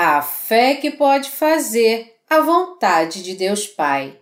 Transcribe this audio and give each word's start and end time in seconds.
A 0.00 0.22
fé 0.22 0.76
que 0.76 0.92
pode 0.92 1.28
fazer 1.28 2.20
a 2.30 2.38
vontade 2.38 3.20
de 3.20 3.34
Deus 3.34 3.66
Pai. 3.66 4.16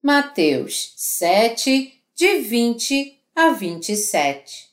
Mateus 0.00 0.92
7, 0.96 1.92
de 2.14 2.38
20 2.38 3.20
a 3.34 3.50
27 3.50 4.68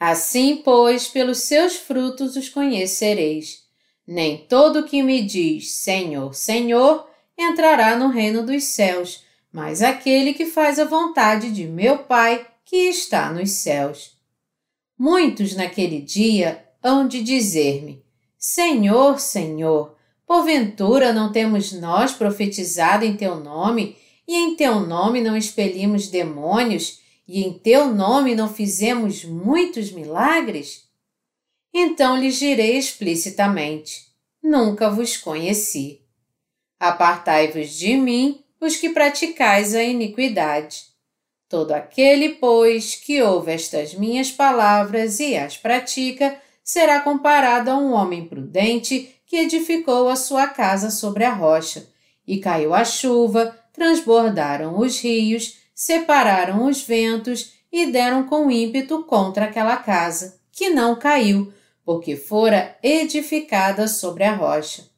Assim, 0.00 0.56
pois, 0.56 1.06
pelos 1.06 1.42
seus 1.42 1.76
frutos 1.76 2.34
os 2.34 2.48
conhecereis. 2.48 3.62
Nem 4.04 4.38
todo 4.38 4.82
que 4.82 5.04
me 5.04 5.22
diz 5.22 5.70
Senhor, 5.74 6.34
Senhor 6.34 7.08
entrará 7.38 7.94
no 7.94 8.08
reino 8.08 8.44
dos 8.44 8.64
céus, 8.64 9.22
mas 9.52 9.82
aquele 9.82 10.34
que 10.34 10.46
faz 10.46 10.80
a 10.80 10.84
vontade 10.84 11.52
de 11.52 11.64
meu 11.64 11.98
Pai 11.98 12.44
que 12.64 12.88
está 12.88 13.32
nos 13.32 13.50
céus. 13.50 14.18
Muitos 14.98 15.54
naquele 15.54 16.00
dia 16.00 16.66
hão 16.82 17.06
de 17.06 17.22
dizer-me: 17.22 18.04
Senhor, 18.48 19.18
Senhor, 19.18 19.96
porventura 20.24 21.12
não 21.12 21.32
temos 21.32 21.72
nós 21.72 22.12
profetizado 22.12 23.04
em 23.04 23.16
teu 23.16 23.40
nome, 23.40 23.96
e 24.26 24.36
em 24.36 24.54
teu 24.54 24.78
nome 24.78 25.20
não 25.20 25.36
expelimos 25.36 26.06
demônios, 26.06 27.00
e 27.26 27.42
em 27.42 27.52
teu 27.52 27.92
nome 27.92 28.36
não 28.36 28.48
fizemos 28.48 29.24
muitos 29.24 29.90
milagres? 29.90 30.88
Então 31.74 32.16
lhes 32.16 32.38
direi 32.38 32.78
explicitamente: 32.78 34.06
Nunca 34.40 34.88
vos 34.88 35.16
conheci. 35.16 36.00
Apartai-vos 36.78 37.70
de 37.76 37.96
mim, 37.96 38.44
os 38.60 38.76
que 38.76 38.90
praticais 38.90 39.74
a 39.74 39.82
iniquidade. 39.82 40.84
Todo 41.48 41.72
aquele, 41.72 42.28
pois, 42.36 42.94
que 42.94 43.20
ouve 43.20 43.50
estas 43.50 43.92
minhas 43.92 44.30
palavras 44.30 45.18
e 45.18 45.36
as 45.36 45.56
pratica, 45.56 46.40
será 46.66 46.98
comparado 46.98 47.70
a 47.70 47.76
um 47.76 47.92
homem 47.92 48.26
prudente 48.26 49.14
que 49.24 49.36
edificou 49.36 50.08
a 50.08 50.16
sua 50.16 50.48
casa 50.48 50.90
sobre 50.90 51.22
a 51.22 51.32
rocha. 51.32 51.88
E 52.26 52.38
caiu 52.38 52.74
a 52.74 52.84
chuva, 52.84 53.56
transbordaram 53.72 54.76
os 54.76 55.00
rios, 55.00 55.58
separaram 55.72 56.66
os 56.66 56.82
ventos 56.82 57.52
e 57.70 57.86
deram 57.86 58.24
com 58.26 58.50
ímpeto 58.50 59.04
contra 59.04 59.44
aquela 59.44 59.76
casa, 59.76 60.40
que 60.50 60.68
não 60.68 60.96
caiu, 60.96 61.52
porque 61.84 62.16
fora 62.16 62.76
edificada 62.82 63.86
sobre 63.86 64.24
a 64.24 64.34
rocha. 64.34 64.88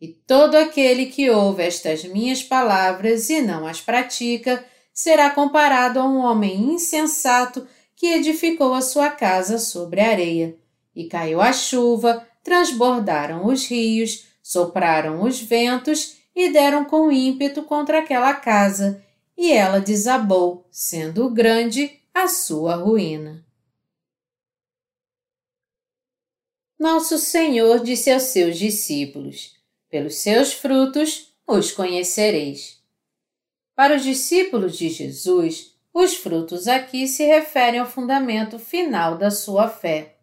E 0.00 0.08
todo 0.08 0.56
aquele 0.56 1.06
que 1.06 1.30
ouve 1.30 1.62
estas 1.62 2.02
minhas 2.02 2.42
palavras 2.42 3.30
e 3.30 3.40
não 3.40 3.64
as 3.64 3.80
pratica, 3.80 4.64
será 4.92 5.30
comparado 5.30 6.00
a 6.00 6.04
um 6.04 6.18
homem 6.18 6.72
insensato 6.72 7.64
que 7.94 8.08
edificou 8.08 8.74
a 8.74 8.82
sua 8.82 9.08
casa 9.08 9.58
sobre 9.58 10.00
a 10.00 10.10
areia. 10.10 10.65
E 10.96 11.06
caiu 11.08 11.42
a 11.42 11.52
chuva, 11.52 12.26
transbordaram 12.42 13.46
os 13.46 13.66
rios, 13.66 14.24
sopraram 14.42 15.22
os 15.22 15.38
ventos 15.38 16.16
e 16.34 16.50
deram 16.50 16.86
com 16.86 17.12
ímpeto 17.12 17.62
contra 17.64 17.98
aquela 17.98 18.32
casa, 18.32 19.04
e 19.36 19.52
ela 19.52 19.78
desabou, 19.78 20.66
sendo 20.70 21.28
grande 21.28 22.00
a 22.14 22.26
sua 22.26 22.76
ruína. 22.76 23.44
Nosso 26.78 27.18
Senhor 27.18 27.82
disse 27.82 28.10
aos 28.10 28.22
seus 28.24 28.58
discípulos: 28.58 29.54
Pelos 29.90 30.14
seus 30.16 30.54
frutos 30.54 31.34
os 31.46 31.72
conhecereis. 31.72 32.80
Para 33.74 33.96
os 33.96 34.02
discípulos 34.02 34.78
de 34.78 34.88
Jesus, 34.88 35.74
os 35.92 36.14
frutos 36.14 36.66
aqui 36.66 37.06
se 37.06 37.24
referem 37.24 37.80
ao 37.80 37.86
fundamento 37.86 38.58
final 38.58 39.18
da 39.18 39.30
sua 39.30 39.68
fé 39.68 40.15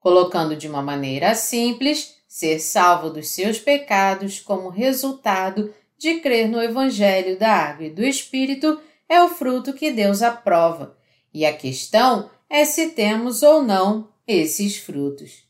colocando 0.00 0.56
de 0.56 0.66
uma 0.66 0.82
maneira 0.82 1.34
simples 1.34 2.16
ser 2.26 2.58
salvo 2.58 3.10
dos 3.10 3.28
seus 3.28 3.58
pecados 3.58 4.40
como 4.40 4.68
resultado 4.68 5.72
de 5.98 6.20
crer 6.20 6.48
no 6.48 6.60
Evangelho 6.62 7.38
da 7.38 7.52
Água 7.52 7.86
e 7.86 7.90
do 7.90 8.02
Espírito 8.02 8.80
é 9.08 9.22
o 9.22 9.28
fruto 9.28 9.72
que 9.72 9.90
Deus 9.90 10.22
aprova, 10.22 10.96
e 11.34 11.44
a 11.44 11.52
questão 11.52 12.30
é 12.48 12.64
se 12.64 12.90
temos 12.90 13.42
ou 13.42 13.62
não 13.62 14.08
esses 14.26 14.76
frutos. 14.76 15.44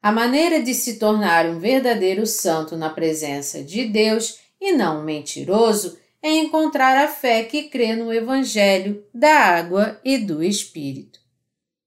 A 0.00 0.12
maneira 0.12 0.62
de 0.62 0.72
se 0.72 0.98
tornar 0.98 1.46
um 1.46 1.58
verdadeiro 1.58 2.24
santo 2.24 2.76
na 2.76 2.88
presença 2.88 3.62
de 3.62 3.84
Deus 3.84 4.38
e 4.60 4.72
não 4.72 5.00
um 5.00 5.04
mentiroso 5.04 5.98
é 6.22 6.30
encontrar 6.30 6.96
a 6.96 7.08
fé 7.08 7.42
que 7.44 7.64
crê 7.64 7.94
no 7.94 8.12
Evangelho 8.12 9.04
da 9.12 9.34
Água 9.34 10.00
e 10.04 10.16
do 10.16 10.42
Espírito. 10.42 11.18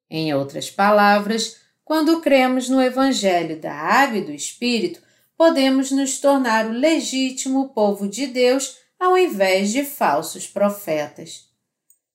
Em 0.10 0.34
outras 0.34 0.70
palavras, 0.70 1.61
quando 1.92 2.22
cremos 2.22 2.70
no 2.70 2.82
Evangelho 2.82 3.60
da 3.60 3.74
Água 3.74 4.20
e 4.20 4.24
do 4.24 4.32
Espírito, 4.32 5.02
podemos 5.36 5.92
nos 5.92 6.22
tornar 6.22 6.66
o 6.66 6.72
legítimo 6.72 7.68
povo 7.74 8.08
de 8.08 8.28
Deus 8.28 8.78
ao 8.98 9.18
invés 9.18 9.74
de 9.74 9.84
falsos 9.84 10.48
profetas. 10.48 11.50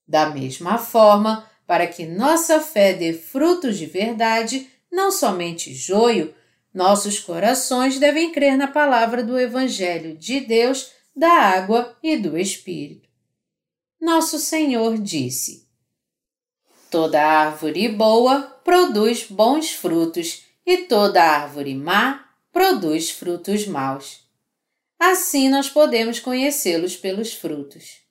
Da 0.08 0.30
mesma 0.30 0.78
forma, 0.78 1.46
para 1.66 1.86
que 1.86 2.06
nossa 2.06 2.58
fé 2.58 2.94
dê 2.94 3.12
frutos 3.12 3.76
de 3.76 3.84
verdade, 3.84 4.66
não 4.90 5.12
somente 5.12 5.74
joio, 5.74 6.34
nossos 6.72 7.20
corações 7.20 7.98
devem 7.98 8.32
crer 8.32 8.56
na 8.56 8.68
palavra 8.68 9.22
do 9.22 9.38
Evangelho 9.38 10.16
de 10.16 10.40
Deus, 10.40 10.90
da 11.14 11.30
água 11.30 11.94
e 12.02 12.16
do 12.16 12.38
Espírito. 12.38 13.10
Nosso 14.00 14.38
Senhor 14.38 14.96
disse: 14.96 15.65
Toda 16.90 17.20
árvore 17.20 17.88
boa 17.88 18.42
produz 18.64 19.24
bons 19.24 19.72
frutos 19.72 20.44
e 20.64 20.78
toda 20.78 21.22
árvore 21.22 21.74
má 21.74 22.28
produz 22.52 23.10
frutos 23.10 23.66
maus. 23.66 24.24
Assim 24.98 25.48
nós 25.48 25.68
podemos 25.68 26.20
conhecê-los 26.20 26.96
pelos 26.96 27.34
frutos. 27.34 28.06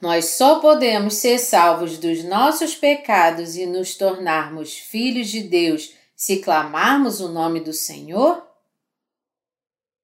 Nós 0.00 0.26
só 0.26 0.60
podemos 0.60 1.14
ser 1.14 1.38
salvos 1.38 1.96
dos 1.96 2.24
nossos 2.24 2.74
pecados 2.74 3.56
e 3.56 3.64
nos 3.64 3.94
tornarmos 3.94 4.76
filhos 4.76 5.28
de 5.28 5.42
Deus 5.42 5.94
se 6.16 6.40
clamarmos 6.40 7.20
o 7.20 7.28
nome 7.28 7.60
do 7.60 7.72
Senhor? 7.72 8.46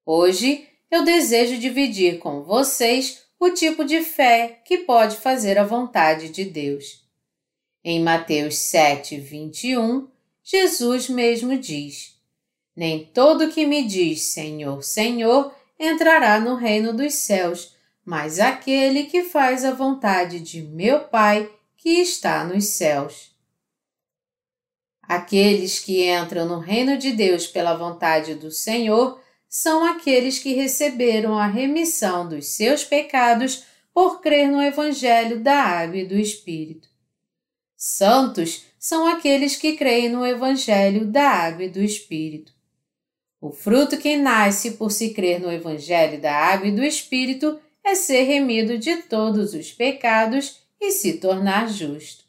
Hoje 0.07 0.69
eu 0.91 1.05
desejo 1.05 1.59
dividir 1.59 2.19
com 2.19 2.43
vocês 2.43 3.23
o 3.41 3.49
tipo 3.51 3.87
de 3.87 4.03
fé 4.03 4.61
que 4.67 4.79
pode 4.79 5.17
fazer 5.17 5.59
a 5.59 5.65
vontade 5.65 6.29
de 6.29 6.45
Deus. 6.45 7.03
Em 7.83 7.99
Mateus 7.99 8.59
7, 8.59 9.19
21, 9.19 10.07
Jesus 10.45 11.09
mesmo 11.09 11.57
diz: 11.57 12.21
Nem 12.77 13.07
todo 13.07 13.51
que 13.51 13.67
me 13.67 13.89
diz 13.89 14.35
Senhor, 14.35 14.85
Senhor 14.85 15.55
entrará 15.79 16.39
no 16.39 16.55
reino 16.55 16.93
dos 16.93 17.15
céus, 17.15 17.75
mas 18.05 18.39
aquele 18.39 19.05
que 19.05 19.25
faz 19.25 19.65
a 19.65 19.73
vontade 19.73 20.39
de 20.39 20.61
meu 20.61 21.01
Pai 21.05 21.51
que 21.79 22.01
está 22.01 22.45
nos 22.45 22.67
céus. 22.67 23.35
Aqueles 25.03 25.81
que 25.81 26.09
entram 26.09 26.47
no 26.47 26.59
reino 26.59 26.99
de 26.99 27.13
Deus 27.13 27.47
pela 27.47 27.75
vontade 27.75 28.35
do 28.35 28.51
Senhor 28.51 29.20
são 29.51 29.85
aqueles 29.85 30.39
que 30.39 30.55
receberam 30.55 31.37
a 31.37 31.49
remissão 31.49 32.29
dos 32.29 32.47
seus 32.47 32.85
pecados 32.85 33.65
por 33.93 34.21
crer 34.21 34.49
no 34.49 34.63
Evangelho 34.63 35.41
da 35.41 35.57
Água 35.57 35.97
e 35.97 36.07
do 36.07 36.17
Espírito. 36.17 36.89
Santos 37.77 38.65
são 38.79 39.09
aqueles 39.09 39.57
que 39.57 39.77
creem 39.77 40.09
no 40.09 40.25
Evangelho 40.25 41.05
da 41.05 41.29
Água 41.29 41.65
e 41.65 41.69
do 41.69 41.83
Espírito. 41.83 42.53
O 43.41 43.51
fruto 43.51 43.99
que 43.99 44.17
nasce 44.17 44.73
por 44.73 44.93
se 44.93 45.13
crer 45.13 45.41
no 45.41 45.51
Evangelho 45.51 46.21
da 46.21 46.33
Água 46.33 46.69
e 46.69 46.73
do 46.73 46.85
Espírito 46.85 47.59
é 47.83 47.97
ser 47.97 48.23
remido 48.23 48.79
de 48.79 48.99
todos 49.03 49.53
os 49.53 49.73
pecados 49.73 50.61
e 50.81 50.93
se 50.93 51.15
tornar 51.15 51.69
justo. 51.69 52.25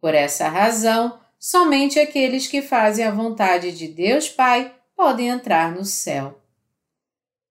Por 0.00 0.14
essa 0.14 0.48
razão, 0.48 1.16
somente 1.38 2.00
aqueles 2.00 2.48
que 2.48 2.60
fazem 2.60 3.04
a 3.04 3.12
vontade 3.12 3.70
de 3.70 3.86
Deus 3.86 4.28
Pai 4.28 4.74
podem 4.96 5.28
entrar 5.28 5.74
no 5.74 5.84
céu. 5.84 6.40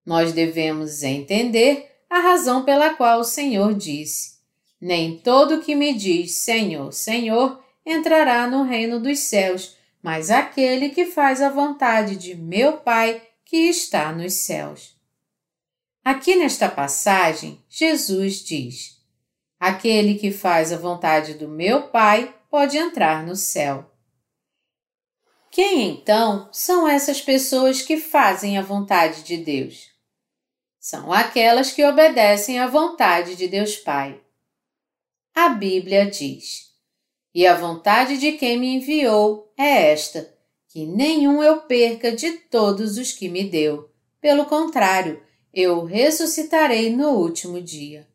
Nós 0.05 0.33
devemos 0.33 1.03
entender 1.03 1.89
a 2.09 2.19
razão 2.19 2.63
pela 2.63 2.93
qual 2.93 3.19
o 3.19 3.23
Senhor 3.23 3.73
disse: 3.73 4.39
Nem 4.79 5.17
todo 5.17 5.61
que 5.61 5.75
me 5.75 5.93
diz 5.93 6.43
Senhor, 6.43 6.91
Senhor 6.91 7.63
entrará 7.85 8.47
no 8.47 8.63
reino 8.63 8.99
dos 8.99 9.19
céus, 9.19 9.75
mas 10.01 10.29
aquele 10.29 10.89
que 10.89 11.05
faz 11.05 11.41
a 11.41 11.49
vontade 11.49 12.15
de 12.15 12.35
meu 12.35 12.73
Pai 12.73 13.21
que 13.45 13.69
está 13.69 14.11
nos 14.11 14.33
céus. 14.33 14.97
Aqui 16.03 16.35
nesta 16.35 16.67
passagem, 16.67 17.63
Jesus 17.69 18.43
diz: 18.43 19.01
Aquele 19.59 20.15
que 20.15 20.31
faz 20.31 20.73
a 20.73 20.77
vontade 20.77 21.35
do 21.35 21.47
meu 21.47 21.83
Pai 21.83 22.33
pode 22.49 22.77
entrar 22.77 23.25
no 23.25 23.35
céu. 23.35 23.92
Quem 25.53 25.87
então 25.87 26.49
são 26.51 26.87
essas 26.87 27.21
pessoas 27.21 27.79
que 27.79 27.95
fazem 27.95 28.57
a 28.57 28.63
vontade 28.63 29.21
de 29.21 29.37
Deus? 29.37 29.91
São 30.79 31.13
aquelas 31.13 31.71
que 31.71 31.85
obedecem 31.85 32.57
à 32.57 32.65
vontade 32.65 33.35
de 33.35 33.47
Deus 33.47 33.75
Pai. 33.75 34.19
A 35.31 35.49
Bíblia 35.49 36.07
diz: 36.07 36.71
E 37.35 37.45
a 37.45 37.53
vontade 37.53 38.17
de 38.17 38.31
quem 38.31 38.57
me 38.57 38.77
enviou 38.77 39.53
é 39.55 39.91
esta: 39.91 40.35
que 40.69 40.87
nenhum 40.87 41.43
eu 41.43 41.61
perca 41.61 42.11
de 42.11 42.31
todos 42.31 42.97
os 42.97 43.11
que 43.11 43.29
me 43.29 43.43
deu. 43.43 43.91
Pelo 44.19 44.47
contrário, 44.47 45.21
eu 45.53 45.85
ressuscitarei 45.85 46.89
no 46.89 47.09
último 47.09 47.61
dia. 47.61 48.07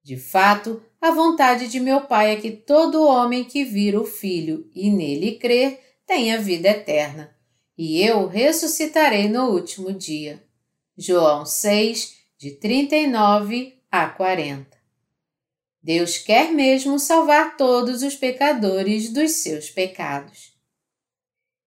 De 0.00 0.16
fato, 0.16 0.80
a 1.00 1.10
vontade 1.10 1.66
de 1.66 1.80
meu 1.80 2.02
Pai 2.02 2.30
é 2.30 2.36
que 2.36 2.52
todo 2.52 3.04
homem 3.04 3.42
que 3.42 3.64
vira 3.64 4.00
o 4.00 4.06
Filho 4.06 4.70
e 4.72 4.92
nele 4.92 5.32
crer 5.40 5.91
tenha 6.06 6.40
vida 6.40 6.68
eterna, 6.68 7.36
e 7.76 8.02
eu 8.02 8.26
ressuscitarei 8.26 9.28
no 9.28 9.50
último 9.50 9.92
dia. 9.92 10.42
João 10.96 11.46
6, 11.46 12.16
de 12.38 12.50
39 12.52 13.80
a 13.90 14.08
40. 14.08 14.76
Deus 15.82 16.18
quer 16.18 16.52
mesmo 16.52 16.98
salvar 16.98 17.56
todos 17.56 18.02
os 18.02 18.14
pecadores 18.14 19.12
dos 19.12 19.32
seus 19.32 19.68
pecados. 19.68 20.52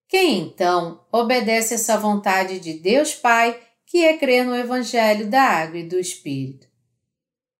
Quem 0.07 0.39
então 0.39 1.05
obedece 1.11 1.73
essa 1.73 1.97
vontade 1.97 2.59
de 2.59 2.73
Deus 2.73 3.13
Pai, 3.13 3.59
que 3.85 4.03
é 4.05 4.17
crer 4.17 4.45
no 4.45 4.55
Evangelho 4.55 5.27
da 5.29 5.41
Água 5.41 5.79
e 5.79 5.87
do 5.87 5.99
Espírito? 5.99 6.67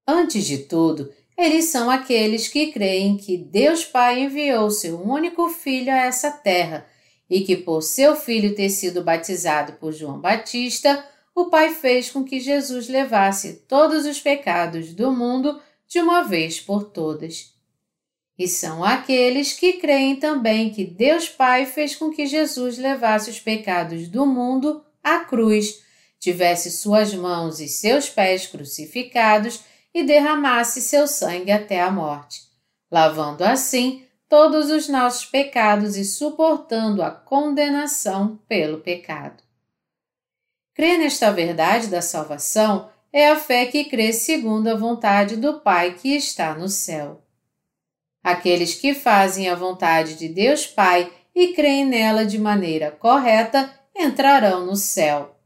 Antes 0.07 0.45
de 0.45 0.60
tudo, 0.60 1.12
eles 1.37 1.65
são 1.65 1.89
aqueles 1.89 2.47
que 2.47 2.71
creem 2.71 3.17
que 3.17 3.37
Deus 3.37 3.83
Pai 3.83 4.23
enviou 4.23 4.71
seu 4.71 5.01
único 5.01 5.49
filho 5.49 5.91
a 5.91 5.97
essa 5.97 6.31
terra 6.31 6.87
e 7.29 7.41
que, 7.41 7.57
por 7.57 7.81
seu 7.81 8.15
filho 8.15 8.55
ter 8.55 8.69
sido 8.69 9.03
batizado 9.03 9.73
por 9.73 9.91
João 9.91 10.19
Batista, 10.19 11.05
o 11.33 11.45
Pai 11.45 11.73
fez 11.73 12.09
com 12.09 12.23
que 12.23 12.39
Jesus 12.39 12.87
levasse 12.87 13.65
todos 13.67 14.05
os 14.05 14.21
pecados 14.21 14.93
do 14.93 15.11
mundo 15.11 15.59
de 15.87 15.99
uma 15.99 16.23
vez 16.23 16.61
por 16.61 16.85
todas. 16.85 17.53
E 18.38 18.47
são 18.47 18.83
aqueles 18.83 19.53
que 19.53 19.73
creem 19.73 20.15
também 20.15 20.69
que 20.69 20.85
Deus 20.85 21.27
Pai 21.27 21.65
fez 21.65 21.95
com 21.95 22.09
que 22.09 22.25
Jesus 22.25 22.77
levasse 22.77 23.29
os 23.29 23.39
pecados 23.39 24.07
do 24.07 24.25
mundo 24.25 24.83
à 25.03 25.19
cruz, 25.19 25.81
tivesse 26.19 26.71
suas 26.71 27.13
mãos 27.13 27.59
e 27.59 27.67
seus 27.67 28.09
pés 28.09 28.47
crucificados 28.47 29.61
e 29.95 30.03
derramasse 30.03 30.81
seu 30.81 31.07
sangue 31.07 31.53
até 31.53 31.81
a 31.81 31.89
morte, 31.89 32.42
lavando 32.92 33.45
assim 33.45 34.06
todos 34.27 34.69
os 34.69 34.89
nossos 34.89 35.24
pecados 35.25 35.95
e 35.95 36.03
suportando 36.03 37.01
a 37.01 37.09
condenação 37.09 38.38
pelo 38.45 38.81
pecado. 38.81 39.42
Crer 40.74 41.00
nesta 41.00 41.31
verdade 41.31 41.88
da 41.88 42.01
salvação 42.01 42.89
é 43.13 43.30
a 43.30 43.39
fé 43.39 43.68
que 43.68 43.86
crê 43.86 44.12
segundo 44.12 44.68
a 44.68 44.75
vontade 44.75 45.38
do 45.38 45.62
Pai 45.62 45.94
que 45.94 46.13
está 46.13 46.53
no 46.53 46.68
céu. 46.68 47.21
Aqueles 48.21 48.75
que 48.75 48.94
fazem 48.94 49.48
a 49.48 49.56
vontade 49.56 50.15
de 50.15 50.27
Deus 50.27 50.68
Pai 50.68 51.09
e 51.33 51.53
creem 51.53 51.86
nela 51.86 52.25
de 52.25 52.38
maneira 52.38 52.91
correta 52.91 53.74
entrarão 53.95 54.65
no 54.65 54.75
céu, 54.75 55.38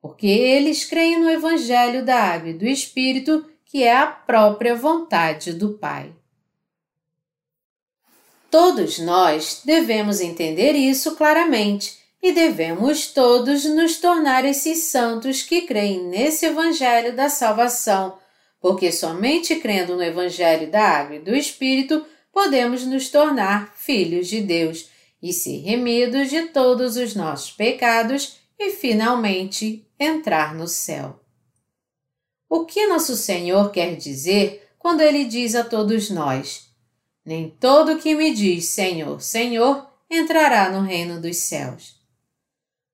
porque 0.00 0.28
eles 0.28 0.84
creem 0.84 1.18
no 1.18 1.28
Evangelho 1.28 2.04
da 2.04 2.16
Água 2.16 2.50
e 2.50 2.54
do 2.54 2.64
Espírito, 2.64 3.50
que 3.72 3.84
é 3.84 3.96
a 3.96 4.06
própria 4.06 4.76
vontade 4.76 5.54
do 5.54 5.70
Pai. 5.70 6.12
Todos 8.50 8.98
nós 8.98 9.62
devemos 9.64 10.20
entender 10.20 10.72
isso 10.72 11.16
claramente 11.16 11.96
e 12.22 12.32
devemos 12.32 13.06
todos 13.06 13.64
nos 13.64 13.96
tornar 13.96 14.44
esses 14.44 14.90
santos 14.90 15.40
que 15.40 15.62
creem 15.62 16.04
nesse 16.04 16.44
Evangelho 16.44 17.16
da 17.16 17.30
salvação, 17.30 18.18
porque 18.60 18.92
somente 18.92 19.56
crendo 19.56 19.96
no 19.96 20.02
Evangelho 20.02 20.70
da 20.70 20.82
Água 20.82 21.16
e 21.16 21.20
do 21.20 21.34
Espírito 21.34 22.04
podemos 22.30 22.84
nos 22.84 23.08
tornar 23.08 23.72
filhos 23.74 24.28
de 24.28 24.42
Deus 24.42 24.90
e 25.22 25.32
ser 25.32 25.62
remidos 25.62 26.28
de 26.28 26.42
todos 26.48 26.98
os 26.98 27.14
nossos 27.14 27.50
pecados 27.50 28.36
e 28.58 28.72
finalmente 28.72 29.82
entrar 29.98 30.54
no 30.54 30.68
céu. 30.68 31.21
O 32.54 32.66
que 32.66 32.86
nosso 32.86 33.16
Senhor 33.16 33.70
quer 33.72 33.96
dizer 33.96 34.68
quando 34.78 35.00
ele 35.00 35.24
diz 35.24 35.54
a 35.54 35.64
todos 35.64 36.10
nós: 36.10 36.68
Nem 37.24 37.48
todo 37.48 37.96
que 37.96 38.14
me 38.14 38.30
diz 38.34 38.66
Senhor, 38.66 39.22
Senhor 39.22 39.86
entrará 40.10 40.68
no 40.68 40.82
reino 40.82 41.18
dos 41.18 41.38
céus. 41.38 41.94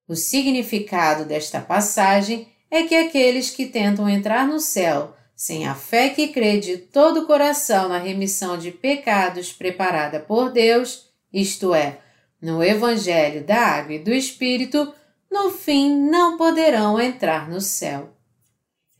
O 0.06 0.14
significado 0.14 1.24
desta 1.24 1.60
passagem 1.60 2.46
é 2.70 2.84
que 2.84 2.94
aqueles 2.94 3.50
que 3.50 3.66
tentam 3.66 4.08
entrar 4.08 4.46
no 4.46 4.60
céu 4.60 5.16
sem 5.34 5.66
a 5.66 5.74
fé 5.74 6.10
que 6.10 6.28
crê 6.28 6.60
de 6.60 6.78
todo 6.78 7.22
o 7.22 7.26
coração 7.26 7.88
na 7.88 7.98
remissão 7.98 8.56
de 8.56 8.70
pecados 8.70 9.52
preparada 9.52 10.20
por 10.20 10.52
Deus, 10.52 11.10
isto 11.32 11.74
é, 11.74 11.98
no 12.40 12.62
Evangelho 12.62 13.42
da 13.42 13.58
Água 13.58 13.94
e 13.94 13.98
do 13.98 14.14
Espírito, 14.14 14.94
no 15.28 15.50
fim 15.50 16.08
não 16.08 16.36
poderão 16.36 17.00
entrar 17.00 17.50
no 17.50 17.60
céu. 17.60 18.16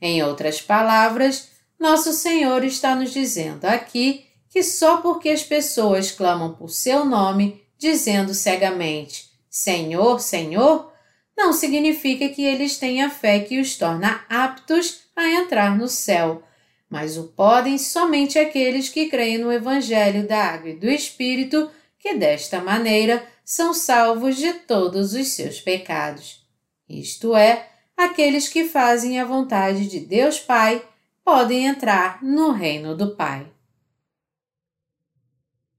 Em 0.01 0.23
outras 0.23 0.61
palavras, 0.61 1.49
nosso 1.79 2.13
Senhor 2.13 2.63
está 2.63 2.95
nos 2.95 3.11
dizendo 3.11 3.65
aqui 3.65 4.25
que 4.49 4.63
só 4.63 4.97
porque 4.97 5.29
as 5.29 5.43
pessoas 5.43 6.11
clamam 6.11 6.53
por 6.53 6.69
seu 6.69 7.05
nome, 7.05 7.63
dizendo 7.77 8.33
cegamente: 8.33 9.29
Senhor, 9.49 10.19
Senhor, 10.19 10.91
não 11.37 11.53
significa 11.53 12.27
que 12.29 12.43
eles 12.43 12.77
tenham 12.77 13.09
fé 13.09 13.39
que 13.39 13.59
os 13.59 13.77
torna 13.77 14.25
aptos 14.29 15.03
a 15.15 15.29
entrar 15.29 15.77
no 15.77 15.87
céu, 15.87 16.43
mas 16.89 17.17
o 17.17 17.25
podem 17.27 17.77
somente 17.77 18.37
aqueles 18.39 18.89
que 18.89 19.07
creem 19.07 19.37
no 19.37 19.51
Evangelho 19.51 20.27
da 20.27 20.43
Água 20.43 20.71
e 20.71 20.75
do 20.75 20.89
Espírito, 20.89 21.69
que 21.97 22.15
desta 22.15 22.59
maneira 22.59 23.23
são 23.45 23.73
salvos 23.73 24.37
de 24.37 24.53
todos 24.53 25.13
os 25.13 25.29
seus 25.29 25.61
pecados. 25.61 26.43
Isto 26.87 27.35
é, 27.35 27.67
aqueles 27.99 28.47
que 28.47 28.63
fazem 28.63 29.19
a 29.19 29.25
vontade 29.25 29.85
de 29.85 29.99
Deus 29.99 30.39
Pai 30.39 30.81
podem 31.21 31.65
entrar 31.65 32.23
no 32.23 32.51
reino 32.51 32.95
do 32.95 33.13
Pai. 33.13 33.45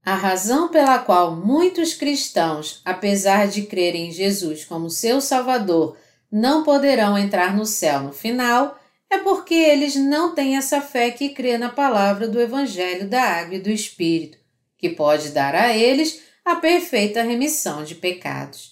A 0.05 0.13
razão 0.13 0.69
pela 0.69 0.99
qual 0.99 1.35
muitos 1.35 1.95
cristãos, 1.95 2.79
apesar 2.85 3.47
de 3.47 3.63
crerem 3.63 4.09
em 4.09 4.11
Jesus 4.11 4.63
como 4.63 4.87
seu 4.87 5.19
Salvador, 5.19 5.97
não 6.31 6.63
poderão 6.63 7.17
entrar 7.17 7.55
no 7.55 7.65
céu 7.65 8.01
no 8.01 8.13
final 8.13 8.79
é 9.09 9.17
porque 9.17 9.55
eles 9.55 9.95
não 9.95 10.35
têm 10.35 10.57
essa 10.57 10.79
fé 10.79 11.09
que 11.09 11.29
crê 11.29 11.57
na 11.57 11.69
palavra 11.69 12.27
do 12.27 12.39
Evangelho 12.39 13.09
da 13.09 13.21
Água 13.21 13.55
e 13.55 13.59
do 13.59 13.69
Espírito, 13.69 14.37
que 14.77 14.89
pode 14.89 15.29
dar 15.29 15.55
a 15.55 15.75
eles 15.75 16.21
a 16.45 16.55
perfeita 16.55 17.23
remissão 17.23 17.83
de 17.83 17.95
pecados. 17.95 18.70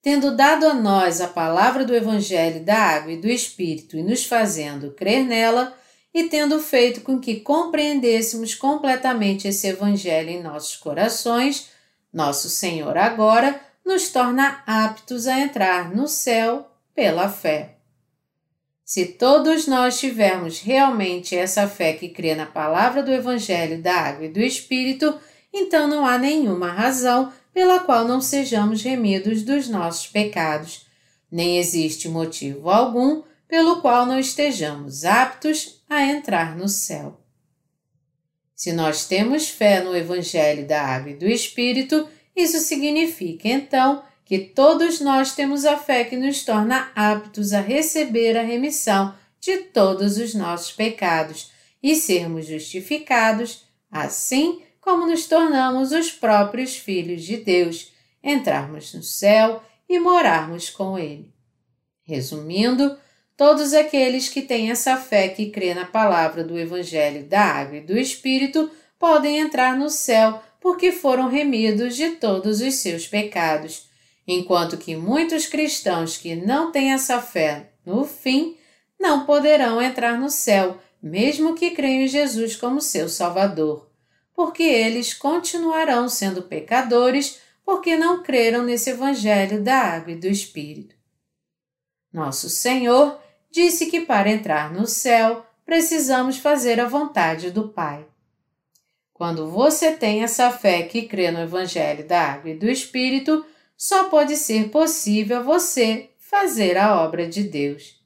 Tendo 0.00 0.36
dado 0.36 0.66
a 0.66 0.74
nós 0.74 1.20
a 1.20 1.28
palavra 1.28 1.84
do 1.84 1.94
Evangelho 1.94 2.64
da 2.64 2.76
Água 2.76 3.12
e 3.12 3.20
do 3.20 3.28
Espírito 3.28 3.96
e 3.96 4.02
nos 4.02 4.24
fazendo 4.24 4.92
crer 4.92 5.24
nela, 5.24 5.76
e 6.14 6.24
tendo 6.24 6.58
feito 6.58 7.02
com 7.02 7.18
que 7.20 7.40
compreendêssemos 7.40 8.54
completamente 8.54 9.46
esse 9.46 9.66
Evangelho 9.66 10.30
em 10.30 10.42
nossos 10.42 10.76
corações, 10.76 11.68
nosso 12.12 12.48
Senhor 12.48 12.96
agora 12.96 13.60
nos 13.84 14.10
torna 14.10 14.62
aptos 14.66 15.26
a 15.26 15.38
entrar 15.38 15.94
no 15.94 16.08
céu 16.08 16.70
pela 16.94 17.28
fé. 17.28 17.76
Se 18.84 19.04
todos 19.04 19.66
nós 19.66 19.98
tivermos 19.98 20.60
realmente 20.60 21.36
essa 21.36 21.68
fé 21.68 21.92
que 21.92 22.08
crê 22.08 22.34
na 22.34 22.46
palavra 22.46 23.02
do 23.02 23.12
Evangelho 23.12 23.82
da 23.82 23.94
Água 23.94 24.26
e 24.26 24.30
do 24.30 24.40
Espírito, 24.40 25.18
então 25.52 25.86
não 25.86 26.06
há 26.06 26.16
nenhuma 26.16 26.72
razão 26.72 27.32
pela 27.58 27.80
qual 27.80 28.06
não 28.06 28.20
sejamos 28.20 28.82
remidos 28.84 29.42
dos 29.42 29.68
nossos 29.68 30.06
pecados, 30.06 30.86
nem 31.28 31.58
existe 31.58 32.08
motivo 32.08 32.70
algum 32.70 33.24
pelo 33.48 33.80
qual 33.80 34.06
não 34.06 34.16
estejamos 34.16 35.04
aptos 35.04 35.82
a 35.90 36.04
entrar 36.04 36.56
no 36.56 36.68
céu. 36.68 37.20
Se 38.54 38.70
nós 38.70 39.06
temos 39.06 39.48
fé 39.48 39.82
no 39.82 39.96
Evangelho 39.96 40.68
da 40.68 40.80
Água 40.80 41.10
e 41.10 41.16
do 41.16 41.26
Espírito, 41.26 42.08
isso 42.36 42.60
significa 42.60 43.48
então 43.48 44.04
que 44.24 44.38
todos 44.38 45.00
nós 45.00 45.34
temos 45.34 45.64
a 45.64 45.76
fé 45.76 46.04
que 46.04 46.16
nos 46.16 46.44
torna 46.44 46.92
aptos 46.94 47.52
a 47.52 47.60
receber 47.60 48.36
a 48.36 48.42
remissão 48.42 49.12
de 49.40 49.56
todos 49.62 50.16
os 50.16 50.32
nossos 50.32 50.70
pecados 50.70 51.50
e 51.82 51.96
sermos 51.96 52.46
justificados, 52.46 53.64
assim 53.90 54.62
como 54.88 55.04
nos 55.04 55.26
tornamos 55.26 55.92
os 55.92 56.10
próprios 56.10 56.74
filhos 56.74 57.22
de 57.22 57.36
Deus, 57.36 57.92
entrarmos 58.24 58.94
no 58.94 59.02
céu 59.02 59.62
e 59.86 59.98
morarmos 59.98 60.70
com 60.70 60.98
Ele. 60.98 61.30
Resumindo, 62.04 62.96
Todos 63.36 63.74
aqueles 63.74 64.30
que 64.30 64.40
têm 64.40 64.70
essa 64.70 64.96
fé 64.96 65.28
que 65.28 65.50
crê 65.50 65.74
na 65.74 65.84
palavra 65.84 66.42
do 66.42 66.58
Evangelho 66.58 67.24
da 67.24 67.40
Água 67.40 67.76
e 67.76 67.80
do 67.82 67.98
Espírito 67.98 68.70
podem 68.98 69.38
entrar 69.38 69.78
no 69.78 69.90
céu 69.90 70.42
porque 70.58 70.90
foram 70.90 71.28
remidos 71.28 71.94
de 71.94 72.12
todos 72.12 72.62
os 72.62 72.76
seus 72.76 73.06
pecados, 73.06 73.90
enquanto 74.26 74.78
que 74.78 74.96
muitos 74.96 75.44
cristãos 75.46 76.16
que 76.16 76.34
não 76.34 76.72
têm 76.72 76.94
essa 76.94 77.20
fé, 77.20 77.72
no 77.84 78.06
fim, 78.06 78.56
não 78.98 79.26
poderão 79.26 79.82
entrar 79.82 80.18
no 80.18 80.30
céu, 80.30 80.78
mesmo 81.00 81.54
que 81.54 81.72
creiam 81.72 82.04
em 82.04 82.08
Jesus 82.08 82.56
como 82.56 82.80
seu 82.80 83.06
Salvador, 83.06 83.87
porque 84.38 84.62
eles 84.62 85.12
continuarão 85.12 86.08
sendo 86.08 86.42
pecadores 86.42 87.40
porque 87.64 87.96
não 87.96 88.22
creram 88.22 88.62
nesse 88.62 88.90
Evangelho 88.90 89.64
da 89.64 89.76
Água 89.78 90.12
e 90.12 90.14
do 90.14 90.28
Espírito. 90.28 90.94
Nosso 92.12 92.48
Senhor 92.48 93.20
disse 93.50 93.86
que 93.86 94.02
para 94.02 94.30
entrar 94.30 94.72
no 94.72 94.86
céu 94.86 95.44
precisamos 95.66 96.38
fazer 96.38 96.78
a 96.78 96.86
vontade 96.86 97.50
do 97.50 97.70
Pai. 97.70 98.06
Quando 99.12 99.50
você 99.50 99.90
tem 99.90 100.22
essa 100.22 100.52
fé 100.52 100.84
que 100.84 101.08
crê 101.08 101.32
no 101.32 101.40
Evangelho 101.40 102.06
da 102.06 102.34
Água 102.34 102.50
e 102.50 102.56
do 102.56 102.70
Espírito, 102.70 103.44
só 103.76 104.04
pode 104.04 104.36
ser 104.36 104.68
possível 104.70 105.42
você 105.42 106.10
fazer 106.16 106.78
a 106.78 107.02
obra 107.02 107.26
de 107.26 107.42
Deus. 107.42 107.97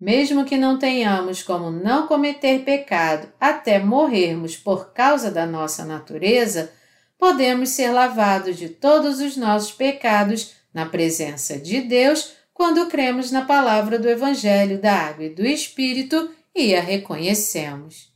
Mesmo 0.00 0.46
que 0.46 0.56
não 0.56 0.78
tenhamos 0.78 1.42
como 1.42 1.70
não 1.70 2.06
cometer 2.06 2.64
pecado 2.64 3.28
até 3.38 3.78
morrermos 3.78 4.56
por 4.56 4.94
causa 4.94 5.30
da 5.30 5.44
nossa 5.44 5.84
natureza, 5.84 6.72
podemos 7.18 7.68
ser 7.68 7.90
lavados 7.90 8.56
de 8.56 8.70
todos 8.70 9.20
os 9.20 9.36
nossos 9.36 9.72
pecados 9.72 10.54
na 10.72 10.86
presença 10.86 11.58
de 11.58 11.82
Deus 11.82 12.32
quando 12.54 12.86
cremos 12.86 13.30
na 13.30 13.44
palavra 13.44 13.98
do 13.98 14.08
Evangelho 14.08 14.80
da 14.80 14.92
Água 14.94 15.24
e 15.24 15.34
do 15.34 15.46
Espírito 15.46 16.30
e 16.54 16.74
a 16.74 16.80
reconhecemos. 16.80 18.10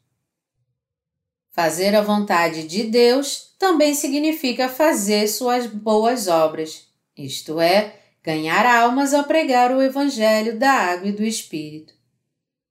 Fazer 1.50 1.94
a 1.94 2.00
vontade 2.02 2.66
de 2.66 2.84
Deus 2.84 3.54
também 3.58 3.94
significa 3.94 4.68
fazer 4.68 5.28
suas 5.28 5.66
boas 5.66 6.28
obras, 6.28 6.88
isto 7.16 7.60
é, 7.60 8.03
ganhar 8.24 8.64
almas 8.64 9.12
ao 9.12 9.24
pregar 9.24 9.70
o 9.70 9.82
Evangelho 9.82 10.58
da 10.58 10.70
Água 10.72 11.08
e 11.08 11.12
do 11.12 11.22
Espírito. 11.22 11.92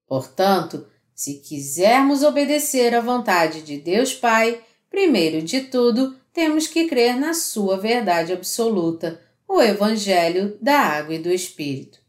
Portanto, 0.04 0.84
se 1.14 1.34
quisermos 1.34 2.24
obedecer 2.24 2.92
à 2.92 3.00
vontade 3.00 3.62
de 3.62 3.78
Deus 3.78 4.12
Pai, 4.12 4.60
primeiro 4.90 5.40
de 5.40 5.60
tudo, 5.60 6.18
temos 6.32 6.66
que 6.66 6.88
crer 6.88 7.14
na 7.14 7.32
Sua 7.32 7.76
verdade 7.76 8.32
absoluta, 8.32 9.20
o 9.46 9.62
Evangelho 9.62 10.58
da 10.60 10.76
Água 10.76 11.14
e 11.14 11.18
do 11.20 11.30
Espírito. 11.30 12.00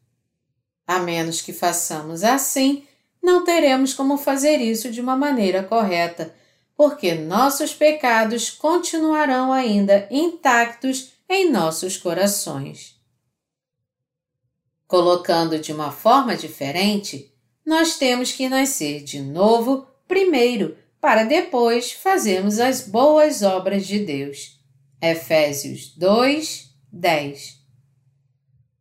A 0.88 0.98
menos 0.98 1.40
que 1.40 1.54
façamos 1.54 2.24
assim, 2.24 2.84
não 3.22 3.44
teremos 3.44 3.94
como 3.94 4.18
fazer 4.18 4.58
isso 4.58 4.90
de 4.90 5.00
uma 5.00 5.16
maneira 5.16 5.62
correta, 5.62 6.34
porque 6.76 7.14
nossos 7.14 7.76
pecados 7.76 8.50
continuarão 8.50 9.54
ainda 9.54 10.08
intactos 10.10 11.14
em 11.30 11.52
nossos 11.52 11.96
corações. 11.96 12.95
Colocando 14.96 15.60
de 15.60 15.74
uma 15.74 15.92
forma 15.92 16.38
diferente, 16.38 17.30
nós 17.66 17.98
temos 17.98 18.32
que 18.32 18.48
nascer 18.48 19.04
de 19.04 19.20
novo 19.20 19.86
primeiro, 20.08 20.78
para 21.02 21.26
depois 21.26 21.92
fazermos 21.92 22.62
as 22.62 22.88
boas 22.88 23.42
obras 23.42 23.86
de 23.86 24.00
Deus. 24.00 24.58
Efésios 25.02 25.94
2, 25.98 26.70
10. 26.94 27.56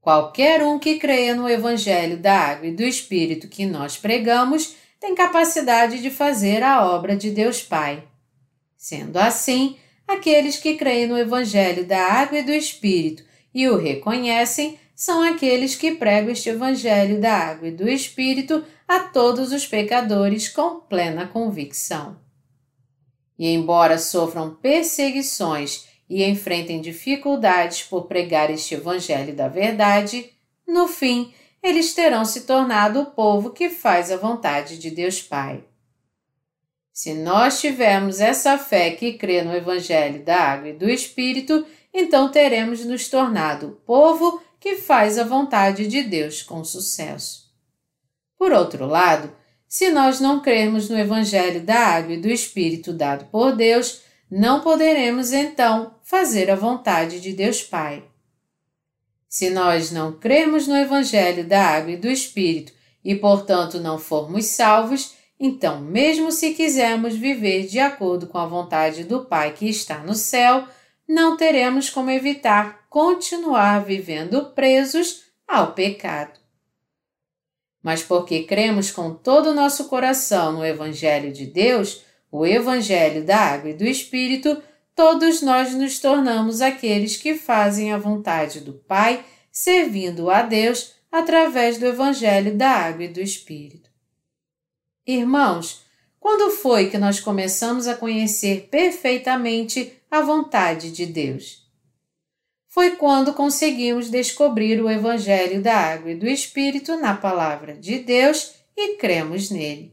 Qualquer 0.00 0.62
um 0.62 0.78
que 0.78 1.00
creia 1.00 1.35
no 1.35 1.49
Evangelho 1.49 2.16
da 2.16 2.38
Água 2.38 2.68
e 2.68 2.76
do 2.76 2.85
Espírito 2.85 3.49
que 3.49 3.66
nós 3.66 3.97
pregamos 3.97 4.76
tem 5.00 5.16
capacidade 5.16 6.00
de 6.00 6.12
fazer 6.12 6.62
a 6.62 6.87
obra 6.94 7.16
de 7.16 7.33
Deus 7.33 7.61
Pai. 7.61 8.04
Sendo 8.76 9.16
assim, 9.16 9.76
aqueles 10.06 10.59
que 10.59 10.76
creem 10.76 11.09
no 11.09 11.18
Evangelho 11.18 11.85
da 11.85 12.06
Água 12.06 12.38
e 12.38 12.44
do 12.44 12.52
Espírito 12.52 13.25
e 13.52 13.68
o 13.68 13.76
reconhecem 13.76 14.78
são 14.95 15.23
aqueles 15.23 15.75
que 15.75 15.93
pregam 15.93 16.31
este 16.31 16.51
Evangelho 16.51 17.21
da 17.21 17.33
Água 17.33 17.69
e 17.69 17.73
do 17.73 17.89
Espírito 17.89 18.65
a 18.87 19.01
todos 19.01 19.53
os 19.53 19.67
pecadores 19.67 20.49
com 20.49 20.81
plena 20.81 21.27
convicção. 21.27 22.17
E 23.39 23.49
embora 23.49 23.99
sofram 23.99 24.55
perseguições 24.55 25.89
e 26.09 26.23
enfrentem 26.23 26.81
dificuldades 26.81 27.83
por 27.83 28.03
pregar 28.07 28.51
este 28.51 28.75
Evangelho 28.75 29.35
da 29.35 29.49
verdade, 29.49 30.31
no 30.67 30.87
fim, 30.87 31.35
eles 31.63 31.95
terão 31.95 32.25
se 32.25 32.43
tornado 32.43 33.01
o 33.01 33.07
povo 33.07 33.51
que 33.51 33.71
faz 33.71 34.13
a 34.13 34.17
vontade 34.17 34.79
de 34.79 34.91
Deus 34.91 35.21
Pai. 35.21 35.65
Se 36.93 37.13
nós 37.13 37.61
tivermos 37.61 38.21
essa 38.21 38.57
fé 38.57 38.93
que 38.93 39.15
crê 39.15 39.43
no 39.43 39.53
Evangelho 39.53 40.23
da 40.23 40.37
Água 40.37 40.69
e 40.69 40.73
do 40.73 40.89
Espírito, 40.89 41.67
então 41.93 42.31
teremos 42.31 42.85
nos 42.85 43.09
tornado 43.09 43.67
o 43.67 43.73
povo 43.73 44.41
que 44.64 44.76
faz 44.76 45.18
a 45.18 45.25
vontade 45.25 45.87
de 45.87 46.02
Deus 46.02 46.42
com 46.42 46.64
sucesso. 46.64 47.52
Por 48.38 48.50
outro 48.50 48.87
lado, 48.87 49.30
se 49.68 49.90
nós 49.90 50.21
não 50.21 50.40
crermos 50.40 50.88
no 50.88 50.99
Evangelho 50.99 51.61
da 51.61 51.78
Água 51.78 52.14
e 52.14 52.21
do 52.21 52.30
Espírito 52.30 52.90
dado 52.90 53.26
por 53.26 53.54
Deus, 53.54 54.00
não 54.30 54.62
poderemos 54.62 55.35
então 55.35 55.97
fazer 56.02 56.50
a 56.50 56.56
vontade 56.56 57.21
de 57.21 57.35
Deus 57.35 57.62
Pai. 57.62 58.04
Se 59.28 59.50
nós 59.50 59.90
não 59.90 60.12
crermos 60.18 60.66
no 60.66 60.78
Evangelho 60.78 61.47
da 61.47 61.62
Água 61.62 61.92
e 61.92 61.99
do 61.99 62.09
Espírito 62.09 62.73
e, 63.04 63.14
portanto, 63.14 63.78
não 63.78 63.99
formos 63.99 64.47
salvos, 64.47 65.12
então, 65.38 65.78
mesmo 65.83 66.33
se 66.33 66.54
quisermos 66.54 67.14
viver 67.14 67.66
de 67.66 67.80
acordo 67.80 68.26
com 68.28 68.38
a 68.38 68.47
vontade 68.47 69.04
do 69.04 69.26
Pai 69.26 69.52
que 69.52 69.68
está 69.68 69.99
no 69.99 70.14
céu, 70.14 70.66
não 71.08 71.37
teremos 71.37 71.90
como 71.90 72.11
evitar 72.11 72.87
continuar 72.88 73.84
vivendo 73.84 74.52
presos 74.54 75.25
ao 75.46 75.73
pecado. 75.73 76.40
Mas 77.82 78.02
porque 78.02 78.44
cremos 78.44 78.90
com 78.90 79.14
todo 79.14 79.50
o 79.50 79.54
nosso 79.54 79.88
coração 79.88 80.52
no 80.52 80.64
Evangelho 80.64 81.32
de 81.32 81.44
Deus, 81.44 82.02
o 82.30 82.46
Evangelho 82.46 83.25
da 83.25 83.37
Água 83.37 83.70
e 83.70 83.75
do 83.75 83.84
Espírito, 83.84 84.62
todos 84.94 85.42
nós 85.42 85.75
nos 85.75 85.99
tornamos 85.99 86.61
aqueles 86.61 87.16
que 87.16 87.34
fazem 87.34 87.92
a 87.92 87.99
vontade 87.99 88.61
do 88.61 88.73
Pai, 88.73 89.25
servindo 89.52 90.30
a 90.30 90.42
Deus 90.42 90.94
através 91.12 91.78
do 91.78 91.87
Evangelho 91.87 92.56
da 92.56 92.70
Água 92.70 93.04
e 93.04 93.08
do 93.08 93.20
Espírito. 93.20 93.90
Irmãos, 95.06 95.84
quando 96.18 96.50
foi 96.50 96.88
que 96.88 96.96
nós 96.96 97.20
começamos 97.20 97.87
a 97.87 97.94
conhecer 97.94 98.68
perfeitamente 98.70 99.92
a 100.14 100.21
vontade 100.21 100.92
de 100.92 101.06
Deus? 101.06 101.64
Foi 102.68 102.92
quando 102.92 103.35
conseguimos 103.35 104.09
descobrir 104.09 104.80
o 104.80 104.88
Evangelho 104.88 105.61
da 105.61 105.76
Água 105.76 106.12
e 106.12 106.14
do 106.14 106.28
Espírito 106.28 106.97
na 106.97 107.16
Palavra 107.16 107.75
de 107.75 107.99
Deus 107.99 108.52
e 108.76 108.97
cremos 108.97 109.50
nele. 109.50 109.92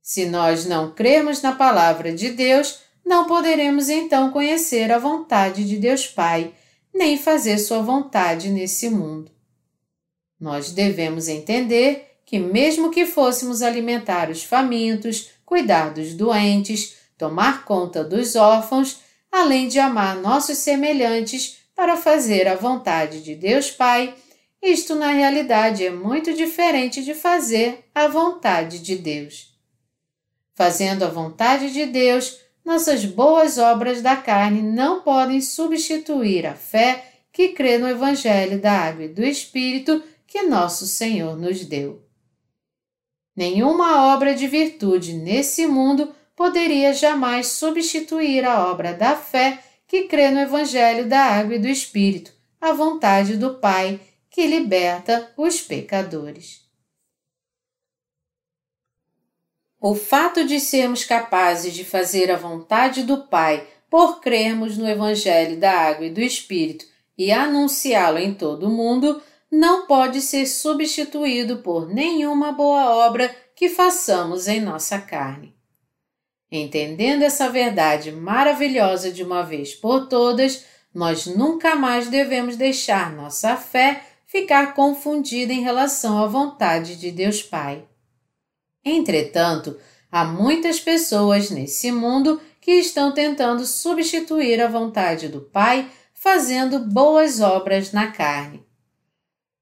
Se 0.00 0.24
nós 0.24 0.64
não 0.64 0.94
cremos 0.94 1.42
na 1.42 1.52
palavra 1.52 2.10
de 2.10 2.30
Deus, 2.30 2.78
não 3.04 3.26
poderemos 3.26 3.90
então 3.90 4.30
conhecer 4.30 4.90
a 4.90 4.98
vontade 4.98 5.68
de 5.68 5.76
Deus 5.76 6.06
Pai, 6.06 6.54
nem 6.94 7.18
fazer 7.18 7.58
sua 7.58 7.82
vontade 7.82 8.48
nesse 8.48 8.88
mundo. 8.88 9.30
Nós 10.40 10.72
devemos 10.72 11.28
entender 11.28 12.18
que, 12.24 12.38
mesmo 12.38 12.90
que 12.90 13.04
fôssemos 13.04 13.60
alimentar 13.60 14.30
os 14.30 14.42
famintos, 14.42 15.32
cuidar 15.44 15.92
dos 15.92 16.14
doentes, 16.14 17.05
tomar 17.16 17.64
conta 17.64 18.04
dos 18.04 18.36
órfãos, 18.36 19.00
além 19.30 19.68
de 19.68 19.78
amar 19.78 20.16
nossos 20.16 20.58
semelhantes 20.58 21.58
para 21.74 21.96
fazer 21.96 22.48
a 22.48 22.54
vontade 22.54 23.22
de 23.22 23.34
Deus 23.34 23.70
Pai, 23.70 24.14
isto 24.62 24.94
na 24.94 25.12
realidade 25.12 25.84
é 25.84 25.90
muito 25.90 26.32
diferente 26.34 27.04
de 27.04 27.14
fazer 27.14 27.84
a 27.94 28.08
vontade 28.08 28.80
de 28.80 28.96
Deus. 28.96 29.54
Fazendo 30.54 31.04
a 31.04 31.08
vontade 31.08 31.70
de 31.72 31.84
Deus, 31.86 32.40
nossas 32.64 33.04
boas 33.04 33.58
obras 33.58 34.00
da 34.00 34.16
carne 34.16 34.62
não 34.62 35.02
podem 35.02 35.40
substituir 35.40 36.46
a 36.46 36.54
fé 36.54 37.04
que 37.30 37.48
crê 37.48 37.76
no 37.76 37.86
Evangelho 37.86 38.58
da 38.58 38.72
Água 38.72 39.04
e 39.04 39.08
do 39.08 39.22
Espírito 39.22 40.02
que 40.26 40.42
nosso 40.42 40.86
Senhor 40.86 41.36
nos 41.36 41.64
deu. 41.64 42.02
Nenhuma 43.36 44.14
obra 44.14 44.34
de 44.34 44.48
virtude 44.48 45.12
nesse 45.12 45.66
mundo 45.66 46.12
poderia 46.36 46.92
jamais 46.92 47.48
substituir 47.48 48.44
a 48.44 48.70
obra 48.70 48.92
da 48.92 49.16
fé 49.16 49.58
que 49.88 50.02
crê 50.02 50.30
no 50.30 50.40
Evangelho 50.40 51.08
da 51.08 51.20
Água 51.20 51.54
e 51.54 51.58
do 51.58 51.66
Espírito, 51.66 52.30
a 52.60 52.72
vontade 52.72 53.36
do 53.36 53.54
Pai 53.54 53.98
que 54.28 54.46
liberta 54.46 55.32
os 55.36 55.62
pecadores. 55.62 56.66
O 59.80 59.94
fato 59.94 60.44
de 60.44 60.60
sermos 60.60 61.04
capazes 61.04 61.72
de 61.72 61.84
fazer 61.84 62.30
a 62.30 62.36
vontade 62.36 63.02
do 63.02 63.22
Pai 63.28 63.66
por 63.88 64.20
crermos 64.20 64.76
no 64.76 64.86
Evangelho 64.86 65.58
da 65.58 65.72
Água 65.72 66.06
e 66.06 66.10
do 66.10 66.20
Espírito 66.20 66.84
e 67.16 67.32
anunciá-lo 67.32 68.18
em 68.18 68.34
todo 68.34 68.66
o 68.66 68.70
mundo 68.70 69.22
não 69.50 69.86
pode 69.86 70.20
ser 70.20 70.44
substituído 70.46 71.58
por 71.58 71.88
nenhuma 71.88 72.52
boa 72.52 73.06
obra 73.06 73.34
que 73.54 73.70
façamos 73.70 74.48
em 74.48 74.60
nossa 74.60 74.98
carne. 74.98 75.55
Entendendo 76.56 77.22
essa 77.22 77.48
verdade 77.48 78.10
maravilhosa 78.12 79.10
de 79.10 79.22
uma 79.22 79.42
vez 79.42 79.74
por 79.74 80.08
todas, 80.08 80.64
nós 80.94 81.26
nunca 81.26 81.76
mais 81.76 82.08
devemos 82.08 82.56
deixar 82.56 83.12
nossa 83.14 83.56
fé 83.56 84.02
ficar 84.26 84.74
confundida 84.74 85.52
em 85.52 85.62
relação 85.62 86.22
à 86.22 86.26
vontade 86.26 86.96
de 86.96 87.10
Deus 87.10 87.42
Pai. 87.42 87.84
Entretanto, 88.84 89.76
Há 90.10 90.24
muitas 90.24 90.80
pessoas 90.80 91.50
nesse 91.50 91.90
mundo 91.90 92.40
que 92.60 92.72
estão 92.72 93.12
tentando 93.12 93.66
substituir 93.66 94.60
a 94.62 94.68
vontade 94.68 95.28
do 95.28 95.40
Pai 95.40 95.90
fazendo 96.14 96.78
boas 96.78 97.40
obras 97.40 97.92
na 97.92 98.10
carne. 98.10 98.64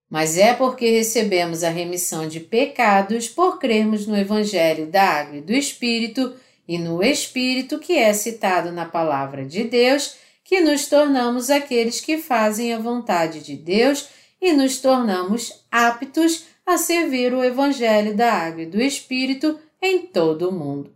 Mas 0.08 0.38
é 0.38 0.54
porque 0.54 0.88
recebemos 0.90 1.64
a 1.64 1.70
remissão 1.70 2.28
de 2.28 2.38
pecados 2.38 3.28
por 3.28 3.58
crermos 3.58 4.06
no 4.06 4.16
Evangelho 4.16 4.86
da 4.86 5.02
Água 5.02 5.38
e 5.38 5.42
do 5.42 5.52
Espírito 5.52 6.32
e 6.66 6.78
no 6.78 7.02
Espírito 7.02 7.78
que 7.78 7.94
é 7.94 8.12
citado 8.12 8.72
na 8.72 8.86
Palavra 8.86 9.44
de 9.44 9.64
Deus 9.64 10.16
que 10.42 10.60
nos 10.60 10.86
tornamos 10.86 11.50
aqueles 11.50 12.00
que 12.00 12.18
fazem 12.18 12.74
a 12.74 12.78
vontade 12.78 13.40
de 13.40 13.56
Deus 13.56 14.08
e 14.40 14.52
nos 14.52 14.78
tornamos 14.78 15.64
aptos 15.70 16.44
a 16.66 16.76
servir 16.76 17.32
o 17.32 17.42
Evangelho 17.42 18.14
da 18.14 18.32
Água 18.32 18.62
e 18.62 18.66
do 18.66 18.80
Espírito 18.80 19.58
em 19.80 20.06
todo 20.06 20.48
o 20.48 20.52
mundo. 20.52 20.94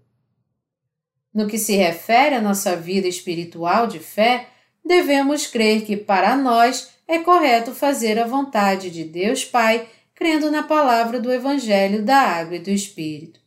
No 1.33 1.47
que 1.47 1.59
se 1.59 1.77
refere 1.77 2.35
à 2.35 2.41
nossa 2.41 2.77
vida 2.77 3.07
espiritual 3.07 3.87
de 3.87 3.99
fé, 3.99 4.49
devemos 4.85 5.47
crer 5.47 5.85
que 5.85 5.97
para 5.97 6.37
nós 6.37 6.91
é 7.07 7.19
correto 7.19 7.73
fazer 7.73 8.19
a 8.19 8.27
vontade 8.27 8.91
de 8.91 9.05
Deus 9.05 9.45
Pai, 9.45 9.89
crendo 10.15 10.51
na 10.51 10.63
palavra 10.63 11.21
do 11.21 11.33
Evangelho 11.33 12.03
da 12.03 12.19
Água 12.19 12.57
e 12.57 12.61
do 12.61 12.71
Espírito. 12.71 13.41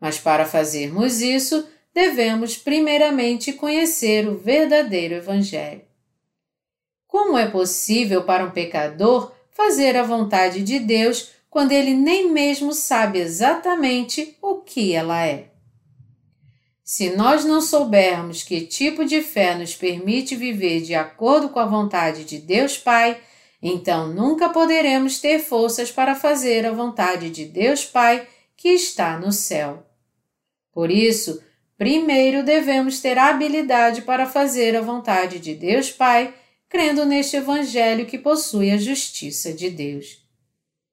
Mas 0.00 0.18
para 0.18 0.46
fazermos 0.46 1.20
isso, 1.20 1.66
devemos 1.92 2.56
primeiramente 2.56 3.52
conhecer 3.52 4.28
o 4.28 4.36
verdadeiro 4.38 5.14
Evangelho. 5.14 5.82
Como 7.06 7.36
é 7.36 7.48
possível 7.48 8.22
para 8.22 8.44
um 8.44 8.50
pecador 8.50 9.32
fazer 9.50 9.96
a 9.96 10.02
vontade 10.02 10.62
de 10.62 10.78
Deus 10.78 11.30
quando 11.50 11.72
ele 11.72 11.94
nem 11.94 12.30
mesmo 12.30 12.72
sabe 12.72 13.18
exatamente 13.18 14.36
o 14.40 14.56
que 14.56 14.94
ela 14.94 15.26
é? 15.26 15.48
Se 16.84 17.10
nós 17.10 17.44
não 17.44 17.60
soubermos 17.60 18.42
que 18.42 18.60
tipo 18.62 19.04
de 19.04 19.20
fé 19.20 19.54
nos 19.54 19.74
permite 19.74 20.36
viver 20.36 20.82
de 20.82 20.94
acordo 20.94 21.48
com 21.48 21.58
a 21.58 21.66
vontade 21.66 22.24
de 22.24 22.38
Deus 22.38 22.78
Pai, 22.78 23.20
então 23.60 24.08
nunca 24.08 24.48
poderemos 24.48 25.18
ter 25.18 25.40
forças 25.40 25.90
para 25.90 26.14
fazer 26.14 26.64
a 26.64 26.72
vontade 26.72 27.28
de 27.30 27.44
Deus 27.44 27.84
Pai 27.84 28.26
que 28.56 28.68
está 28.68 29.18
no 29.18 29.32
céu. 29.32 29.87
Por 30.78 30.92
isso, 30.92 31.42
primeiro 31.76 32.44
devemos 32.44 33.00
ter 33.00 33.18
a 33.18 33.30
habilidade 33.30 34.02
para 34.02 34.26
fazer 34.26 34.76
a 34.76 34.80
vontade 34.80 35.40
de 35.40 35.52
Deus 35.52 35.90
Pai, 35.90 36.32
crendo 36.68 37.04
neste 37.04 37.36
Evangelho 37.36 38.06
que 38.06 38.16
possui 38.16 38.70
a 38.70 38.78
justiça 38.78 39.52
de 39.52 39.70
Deus. 39.70 40.24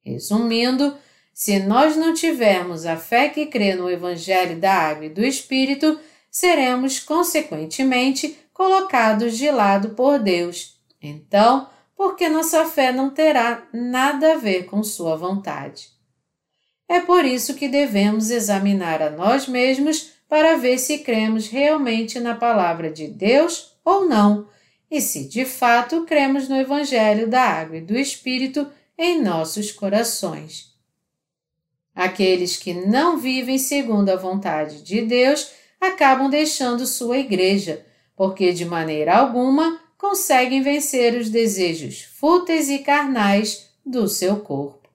Resumindo, 0.03 0.97
se 1.31 1.59
nós 1.59 1.95
não 1.95 2.15
tivermos 2.15 2.87
a 2.87 2.97
fé 2.97 3.29
que 3.29 3.45
crê 3.45 3.75
no 3.75 3.87
Evangelho 3.87 4.59
da 4.59 4.73
Água 4.73 5.05
e 5.05 5.09
do 5.09 5.23
Espírito, 5.23 5.99
seremos, 6.31 6.99
consequentemente, 6.99 8.39
colocados 8.51 9.37
de 9.37 9.51
lado 9.51 9.89
por 9.89 10.17
Deus. 10.17 10.79
Então, 10.99 11.69
porque 11.95 12.27
nossa 12.27 12.65
fé 12.65 12.91
não 12.91 13.11
terá 13.11 13.67
nada 13.71 14.33
a 14.33 14.37
ver 14.37 14.65
com 14.65 14.81
Sua 14.81 15.15
vontade. 15.15 15.94
É 16.87 16.99
por 16.99 17.25
isso 17.25 17.55
que 17.55 17.67
devemos 17.67 18.29
examinar 18.29 19.01
a 19.01 19.09
nós 19.09 19.47
mesmos 19.47 20.11
para 20.29 20.57
ver 20.57 20.77
se 20.77 20.99
cremos 20.99 21.47
realmente 21.47 22.19
na 22.19 22.35
palavra 22.35 22.91
de 22.91 23.07
Deus 23.07 23.75
ou 23.83 24.05
não, 24.05 24.47
e 24.89 25.01
se 25.01 25.27
de 25.27 25.45
fato 25.45 26.05
cremos 26.05 26.47
no 26.47 26.55
Evangelho 26.55 27.27
da 27.27 27.41
Água 27.41 27.77
e 27.77 27.81
do 27.81 27.97
Espírito 27.97 28.67
em 28.97 29.21
nossos 29.21 29.71
corações. 29.71 30.73
Aqueles 31.93 32.57
que 32.57 32.73
não 32.73 33.17
vivem 33.17 33.57
segundo 33.57 34.09
a 34.09 34.15
vontade 34.15 34.83
de 34.83 35.01
Deus 35.01 35.51
acabam 35.79 36.29
deixando 36.29 36.85
sua 36.85 37.17
igreja, 37.17 37.85
porque 38.15 38.51
de 38.51 38.65
maneira 38.65 39.15
alguma 39.15 39.79
conseguem 39.97 40.61
vencer 40.61 41.15
os 41.17 41.29
desejos 41.29 42.01
fúteis 42.01 42.69
e 42.69 42.79
carnais 42.79 43.69
do 43.85 44.07
seu 44.07 44.37
corpo. 44.37 44.89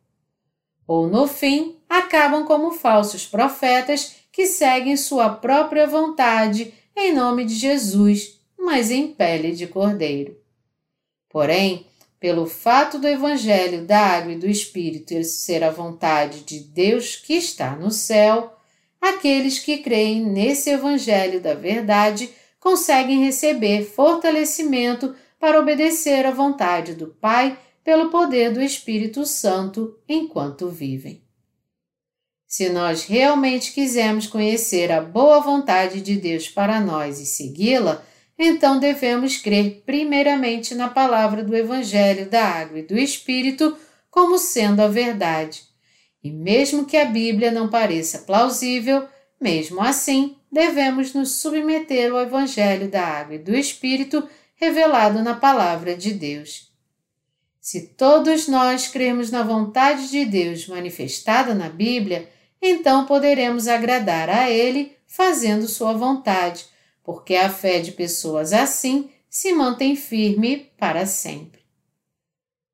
Ou, 0.87 1.09
no 1.09 1.27
fim, 1.27 1.80
acabam 1.91 2.45
como 2.45 2.71
falsos 2.71 3.27
profetas 3.27 4.15
que 4.31 4.47
seguem 4.47 4.97
sua 4.97 5.29
própria 5.29 5.89
vontade 5.89 6.73
em 6.97 7.13
nome 7.13 7.45
de 7.45 7.55
Jesus, 7.55 8.41
mas 8.57 8.93
em 8.93 9.09
pele 9.09 9.51
de 9.51 9.67
cordeiro. 9.67 10.39
Porém, 11.29 11.87
pelo 12.21 12.47
fato 12.47 12.99
do 12.99 13.09
Evangelho 13.09 13.85
da 13.85 13.99
Água 13.99 14.33
e 14.33 14.39
do 14.39 14.47
Espírito 14.47 15.23
ser 15.25 15.65
a 15.65 15.71
vontade 15.71 16.45
de 16.45 16.61
Deus 16.61 17.17
que 17.17 17.35
está 17.35 17.75
no 17.75 17.91
céu, 17.91 18.55
aqueles 19.01 19.59
que 19.59 19.79
creem 19.79 20.23
nesse 20.23 20.71
Evangelho 20.71 21.41
da 21.41 21.55
verdade 21.55 22.31
conseguem 22.61 23.25
receber 23.25 23.85
fortalecimento 23.85 25.17
para 25.41 25.59
obedecer 25.59 26.27
à 26.27 26.31
vontade 26.31 26.95
do 26.95 27.09
Pai 27.09 27.59
pelo 27.83 28.11
poder 28.11 28.53
do 28.53 28.61
Espírito 28.61 29.25
Santo 29.25 29.99
enquanto 30.07 30.69
vivem. 30.69 31.30
Se 32.51 32.69
nós 32.69 33.05
realmente 33.05 33.71
quisermos 33.71 34.27
conhecer 34.27 34.91
a 34.91 35.01
boa 35.01 35.39
vontade 35.39 36.01
de 36.01 36.17
Deus 36.17 36.49
para 36.49 36.81
nós 36.81 37.21
e 37.21 37.25
segui-la, 37.25 38.05
então 38.37 38.81
devemos 38.81 39.37
crer 39.37 39.85
primeiramente 39.87 40.75
na 40.75 40.89
palavra 40.89 41.45
do 41.45 41.55
Evangelho 41.55 42.29
da 42.29 42.45
Água 42.45 42.81
e 42.81 42.83
do 42.83 42.99
Espírito 42.99 43.77
como 44.11 44.37
sendo 44.37 44.81
a 44.81 44.89
verdade. 44.89 45.63
E 46.25 46.33
mesmo 46.33 46.87
que 46.87 46.97
a 46.97 47.05
Bíblia 47.05 47.53
não 47.53 47.71
pareça 47.71 48.19
plausível, 48.19 49.07
mesmo 49.41 49.81
assim, 49.81 50.37
devemos 50.51 51.15
nos 51.15 51.37
submeter 51.37 52.11
ao 52.11 52.21
Evangelho 52.21 52.91
da 52.91 53.07
Água 53.07 53.37
e 53.37 53.39
do 53.39 53.55
Espírito 53.55 54.29
revelado 54.57 55.23
na 55.23 55.35
Palavra 55.35 55.95
de 55.95 56.13
Deus. 56.13 56.69
Se 57.61 57.95
todos 57.95 58.49
nós 58.49 58.89
cremos 58.89 59.31
na 59.31 59.45
vontade 59.45 60.11
de 60.11 60.25
Deus 60.25 60.67
manifestada 60.67 61.55
na 61.55 61.69
Bíblia, 61.69 62.29
então 62.61 63.07
poderemos 63.07 63.69
agradar 63.69 64.29
a 64.29 64.51
Ele 64.51 64.97
fazendo 65.07 65.67
Sua 65.67 65.93
vontade 65.93 66.65
porque 67.03 67.35
a 67.35 67.51
fé 67.51 67.81
de 67.81 67.93
pessoas 67.93 68.53
assim 68.53 69.11
se 69.29 69.53
mantém 69.53 69.97
firme 69.97 70.71
para 70.79 71.07
sempre. 71.07 71.61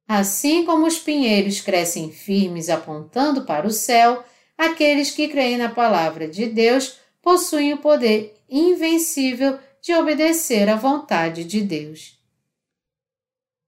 Assim 0.07 0.65
como 0.65 0.87
os 0.87 0.99
pinheiros 0.99 1.61
crescem 1.61 2.13
firmes 2.13 2.69
apontando 2.69 3.47
para 3.47 3.67
o 3.67 3.71
céu, 3.71 4.23
aqueles 4.57 5.11
que 5.11 5.29
creem 5.29 5.57
na 5.57 5.71
palavra 5.71 6.29
de 6.29 6.47
Deus 6.47 6.99
possuem 7.23 7.73
o 7.73 7.79
poder 7.79 8.37
invencível 8.49 9.59
de 9.81 9.95
obedecer 9.95 10.69
à 10.69 10.77
vontade 10.77 11.43
de 11.45 11.61
Deus. 11.61 12.19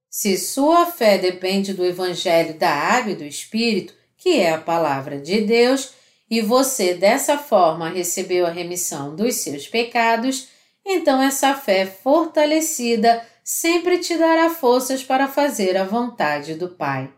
Se 0.09 0.37
sua 0.37 0.85
fé 0.85 1.17
depende 1.17 1.73
do 1.73 1.85
Evangelho 1.85 2.57
da 2.59 2.69
Água 2.69 3.11
e 3.11 3.15
do 3.15 3.23
Espírito, 3.23 3.93
que 4.17 4.39
é 4.39 4.53
a 4.53 4.61
palavra 4.61 5.19
de 5.19 5.41
Deus, 5.41 5.93
e 6.29 6.41
você 6.41 6.93
dessa 6.93 7.37
forma 7.37 7.89
recebeu 7.89 8.45
a 8.45 8.51
remissão 8.51 9.15
dos 9.15 9.35
seus 9.35 9.67
pecados, 9.67 10.49
então 10.85 11.21
essa 11.21 11.53
fé 11.55 11.85
fortalecida 11.85 13.25
sempre 13.43 13.97
te 13.97 14.17
dará 14.17 14.49
forças 14.49 15.03
para 15.03 15.27
fazer 15.27 15.75
a 15.75 15.83
vontade 15.83 16.53
do 16.53 16.69
Pai. 16.69 17.11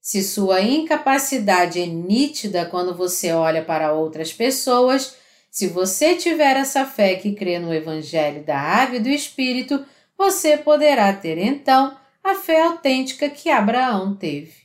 Se 0.00 0.22
sua 0.22 0.62
incapacidade 0.62 1.78
é 1.78 1.86
nítida 1.86 2.64
quando 2.64 2.96
você 2.96 3.32
olha 3.32 3.62
para 3.62 3.92
outras 3.92 4.32
pessoas, 4.32 5.14
se 5.50 5.66
você 5.66 6.14
tiver 6.14 6.56
essa 6.56 6.86
fé 6.86 7.16
que 7.16 7.34
crê 7.34 7.58
no 7.58 7.74
Evangelho 7.74 8.42
da 8.42 8.58
Água 8.58 8.96
e 8.96 9.00
do 9.00 9.10
Espírito, 9.10 9.84
você 10.16 10.56
poderá 10.56 11.12
ter 11.12 11.36
então 11.38 11.96
a 12.24 12.34
fé 12.34 12.62
autêntica 12.62 13.28
que 13.28 13.50
Abraão 13.50 14.14
teve. 14.14 14.59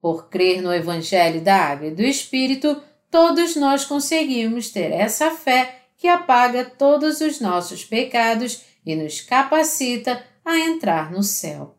Por 0.00 0.28
crer 0.28 0.62
no 0.62 0.72
Evangelho 0.72 1.40
da 1.40 1.56
Água 1.56 1.88
e 1.88 1.94
do 1.94 2.02
Espírito, 2.02 2.82
todos 3.10 3.56
nós 3.56 3.84
conseguimos 3.84 4.70
ter 4.70 4.92
essa 4.92 5.30
fé 5.30 5.80
que 5.96 6.08
apaga 6.08 6.64
todos 6.64 7.20
os 7.20 7.40
nossos 7.40 7.84
pecados 7.84 8.62
e 8.84 8.96
nos 8.96 9.20
capacita 9.20 10.24
a 10.44 10.58
entrar 10.58 11.12
no 11.12 11.22
céu. 11.22 11.76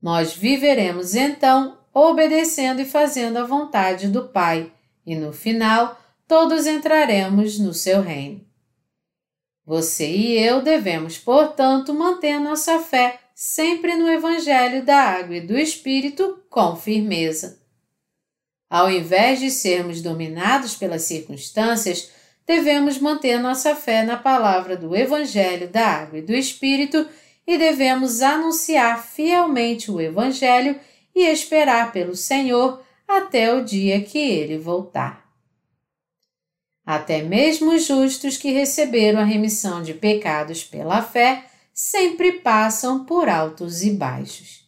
Nós 0.00 0.34
viveremos 0.34 1.14
então 1.14 1.78
obedecendo 1.92 2.80
e 2.80 2.84
fazendo 2.84 3.36
a 3.36 3.44
vontade 3.44 4.08
do 4.08 4.28
Pai, 4.28 4.72
e 5.06 5.14
no 5.14 5.32
final 5.32 6.00
todos 6.26 6.66
entraremos 6.66 7.58
no 7.58 7.74
seu 7.74 8.00
reino. 8.00 8.44
Você 9.66 10.10
e 10.10 10.38
eu 10.38 10.60
devemos, 10.60 11.18
portanto, 11.18 11.94
manter 11.94 12.38
nossa 12.38 12.78
fé 12.80 13.20
sempre 13.46 13.94
no 13.94 14.08
Evangelho 14.08 14.82
da 14.82 14.96
Água 14.96 15.36
e 15.36 15.40
do 15.42 15.58
Espírito 15.58 16.42
com 16.48 16.74
firmeza. 16.76 17.60
Ao 18.70 18.90
invés 18.90 19.38
de 19.38 19.50
sermos 19.50 20.00
dominados 20.00 20.74
pelas 20.74 21.02
circunstâncias, 21.02 22.10
devemos 22.46 22.96
manter 22.98 23.38
nossa 23.38 23.76
fé 23.76 24.02
na 24.02 24.16
palavra 24.16 24.78
do 24.78 24.96
Evangelho 24.96 25.68
da 25.68 25.86
Água 25.86 26.20
e 26.20 26.22
do 26.22 26.34
Espírito 26.34 27.06
e 27.46 27.58
devemos 27.58 28.22
anunciar 28.22 29.04
fielmente 29.04 29.90
o 29.90 30.00
Evangelho 30.00 30.80
e 31.14 31.26
esperar 31.26 31.92
pelo 31.92 32.16
Senhor 32.16 32.82
até 33.06 33.52
o 33.52 33.62
dia 33.62 34.00
que 34.00 34.18
ele 34.18 34.56
voltar. 34.56 35.22
Até 36.84 37.20
mesmo 37.20 37.74
os 37.74 37.84
justos 37.84 38.38
que 38.38 38.52
receberam 38.52 39.20
a 39.20 39.24
remissão 39.24 39.82
de 39.82 39.92
pecados 39.92 40.64
pela 40.64 41.02
fé 41.02 41.44
sempre 41.74 42.32
passam 42.32 43.04
por 43.04 43.28
altos 43.28 43.82
e 43.82 43.90
baixos. 43.90 44.64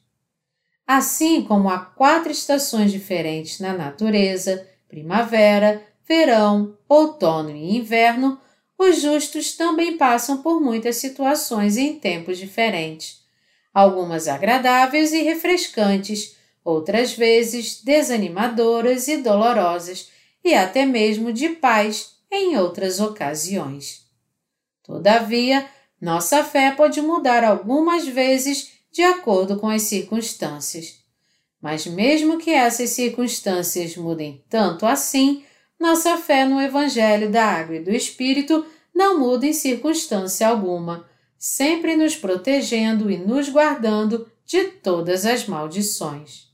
Assim 0.85 1.43
como 1.43 1.71
há 1.71 1.79
quatro 1.79 2.33
estações 2.33 2.91
diferentes 2.91 3.61
na 3.61 3.73
natureza 3.73 4.69
primavera, 4.89 5.83
verão, 6.07 6.77
outono 6.89 7.51
e 7.51 7.77
inverno 7.77 8.41
os 8.79 9.01
justos 9.01 9.57
também 9.57 9.97
passam 9.97 10.43
por 10.43 10.61
muitas 10.61 10.97
situações 10.97 11.77
em 11.79 11.99
tempos 11.99 12.37
diferentes, 12.39 13.23
algumas 13.73 14.29
agradáveis 14.29 15.13
e 15.13 15.23
refrescantes, 15.23 16.37
outras 16.63 17.15
vezes 17.15 17.83
desanimadoras 17.83 19.09
e 19.09 19.17
dolorosas, 19.19 20.11
e 20.45 20.55
até 20.55 20.85
mesmo 20.85 21.33
de 21.33 21.49
paz 21.51 22.17
em 22.31 22.57
outras 22.57 23.01
ocasiões. 23.01 24.05
Todavia, 24.83 25.67
nossa 26.01 26.45
fé 26.45 26.73
pode 26.73 27.01
mudar 27.01 27.45
algumas 27.45 28.07
vezes 28.07 28.73
de 28.93 29.03
acordo 29.03 29.59
com 29.59 29.69
as 29.69 29.83
circunstâncias. 29.83 30.95
Mas, 31.61 31.87
mesmo 31.87 32.39
que 32.39 32.51
essas 32.51 32.91
circunstâncias 32.91 33.97
mudem 33.97 34.45
tanto 34.49 34.87
assim, 34.87 35.45
nossa 35.81 36.17
fé 36.17 36.45
no 36.45 36.61
Evangelho 36.61 37.31
da 37.31 37.45
Água 37.45 37.77
e 37.77 37.83
do 37.83 37.91
Espírito 37.91 38.65
não 38.95 39.19
muda 39.19 39.47
em 39.47 39.53
circunstância 39.53 40.49
alguma, 40.49 41.09
sempre 41.39 41.97
nos 41.97 42.17
protegendo 42.17 43.11
e 43.11 43.19
nos 43.19 43.49
guardando 43.49 44.31
de 44.45 44.65
todas 44.65 45.27
as 45.27 45.47
maldições. 45.47 46.47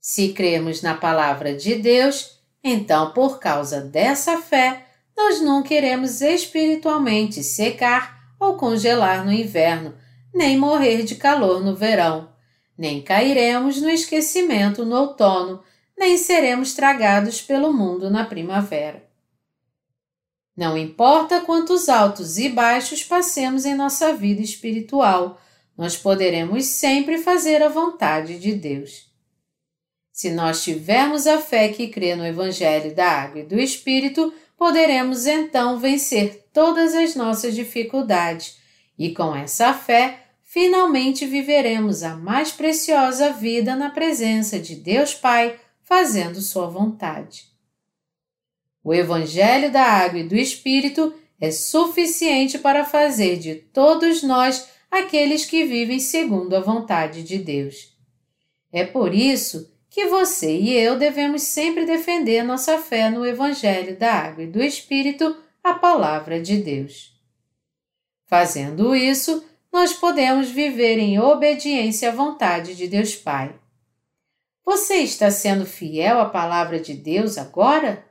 Se 0.00 0.32
cremos 0.32 0.82
na 0.82 0.94
palavra 0.94 1.54
de 1.54 1.74
Deus, 1.76 2.40
então, 2.62 3.12
por 3.12 3.38
causa 3.38 3.80
dessa 3.80 4.38
fé, 4.38 4.85
nós 5.16 5.40
não 5.40 5.62
queremos 5.62 6.20
espiritualmente 6.20 7.42
secar 7.42 8.34
ou 8.38 8.56
congelar 8.56 9.24
no 9.24 9.32
inverno, 9.32 9.94
nem 10.34 10.58
morrer 10.58 11.02
de 11.02 11.14
calor 11.14 11.64
no 11.64 11.74
verão, 11.74 12.28
nem 12.76 13.00
cairemos 13.00 13.80
no 13.80 13.88
esquecimento 13.88 14.84
no 14.84 14.96
outono, 14.96 15.62
nem 15.96 16.18
seremos 16.18 16.74
tragados 16.74 17.40
pelo 17.40 17.72
mundo 17.72 18.10
na 18.10 18.24
primavera. 18.24 19.06
Não 20.54 20.76
importa 20.76 21.40
quantos 21.40 21.88
altos 21.88 22.38
e 22.38 22.48
baixos 22.48 23.02
passemos 23.02 23.64
em 23.64 23.74
nossa 23.74 24.14
vida 24.14 24.42
espiritual, 24.42 25.40
nós 25.76 25.96
poderemos 25.96 26.64
sempre 26.64 27.18
fazer 27.18 27.62
a 27.62 27.68
vontade 27.68 28.38
de 28.38 28.54
Deus. 28.54 29.06
Se 30.10 30.30
nós 30.30 30.64
tivermos 30.64 31.26
a 31.26 31.38
fé 31.38 31.68
que 31.68 31.88
crê 31.88 32.16
no 32.16 32.24
Evangelho 32.24 32.94
da 32.94 33.06
Água 33.06 33.40
e 33.40 33.44
do 33.44 33.60
Espírito, 33.60 34.32
poderemos 34.56 35.26
então 35.26 35.78
vencer 35.78 36.48
todas 36.52 36.94
as 36.94 37.14
nossas 37.14 37.54
dificuldades 37.54 38.58
e, 38.98 39.12
com 39.12 39.34
essa 39.34 39.74
fé, 39.74 40.26
finalmente 40.42 41.26
viveremos 41.26 42.02
a 42.02 42.16
mais 42.16 42.50
preciosa 42.50 43.32
vida 43.32 43.76
na 43.76 43.90
presença 43.90 44.58
de 44.58 44.74
Deus 44.76 45.14
Pai, 45.14 45.58
fazendo 45.82 46.40
Sua 46.40 46.66
vontade. 46.66 47.44
O 48.82 48.94
Evangelho 48.94 49.70
da 49.70 49.82
Água 49.82 50.20
e 50.20 50.28
do 50.28 50.36
Espírito 50.36 51.12
é 51.40 51.50
suficiente 51.50 52.58
para 52.58 52.84
fazer 52.84 53.36
de 53.38 53.56
todos 53.56 54.22
nós 54.22 54.68
aqueles 54.90 55.44
que 55.44 55.64
vivem 55.64 55.98
segundo 55.98 56.56
a 56.56 56.60
vontade 56.60 57.22
de 57.22 57.38
Deus. 57.38 57.94
É 58.72 58.84
por 58.84 59.12
isso 59.12 59.70
que 59.96 60.04
você 60.08 60.54
e 60.54 60.74
eu 60.74 60.98
devemos 60.98 61.40
sempre 61.40 61.86
defender 61.86 62.44
nossa 62.44 62.76
fé 62.76 63.08
no 63.08 63.24
Evangelho 63.24 63.96
da 63.96 64.12
Água 64.12 64.44
e 64.44 64.46
do 64.46 64.62
Espírito, 64.62 65.34
a 65.64 65.72
Palavra 65.72 66.38
de 66.38 66.58
Deus. 66.58 67.18
Fazendo 68.26 68.94
isso, 68.94 69.42
nós 69.72 69.94
podemos 69.94 70.50
viver 70.50 70.98
em 70.98 71.18
obediência 71.18 72.10
à 72.10 72.12
vontade 72.12 72.74
de 72.74 72.86
Deus 72.86 73.16
Pai. 73.16 73.58
Você 74.66 74.96
está 74.96 75.30
sendo 75.30 75.64
fiel 75.64 76.20
à 76.20 76.26
Palavra 76.26 76.78
de 76.78 76.92
Deus 76.92 77.38
agora? 77.38 78.04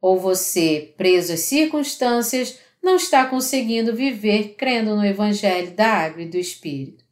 Ou 0.00 0.20
você, 0.20 0.94
preso 0.96 1.32
às 1.32 1.40
circunstâncias, 1.40 2.60
não 2.80 2.94
está 2.94 3.26
conseguindo 3.26 3.92
viver 3.92 4.54
crendo 4.56 4.94
no 4.94 5.04
Evangelho 5.04 5.72
da 5.72 5.88
Água 5.88 6.22
e 6.22 6.28
do 6.28 6.38
Espírito? 6.38 7.04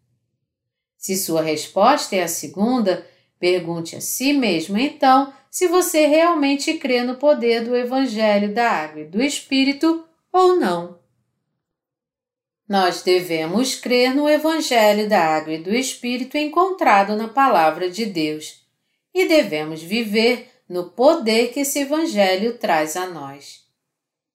Se 0.96 1.16
sua 1.16 1.42
resposta 1.42 2.14
é 2.14 2.22
a 2.22 2.28
segunda, 2.28 3.04
Pergunte 3.38 3.96
a 3.96 4.01
si 4.01 4.33
mesmo, 4.33 4.79
então, 4.79 5.33
se 5.51 5.68
você 5.68 6.07
realmente 6.07 6.75
crê 6.75 7.03
no 7.03 7.16
poder 7.16 7.64
do 7.64 7.77
Evangelho 7.77 8.53
da 8.53 8.70
Água 8.70 9.03
e 9.03 9.05
do 9.05 9.22
Espírito 9.22 10.05
ou 10.33 10.57
não. 10.57 10.99
Nós 12.68 13.03
devemos 13.03 13.77
crer 13.77 14.14
no 14.14 14.29
Evangelho 14.29 15.09
da 15.09 15.20
Água 15.20 15.53
e 15.55 15.59
do 15.59 15.75
Espírito 15.75 16.37
encontrado 16.37 17.14
na 17.14 17.29
Palavra 17.29 17.88
de 17.88 18.05
Deus 18.07 18.66
e 19.14 19.27
devemos 19.27 19.83
viver 19.83 20.51
no 20.68 20.90
poder 20.90 21.53
que 21.53 21.61
esse 21.61 21.81
Evangelho 21.81 22.59
traz 22.59 22.96
a 22.96 23.07
nós. 23.07 23.64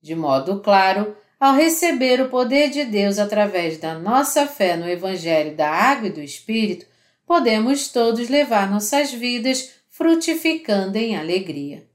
De 0.02 0.16
modo 0.16 0.62
claro, 0.62 1.16
ao 1.40 1.54
receber 1.54 2.22
o 2.22 2.30
poder 2.30 2.70
de 2.70 2.86
Deus 2.86 3.20
através 3.20 3.78
da 3.78 3.94
nossa 3.94 4.48
fé 4.48 4.76
no 4.76 4.90
Evangelho 4.90 5.56
da 5.56 5.70
Água 5.70 6.08
e 6.08 6.12
do 6.12 6.22
Espírito, 6.22 6.86
podemos 7.32 7.88
todos 7.88 8.28
levar 8.28 8.70
nossas 8.70 9.14
vidas 9.14 9.72
frutificando 9.88 10.98
em 10.98 11.16
alegria. 11.16 11.90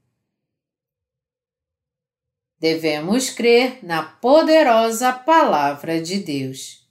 Devemos 2.59 3.29
crer 3.29 3.85
na 3.85 4.01
poderosa 4.01 5.13
Palavra 5.13 6.01
de 6.01 6.17
Deus. 6.17 6.89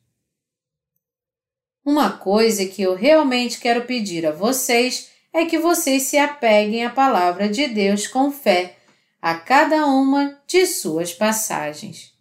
Uma 1.84 2.18
coisa 2.18 2.64
que 2.66 2.82
eu 2.82 2.94
realmente 2.94 3.58
quero 3.58 3.84
pedir 3.84 4.24
a 4.24 4.30
vocês 4.30 5.10
é 5.32 5.44
que 5.44 5.58
vocês 5.58 6.04
se 6.04 6.16
apeguem 6.16 6.86
à 6.86 6.90
Palavra 6.90 7.48
de 7.48 7.66
Deus 7.66 8.06
com 8.06 8.30
fé, 8.30 8.76
a 9.20 9.34
cada 9.34 9.86
uma 9.86 10.40
de 10.46 10.68
suas 10.68 11.12
passagens. 11.12 12.15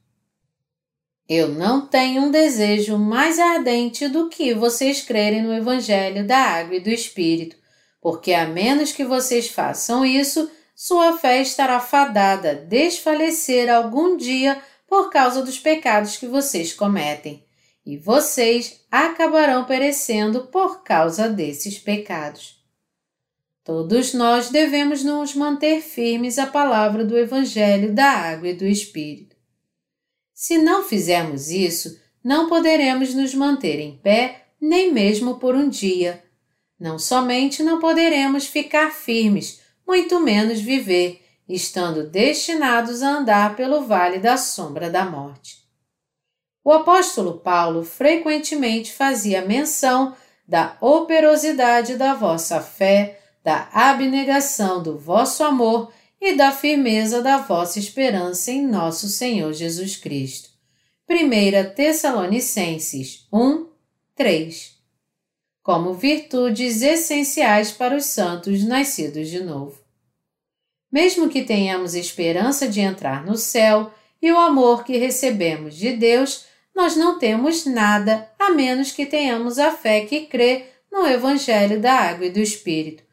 Eu 1.27 1.47
não 1.47 1.87
tenho 1.87 2.21
um 2.21 2.31
desejo 2.31 2.99
mais 2.99 3.39
ardente 3.39 4.07
do 4.07 4.29
que 4.29 4.53
vocês 4.53 5.01
crerem 5.01 5.41
no 5.41 5.53
Evangelho 5.53 6.25
da 6.25 6.37
Água 6.37 6.75
e 6.75 6.79
do 6.79 6.89
Espírito, 6.89 7.55
porque 7.99 8.31
a 8.31 8.45
menos 8.45 8.91
que 8.91 9.03
vocês 9.03 9.49
façam 9.49 10.05
isso, 10.05 10.51
sua 10.75 11.17
fé 11.17 11.41
estará 11.41 11.79
fadada 11.79 12.51
a 12.51 12.53
desfalecer 12.53 13.73
algum 13.73 14.15
dia 14.15 14.61
por 14.87 15.09
causa 15.09 15.41
dos 15.41 15.57
pecados 15.57 16.15
que 16.15 16.27
vocês 16.27 16.71
cometem, 16.73 17.43
e 17.83 17.97
vocês 17.97 18.85
acabarão 18.91 19.65
perecendo 19.65 20.47
por 20.47 20.83
causa 20.83 21.27
desses 21.27 21.79
pecados. 21.79 22.63
Todos 23.63 24.13
nós 24.13 24.51
devemos 24.51 25.03
nos 25.03 25.33
manter 25.33 25.81
firmes 25.81 26.37
à 26.37 26.45
palavra 26.45 27.03
do 27.03 27.17
Evangelho 27.17 27.95
da 27.95 28.05
Água 28.05 28.49
e 28.49 28.53
do 28.53 28.65
Espírito. 28.65 29.34
Se 30.35 30.57
não 30.57 30.83
fizermos 30.83 31.49
isso, 31.49 31.97
não 32.21 32.49
poderemos 32.49 33.13
nos 33.15 33.33
manter 33.33 33.79
em 33.79 33.97
pé 33.97 34.47
nem 34.59 34.91
mesmo 34.91 35.35
por 35.35 35.55
um 35.55 35.69
dia. 35.69 36.21
Não 36.77 36.99
somente 36.99 37.63
não 37.63 37.79
poderemos 37.79 38.45
ficar 38.45 38.91
firmes, 38.91 39.61
muito 39.87 40.19
menos 40.19 40.59
viver, 40.59 41.23
estando 41.47 42.09
destinados 42.09 43.01
a 43.01 43.11
andar 43.11 43.55
pelo 43.55 43.85
vale 43.85 44.19
da 44.19 44.35
sombra 44.35 44.89
da 44.89 45.05
morte. 45.05 45.63
O 46.65 46.71
apóstolo 46.73 47.39
Paulo 47.39 47.85
frequentemente 47.85 48.91
fazia 48.91 49.45
menção 49.45 50.13
da 50.45 50.75
operosidade 50.81 51.95
da 51.95 52.13
vossa 52.13 52.59
fé, 52.59 53.21
da 53.41 53.69
abnegação 53.71 54.83
do 54.83 54.97
vosso 54.97 55.43
amor 55.45 55.93
e 56.27 56.33
da 56.33 56.51
firmeza 56.51 57.21
da 57.21 57.37
vossa 57.37 57.77
esperança 57.77 58.51
em 58.51 58.65
nosso 58.65 59.07
Senhor 59.07 59.53
Jesus 59.53 59.95
Cristo. 59.95 60.49
1 61.07 61.75
Tessalonicenses 61.75 63.27
1, 63.31 63.67
3 64.15 64.75
Como 65.61 65.93
virtudes 65.93 66.81
essenciais 66.81 67.71
para 67.71 67.95
os 67.95 68.05
santos 68.05 68.63
nascidos 68.63 69.29
de 69.29 69.43
novo. 69.43 69.79
Mesmo 70.91 71.29
que 71.29 71.43
tenhamos 71.43 71.93
esperança 71.93 72.67
de 72.67 72.81
entrar 72.81 73.23
no 73.23 73.37
céu 73.37 73.93
e 74.19 74.31
o 74.31 74.39
amor 74.39 74.83
que 74.83 74.97
recebemos 74.97 75.75
de 75.75 75.91
Deus, 75.91 76.45
nós 76.75 76.95
não 76.95 77.19
temos 77.19 77.67
nada 77.67 78.27
a 78.39 78.49
menos 78.49 78.91
que 78.91 79.05
tenhamos 79.05 79.59
a 79.59 79.71
fé 79.71 80.01
que 80.01 80.21
crê 80.21 80.65
no 80.91 81.05
Evangelho 81.05 81.79
da 81.79 81.93
Água 81.93 82.25
e 82.25 82.31
do 82.31 82.39
Espírito 82.39 83.04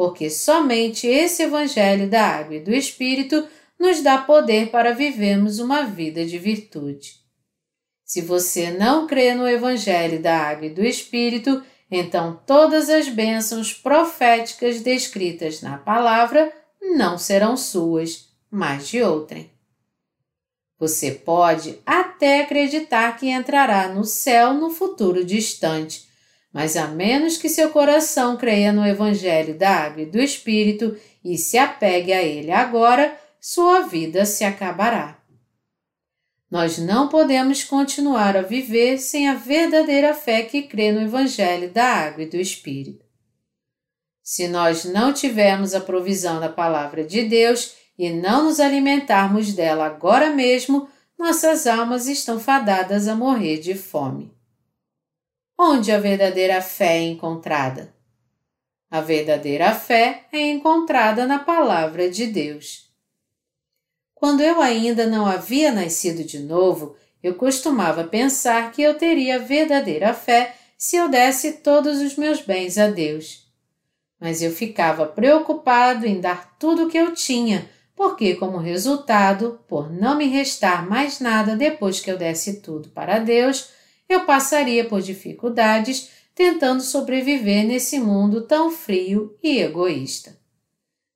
porque 0.00 0.30
somente 0.30 1.06
esse 1.06 1.42
Evangelho 1.42 2.08
da 2.08 2.22
Água 2.22 2.56
e 2.56 2.60
do 2.60 2.72
Espírito 2.72 3.46
nos 3.78 4.00
dá 4.00 4.16
poder 4.16 4.70
para 4.70 4.94
vivermos 4.94 5.58
uma 5.58 5.82
vida 5.82 6.24
de 6.24 6.38
virtude. 6.38 7.16
Se 8.02 8.22
você 8.22 8.70
não 8.70 9.06
crê 9.06 9.34
no 9.34 9.46
Evangelho 9.46 10.18
da 10.18 10.38
Água 10.38 10.68
e 10.68 10.70
do 10.70 10.82
Espírito, 10.82 11.62
então 11.90 12.40
todas 12.46 12.88
as 12.88 13.10
bênçãos 13.10 13.74
proféticas 13.74 14.80
descritas 14.80 15.60
na 15.60 15.76
palavra 15.76 16.50
não 16.80 17.18
serão 17.18 17.54
suas, 17.54 18.30
mas 18.50 18.88
de 18.88 19.02
outrem. 19.02 19.50
Você 20.78 21.10
pode 21.10 21.78
até 21.84 22.40
acreditar 22.40 23.18
que 23.18 23.28
entrará 23.28 23.86
no 23.86 24.06
céu 24.06 24.54
no 24.54 24.70
futuro 24.70 25.22
distante, 25.22 26.08
mas 26.52 26.76
a 26.76 26.88
menos 26.88 27.36
que 27.36 27.48
seu 27.48 27.70
coração 27.70 28.36
creia 28.36 28.72
no 28.72 28.86
Evangelho 28.86 29.56
da 29.56 29.70
Água 29.70 30.02
e 30.02 30.06
do 30.06 30.20
Espírito 30.20 30.96
e 31.24 31.38
se 31.38 31.56
apegue 31.56 32.12
a 32.12 32.22
ele 32.22 32.50
agora, 32.50 33.16
sua 33.40 33.82
vida 33.82 34.24
se 34.26 34.44
acabará. 34.44 35.18
Nós 36.50 36.78
não 36.78 37.08
podemos 37.08 37.62
continuar 37.62 38.36
a 38.36 38.42
viver 38.42 38.98
sem 38.98 39.28
a 39.28 39.34
verdadeira 39.34 40.12
fé 40.12 40.42
que 40.42 40.62
crê 40.62 40.90
no 40.90 41.00
Evangelho 41.00 41.70
da 41.70 41.84
Água 41.84 42.24
e 42.24 42.28
do 42.28 42.36
Espírito. 42.36 43.04
Se 44.20 44.48
nós 44.48 44.84
não 44.84 45.12
tivermos 45.12 45.74
a 45.74 45.80
provisão 45.80 46.40
da 46.40 46.48
Palavra 46.48 47.04
de 47.04 47.22
Deus 47.22 47.74
e 47.96 48.10
não 48.10 48.44
nos 48.44 48.58
alimentarmos 48.58 49.52
dela 49.52 49.86
agora 49.86 50.30
mesmo, 50.30 50.88
nossas 51.16 51.66
almas 51.66 52.08
estão 52.08 52.40
fadadas 52.40 53.06
a 53.06 53.14
morrer 53.14 53.58
de 53.58 53.74
fome. 53.74 54.39
Onde 55.62 55.92
a 55.92 55.98
verdadeira 55.98 56.62
fé 56.62 56.96
é 56.96 57.02
encontrada? 57.02 57.92
A 58.90 59.02
verdadeira 59.02 59.74
fé 59.74 60.24
é 60.32 60.40
encontrada 60.50 61.26
na 61.26 61.38
Palavra 61.38 62.10
de 62.10 62.26
Deus. 62.28 62.90
Quando 64.14 64.40
eu 64.40 64.62
ainda 64.62 65.06
não 65.06 65.26
havia 65.26 65.70
nascido 65.70 66.24
de 66.24 66.38
novo, 66.38 66.96
eu 67.22 67.34
costumava 67.34 68.04
pensar 68.04 68.72
que 68.72 68.80
eu 68.80 68.94
teria 68.94 69.38
verdadeira 69.38 70.14
fé 70.14 70.56
se 70.78 70.96
eu 70.96 71.10
desse 71.10 71.52
todos 71.58 72.00
os 72.00 72.16
meus 72.16 72.40
bens 72.40 72.78
a 72.78 72.88
Deus. 72.88 73.46
Mas 74.18 74.40
eu 74.40 74.50
ficava 74.52 75.04
preocupado 75.04 76.06
em 76.06 76.22
dar 76.22 76.56
tudo 76.58 76.86
o 76.86 76.88
que 76.88 76.96
eu 76.96 77.12
tinha, 77.12 77.68
porque, 77.94 78.34
como 78.34 78.56
resultado, 78.56 79.60
por 79.68 79.92
não 79.92 80.16
me 80.16 80.26
restar 80.26 80.88
mais 80.88 81.20
nada 81.20 81.54
depois 81.54 82.00
que 82.00 82.10
eu 82.10 82.16
desse 82.16 82.62
tudo 82.62 82.88
para 82.88 83.18
Deus, 83.18 83.78
eu 84.10 84.26
passaria 84.26 84.84
por 84.84 85.00
dificuldades 85.00 86.10
tentando 86.34 86.82
sobreviver 86.82 87.64
nesse 87.64 88.00
mundo 88.00 88.42
tão 88.42 88.68
frio 88.68 89.38
e 89.40 89.58
egoísta. 89.60 90.36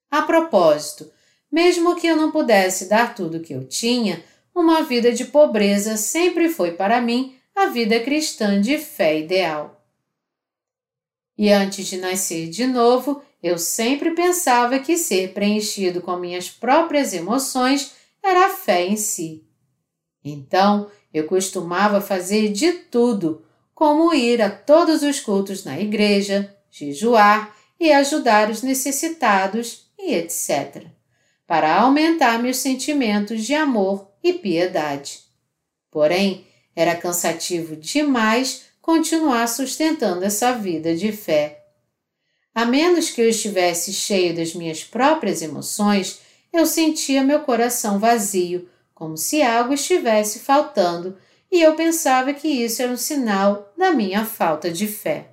A 0.08 0.22
propósito, 0.22 1.10
mesmo 1.50 1.96
que 1.96 2.06
eu 2.06 2.16
não 2.16 2.30
pudesse 2.30 2.88
dar 2.88 3.12
tudo 3.12 3.38
o 3.38 3.40
que 3.40 3.52
eu 3.52 3.64
tinha, 3.64 4.24
uma 4.54 4.84
vida 4.84 5.12
de 5.12 5.24
pobreza 5.24 5.96
sempre 5.96 6.48
foi 6.48 6.72
para 6.72 7.00
mim 7.00 7.36
a 7.56 7.66
vida 7.66 7.98
cristã 7.98 8.60
de 8.60 8.78
fé 8.78 9.18
ideal. 9.18 9.84
E 11.36 11.50
antes 11.50 11.86
de 11.86 11.96
nascer 11.96 12.48
de 12.48 12.64
novo, 12.64 13.20
eu 13.42 13.58
sempre 13.58 14.12
pensava 14.12 14.78
que 14.78 14.96
ser 14.96 15.32
preenchido 15.32 16.00
com 16.00 16.16
minhas 16.16 16.48
próprias 16.48 17.12
emoções 17.12 17.92
era 18.22 18.46
a 18.46 18.50
fé 18.50 18.86
em 18.86 18.96
si. 18.96 19.44
Então, 20.24 20.90
eu 21.14 21.24
costumava 21.26 22.00
fazer 22.00 22.50
de 22.50 22.72
tudo, 22.72 23.42
como 23.74 24.12
ir 24.12 24.42
a 24.42 24.50
todos 24.50 25.02
os 25.02 25.20
cultos 25.20 25.64
na 25.64 25.80
igreja, 25.80 26.54
jejuar 26.70 27.56
e 27.80 27.90
ajudar 27.92 28.50
os 28.50 28.60
necessitados 28.60 29.86
e 29.98 30.12
etc 30.14 30.92
para 31.46 31.76
aumentar 31.80 32.42
meus 32.42 32.58
sentimentos 32.58 33.44
de 33.44 33.54
amor 33.54 34.08
e 34.22 34.32
piedade. 34.32 35.20
Porém, 35.90 36.46
era 36.74 36.96
cansativo 36.96 37.76
demais 37.76 38.62
continuar 38.80 39.46
sustentando 39.46 40.24
essa 40.24 40.52
vida 40.52 40.96
de 40.96 41.12
fé. 41.12 41.64
A 42.54 42.64
menos 42.64 43.10
que 43.10 43.20
eu 43.20 43.28
estivesse 43.28 43.92
cheio 43.92 44.34
das 44.34 44.54
minhas 44.54 44.84
próprias 44.84 45.42
emoções, 45.42 46.20
eu 46.52 46.66
sentia 46.66 47.22
meu 47.24 47.40
coração 47.40 47.98
vazio, 47.98 48.68
como 49.04 49.18
se 49.18 49.42
algo 49.42 49.74
estivesse 49.74 50.38
faltando, 50.38 51.18
e 51.52 51.60
eu 51.60 51.76
pensava 51.76 52.32
que 52.32 52.48
isso 52.48 52.80
era 52.80 52.90
um 52.90 52.96
sinal 52.96 53.70
da 53.76 53.90
minha 53.90 54.24
falta 54.24 54.70
de 54.70 54.88
fé. 54.88 55.28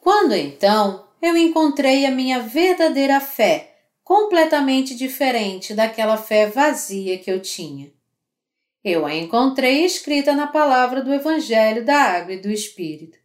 Quando 0.00 0.34
então 0.34 1.06
eu 1.22 1.36
encontrei 1.36 2.04
a 2.04 2.10
minha 2.10 2.40
verdadeira 2.40 3.20
fé, 3.20 3.76
completamente 4.02 4.96
diferente 4.96 5.72
daquela 5.72 6.16
fé 6.16 6.48
vazia 6.48 7.16
que 7.16 7.30
eu 7.30 7.40
tinha. 7.40 7.92
Eu 8.82 9.06
a 9.06 9.14
encontrei 9.14 9.84
escrita 9.84 10.34
na 10.34 10.48
palavra 10.48 11.00
do 11.00 11.14
Evangelho 11.14 11.84
da 11.84 11.96
Água 11.96 12.34
e 12.34 12.40
do 12.40 12.50
Espírito. 12.50 13.18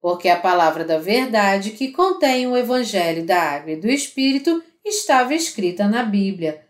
Porque 0.00 0.30
a 0.30 0.40
palavra 0.40 0.86
da 0.86 0.96
verdade 0.96 1.72
que 1.72 1.92
contém 1.92 2.46
o 2.46 2.56
Evangelho 2.56 3.26
da 3.26 3.38
Água 3.38 3.72
e 3.72 3.76
do 3.76 3.90
Espírito 3.90 4.62
estava 4.82 5.34
escrita 5.34 5.86
na 5.86 6.02
Bíblia. 6.02 6.65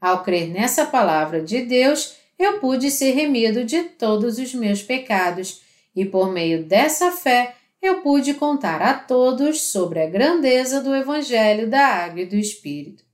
Ao 0.00 0.22
crer 0.22 0.48
nessa 0.48 0.86
palavra 0.86 1.42
de 1.42 1.62
Deus, 1.62 2.16
eu 2.38 2.60
pude 2.60 2.90
ser 2.90 3.12
remido 3.12 3.64
de 3.64 3.82
todos 3.82 4.38
os 4.38 4.54
meus 4.54 4.82
pecados, 4.82 5.62
e 5.94 6.04
por 6.04 6.30
meio 6.30 6.64
dessa 6.64 7.10
fé 7.10 7.56
eu 7.82 8.00
pude 8.00 8.34
contar 8.34 8.80
a 8.80 8.94
todos 8.94 9.62
sobre 9.62 10.00
a 10.00 10.08
grandeza 10.08 10.80
do 10.80 10.94
Evangelho 10.94 11.68
da 11.68 11.84
Água 11.86 12.20
e 12.20 12.26
do 12.26 12.36
Espírito. 12.36 13.04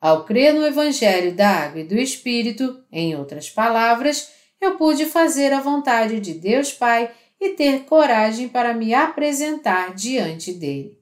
Ao 0.00 0.24
crer 0.24 0.52
no 0.54 0.66
Evangelho 0.66 1.34
da 1.34 1.48
Água 1.48 1.80
e 1.80 1.84
do 1.84 1.96
Espírito, 1.96 2.82
em 2.92 3.16
outras 3.16 3.48
palavras, 3.48 4.30
eu 4.60 4.76
pude 4.76 5.06
fazer 5.06 5.52
a 5.52 5.60
vontade 5.60 6.20
de 6.20 6.34
Deus 6.34 6.72
Pai 6.72 7.10
e 7.40 7.50
ter 7.50 7.84
coragem 7.84 8.48
para 8.48 8.74
me 8.74 8.94
apresentar 8.94 9.94
diante 9.94 10.52
dele. 10.52 10.98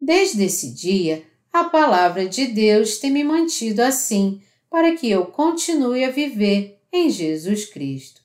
Desde 0.00 0.44
esse 0.44 0.72
dia, 0.72 1.24
a 1.58 1.64
palavra 1.64 2.28
de 2.28 2.46
Deus 2.46 2.98
tem 2.98 3.10
me 3.10 3.24
mantido 3.24 3.82
assim 3.82 4.40
para 4.70 4.94
que 4.94 5.10
eu 5.10 5.26
continue 5.26 6.04
a 6.04 6.10
viver 6.10 6.80
em 6.92 7.10
Jesus 7.10 7.64
Cristo. 7.64 8.20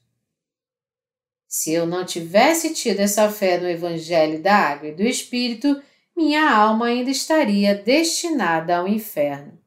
Se 1.47 1.71
eu 1.71 1.85
não 1.85 2.05
tivesse 2.05 2.73
tido 2.73 2.99
essa 2.99 3.29
fé 3.29 3.59
no 3.59 3.67
Evangelho 3.67 4.41
da 4.41 4.55
Água 4.55 4.89
e 4.89 4.95
do 4.95 5.03
Espírito, 5.03 5.81
minha 6.15 6.49
alma 6.49 6.87
ainda 6.87 7.09
estaria 7.09 7.75
destinada 7.75 8.77
ao 8.77 8.87
inferno. 8.87 9.59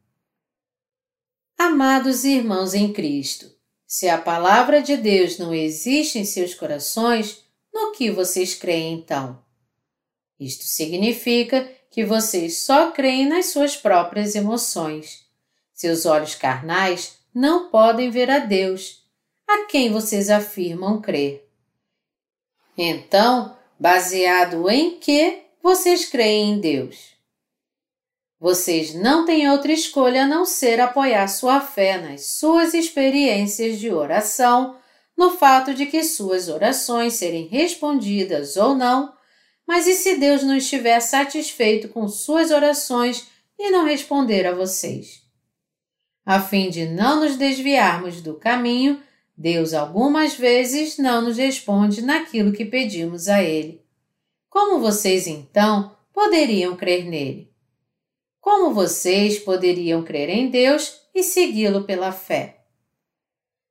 Amados 1.59 2.25
irmãos 2.25 2.75
em 2.75 2.93
Cristo, 2.93 3.51
se 3.87 4.09
a 4.09 4.19
palavra 4.19 4.83
de 4.83 4.97
Deus 4.97 5.39
não 5.39 5.55
existe 5.55 6.19
em 6.19 6.25
seus 6.25 6.55
corações, 6.55 7.45
no 7.73 7.93
que 7.93 8.11
vocês 8.11 8.55
creem 8.55 8.95
então? 8.95 9.43
Isto 10.39 10.65
significa 10.65 11.71
que 11.97 12.05
vocês 12.05 12.59
só 12.59 12.91
creem 12.91 13.27
nas 13.27 13.47
suas 13.47 13.75
próprias 13.75 14.35
emoções. 14.35 15.25
Seus 15.73 16.05
olhos 16.05 16.35
carnais 16.35 17.17
não 17.35 17.71
podem 17.71 18.11
ver 18.11 18.31
a 18.31 18.39
Deus, 18.39 19.03
a 19.49 19.65
quem 19.65 19.91
vocês 19.91 20.29
afirmam 20.29 21.01
crer. 21.01 21.49
Então, 22.77 23.57
baseado 23.81 24.69
em 24.69 24.99
que 24.99 25.39
vocês 25.63 26.05
creem 26.05 26.53
em 26.53 26.61
Deus? 26.61 27.15
Vocês 28.39 28.93
não 28.95 29.25
têm 29.25 29.49
outra 29.49 29.73
escolha 29.73 30.25
a 30.25 30.29
não 30.29 30.45
ser 30.45 30.79
apoiar 30.79 31.27
sua 31.29 31.63
fé 31.63 31.97
nas 31.97 32.27
suas 32.27 32.75
experiências 32.75 33.79
de 33.79 33.91
oração, 33.91 34.77
no 35.17 35.31
fato 35.39 35.73
de 35.73 35.87
que 35.87 36.05
suas 36.05 36.51
orações 36.51 37.15
serem 37.15 37.47
respondidas 37.47 38.59
ou 38.59 38.75
não, 38.75 39.16
mas 39.67 39.87
e 39.87 39.95
se 39.95 40.17
Deus 40.17 40.43
não 40.43 40.57
estiver 40.57 41.01
satisfeito 41.01 41.89
com 41.89 42.07
suas 42.09 42.51
orações 42.51 43.27
e 43.59 43.71
não 43.71 43.85
responder 43.85 44.47
a 44.47 44.55
vocês? 44.55 45.23
A 46.25 46.41
fim 46.41 46.71
de 46.71 46.87
não 46.87 47.21
nos 47.21 47.37
desviarmos 47.37 48.21
do 48.21 48.35
caminho, 48.35 49.03
Deus 49.37 49.75
algumas 49.75 50.35
vezes 50.35 50.99
não 50.99 51.21
nos 51.23 51.37
responde 51.37 52.01
naquilo 52.03 52.53
que 52.53 52.65
pedimos 52.65 53.29
a 53.29 53.43
Ele. 53.43 53.85
Como 54.49 54.81
vocês 54.81 55.27
então 55.27 55.95
poderiam 56.13 56.77
crer 56.77 57.05
nele? 57.05 57.53
Como 58.41 58.73
vocês 58.73 59.39
poderiam 59.39 60.03
crer 60.03 60.31
em 60.31 60.49
Deus 60.49 61.01
e 61.15 61.23
segui-lo 61.23 61.85
pela 61.85 62.13
fé? 62.13 62.61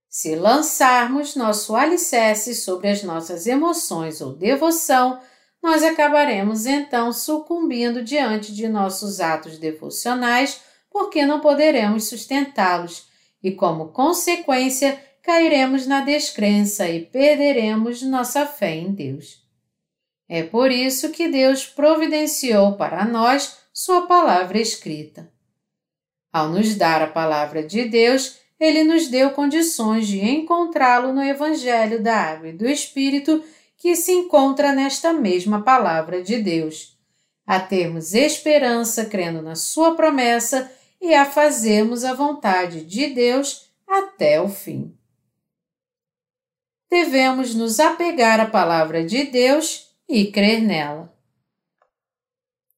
Se 0.07 0.35
lançarmos 0.35 1.35
nosso 1.35 1.75
alicerce 1.75 2.53
sobre 2.53 2.89
as 2.89 3.01
nossas 3.01 3.47
emoções 3.47 4.21
ou 4.21 4.33
devoção, 4.33 5.19
nós 5.65 5.81
acabaremos 5.81 6.67
então 6.67 7.11
sucumbindo 7.11 8.03
diante 8.03 8.53
de 8.53 8.69
nossos 8.69 9.19
atos 9.19 9.57
devocionais 9.57 10.61
porque 10.91 11.25
não 11.25 11.39
poderemos 11.39 12.07
sustentá-los 12.07 13.07
e, 13.41 13.51
como 13.51 13.87
consequência, 13.87 15.01
cairemos 15.23 15.87
na 15.87 16.01
descrença 16.01 16.87
e 16.87 17.03
perderemos 17.03 18.03
nossa 18.03 18.45
fé 18.45 18.75
em 18.75 18.93
Deus. 18.93 19.43
É 20.29 20.43
por 20.43 20.71
isso 20.71 21.09
que 21.09 21.27
Deus 21.27 21.65
providenciou 21.65 22.73
para 22.73 23.03
nós 23.03 23.57
Sua 23.73 24.05
palavra 24.05 24.59
escrita. 24.59 25.33
Ao 26.31 26.47
nos 26.47 26.75
dar 26.75 27.01
a 27.01 27.07
palavra 27.07 27.63
de 27.63 27.85
Deus, 27.85 28.37
Ele 28.59 28.83
nos 28.83 29.07
deu 29.07 29.31
condições 29.31 30.07
de 30.07 30.23
encontrá-lo 30.23 31.11
no 31.11 31.23
Evangelho 31.23 32.03
da 32.03 32.15
Água 32.15 32.49
e 32.49 32.53
do 32.53 32.69
Espírito 32.69 33.43
que 33.77 33.95
se 33.95 34.11
encontra 34.11 34.71
nesta 34.73 35.13
mesma 35.13 35.61
palavra 35.61 36.21
de 36.23 36.37
Deus. 36.37 36.95
a 37.47 37.59
termos 37.59 38.15
esperança 38.15 39.05
crendo 39.05 39.41
na 39.41 39.55
Sua 39.55 39.95
promessa 39.95 40.71
e 40.99 41.13
a 41.13 41.25
fazermos 41.25 42.03
a 42.03 42.13
vontade 42.13 42.83
de 42.83 43.07
Deus 43.07 43.69
até 43.87 44.41
o 44.41 44.49
fim. 44.49 44.97
Devemos 46.89 47.53
nos 47.53 47.79
apegar 47.79 48.39
à 48.39 48.47
palavra 48.47 49.05
de 49.05 49.25
Deus 49.25 49.91
e 50.09 50.31
crer 50.31 50.61
nela. 50.61 51.13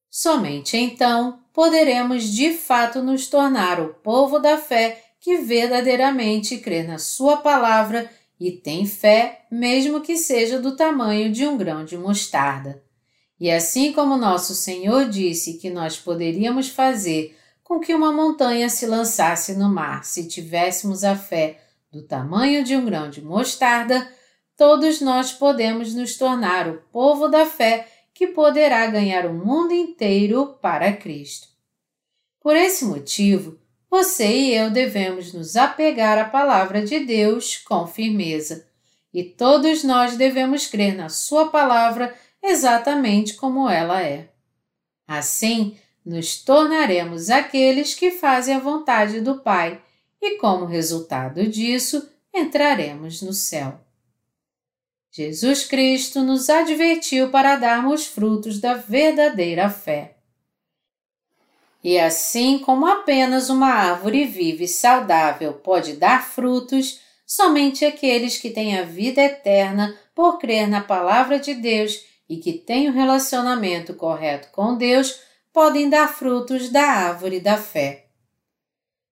Somente 0.09 0.75
então 0.75 1.43
poderemos 1.53 2.25
de 2.25 2.53
fato 2.53 3.01
nos 3.01 3.27
tornar 3.27 3.79
o 3.79 3.93
povo 3.93 4.39
da 4.39 4.57
fé 4.57 5.03
que 5.19 5.37
verdadeiramente 5.37 6.57
crê 6.57 6.83
na 6.83 6.97
Sua 6.97 7.37
palavra 7.37 8.11
e 8.39 8.51
tem 8.51 8.85
fé, 8.85 9.45
mesmo 9.51 10.01
que 10.01 10.15
seja 10.15 10.59
do 10.59 10.75
tamanho 10.75 11.31
de 11.31 11.45
um 11.47 11.57
grão 11.57 11.83
de 11.83 11.97
mostarda. 11.97 12.83
E 13.39 13.51
assim 13.51 13.93
como 13.93 14.17
nosso 14.17 14.55
Senhor 14.55 15.09
disse 15.09 15.55
que 15.55 15.69
nós 15.69 15.97
poderíamos 15.97 16.69
fazer 16.69 17.37
com 17.63 17.79
que 17.79 17.93
uma 17.93 18.11
montanha 18.11 18.69
se 18.69 18.85
lançasse 18.85 19.53
no 19.55 19.69
mar 19.69 20.03
se 20.05 20.27
tivéssemos 20.27 21.03
a 21.03 21.15
fé 21.15 21.59
do 21.91 22.01
tamanho 22.01 22.63
de 22.63 22.75
um 22.75 22.85
grão 22.85 23.09
de 23.09 23.21
mostarda, 23.21 24.09
todos 24.55 25.01
nós 25.01 25.31
podemos 25.31 25.93
nos 25.93 26.17
tornar 26.17 26.67
o 26.67 26.81
povo 26.91 27.27
da 27.27 27.45
fé 27.45 27.87
que 28.13 28.27
poderá 28.27 28.87
ganhar 28.87 29.25
o 29.25 29.33
mundo 29.33 29.73
inteiro 29.73 30.57
para 30.61 30.93
Cristo. 30.93 31.47
Por 32.41 32.55
esse 32.55 32.85
motivo, 32.85 33.59
você 33.89 34.27
e 34.27 34.53
eu 34.53 34.69
devemos 34.69 35.33
nos 35.33 35.55
apegar 35.55 36.17
à 36.17 36.25
palavra 36.25 36.83
de 36.83 36.99
Deus 36.99 37.57
com 37.57 37.87
firmeza, 37.87 38.67
e 39.13 39.23
todos 39.23 39.83
nós 39.83 40.17
devemos 40.17 40.67
crer 40.67 40.95
na 40.95 41.09
Sua 41.09 41.49
palavra 41.49 42.13
exatamente 42.43 43.35
como 43.35 43.69
ela 43.69 44.01
é. 44.01 44.29
Assim, 45.07 45.77
nos 46.05 46.41
tornaremos 46.41 47.29
aqueles 47.29 47.93
que 47.93 48.11
fazem 48.11 48.55
a 48.55 48.59
vontade 48.59 49.21
do 49.21 49.39
Pai 49.39 49.81
e, 50.21 50.37
como 50.37 50.65
resultado 50.65 51.47
disso, 51.47 52.09
entraremos 52.33 53.21
no 53.21 53.33
céu. 53.33 53.79
Jesus 55.11 55.65
Cristo 55.65 56.21
nos 56.21 56.49
advertiu 56.49 57.31
para 57.31 57.55
darmos 57.55 58.05
frutos 58.05 58.59
da 58.59 58.75
verdadeira 58.75 59.69
fé. 59.69 60.16
E 61.83 61.99
assim 61.99 62.59
como 62.59 62.85
apenas 62.85 63.49
uma 63.49 63.69
árvore 63.69 64.25
viva 64.25 64.63
e 64.63 64.67
saudável 64.67 65.53
pode 65.53 65.93
dar 65.93 66.25
frutos, 66.27 66.99
somente 67.25 67.85
aqueles 67.85 68.37
que 68.37 68.49
têm 68.49 68.77
a 68.77 68.83
vida 68.83 69.21
eterna 69.21 69.97
por 70.15 70.39
crer 70.39 70.67
na 70.67 70.81
palavra 70.81 71.39
de 71.39 71.53
Deus 71.53 72.03
e 72.29 72.37
que 72.37 72.53
têm 72.53 72.89
o 72.89 72.91
um 72.91 72.95
relacionamento 72.95 73.93
correto 73.93 74.49
com 74.51 74.75
Deus 74.75 75.19
podem 75.53 75.89
dar 75.89 76.07
frutos 76.07 76.69
da 76.69 76.83
árvore 76.83 77.39
da 77.39 77.57
fé. 77.57 78.07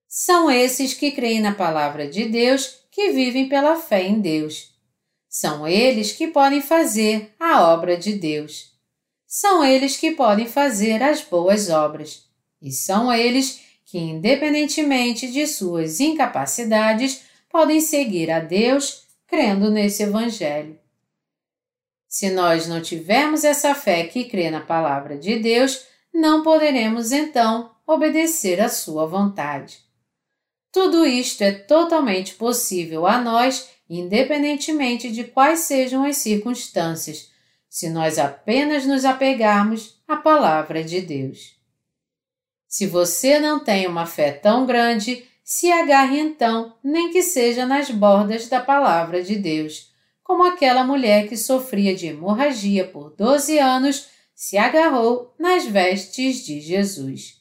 São 0.08 0.50
esses 0.50 0.94
que 0.94 1.10
creem 1.10 1.40
na 1.40 1.54
palavra 1.54 2.08
de 2.08 2.24
Deus 2.24 2.80
que 2.90 3.10
vivem 3.10 3.48
pela 3.48 3.76
fé 3.76 4.02
em 4.04 4.20
Deus. 4.20 4.74
São 5.28 5.66
eles 5.66 6.12
que 6.12 6.28
podem 6.28 6.62
fazer 6.62 7.34
a 7.38 7.62
obra 7.70 7.96
de 7.96 8.14
Deus. 8.14 8.72
São 9.26 9.64
eles 9.64 9.96
que 9.96 10.12
podem 10.12 10.46
fazer 10.46 11.02
as 11.02 11.20
boas 11.20 11.68
obras. 11.68 12.25
E 12.66 12.72
são 12.72 13.12
eles 13.12 13.60
que, 13.84 13.96
independentemente 13.96 15.30
de 15.30 15.46
suas 15.46 16.00
incapacidades, 16.00 17.22
podem 17.48 17.80
seguir 17.80 18.28
a 18.28 18.40
Deus 18.40 19.04
crendo 19.28 19.70
nesse 19.70 20.02
Evangelho. 20.02 20.76
Se 22.08 22.28
nós 22.30 22.66
não 22.66 22.82
tivermos 22.82 23.44
essa 23.44 23.72
fé 23.72 24.02
que 24.04 24.24
crê 24.24 24.50
na 24.50 24.60
palavra 24.60 25.16
de 25.16 25.38
Deus, 25.38 25.84
não 26.12 26.42
poderemos 26.42 27.12
então 27.12 27.70
obedecer 27.86 28.60
à 28.60 28.68
Sua 28.68 29.06
vontade. 29.06 29.78
Tudo 30.72 31.06
isto 31.06 31.42
é 31.42 31.52
totalmente 31.52 32.34
possível 32.34 33.06
a 33.06 33.18
nós 33.20 33.70
independentemente 33.88 35.12
de 35.12 35.22
quais 35.22 35.60
sejam 35.60 36.04
as 36.04 36.16
circunstâncias, 36.16 37.30
se 37.68 37.88
nós 37.88 38.18
apenas 38.18 38.84
nos 38.84 39.04
apegarmos 39.04 40.02
à 40.08 40.16
palavra 40.16 40.82
de 40.82 41.00
Deus. 41.00 41.55
Se 42.68 42.86
você 42.86 43.38
não 43.38 43.58
tem 43.58 43.86
uma 43.86 44.06
fé 44.06 44.32
tão 44.32 44.66
grande, 44.66 45.24
se 45.44 45.70
agarre 45.70 46.18
então, 46.18 46.74
nem 46.82 47.10
que 47.10 47.22
seja 47.22 47.64
nas 47.64 47.90
bordas 47.90 48.48
da 48.48 48.60
palavra 48.60 49.22
de 49.22 49.36
Deus, 49.36 49.92
como 50.22 50.44
aquela 50.44 50.82
mulher 50.82 51.28
que 51.28 51.36
sofria 51.36 51.94
de 51.94 52.08
hemorragia 52.08 52.84
por 52.84 53.14
12 53.14 53.58
anos 53.58 54.08
se 54.34 54.58
agarrou 54.58 55.32
nas 55.38 55.64
vestes 55.64 56.44
de 56.44 56.60
Jesus. 56.60 57.40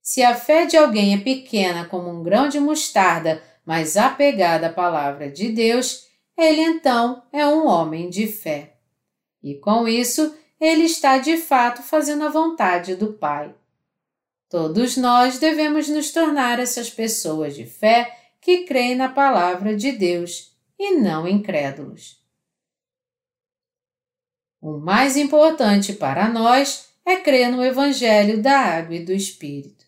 Se 0.00 0.22
a 0.22 0.34
fé 0.34 0.64
de 0.64 0.76
alguém 0.76 1.14
é 1.14 1.18
pequena 1.18 1.84
como 1.84 2.08
um 2.08 2.22
grão 2.22 2.48
de 2.48 2.58
mostarda, 2.58 3.42
mas 3.64 3.96
apegado 3.96 4.64
à 4.64 4.70
palavra 4.70 5.30
de 5.30 5.50
Deus, 5.50 6.06
ele 6.38 6.62
então 6.62 7.22
é 7.32 7.46
um 7.46 7.66
homem 7.66 8.08
de 8.08 8.26
fé. 8.26 8.74
E 9.42 9.54
com 9.54 9.86
isso, 9.86 10.34
ele 10.60 10.84
está 10.84 11.18
de 11.18 11.36
fato 11.36 11.82
fazendo 11.82 12.24
a 12.24 12.30
vontade 12.30 12.94
do 12.94 13.12
Pai. 13.12 13.54
Todos 14.52 14.98
nós 14.98 15.38
devemos 15.38 15.88
nos 15.88 16.12
tornar 16.12 16.60
essas 16.60 16.90
pessoas 16.90 17.54
de 17.54 17.64
fé 17.64 18.34
que 18.38 18.64
creem 18.64 18.94
na 18.94 19.08
palavra 19.08 19.74
de 19.74 19.92
Deus 19.92 20.54
e 20.78 20.90
não 20.96 21.26
incrédulos. 21.26 22.22
O 24.60 24.76
mais 24.76 25.16
importante 25.16 25.94
para 25.94 26.28
nós 26.28 26.92
é 27.02 27.16
crer 27.16 27.50
no 27.50 27.64
Evangelho 27.64 28.42
da 28.42 28.58
Água 28.58 28.96
e 28.96 29.02
do 29.02 29.10
Espírito. 29.14 29.86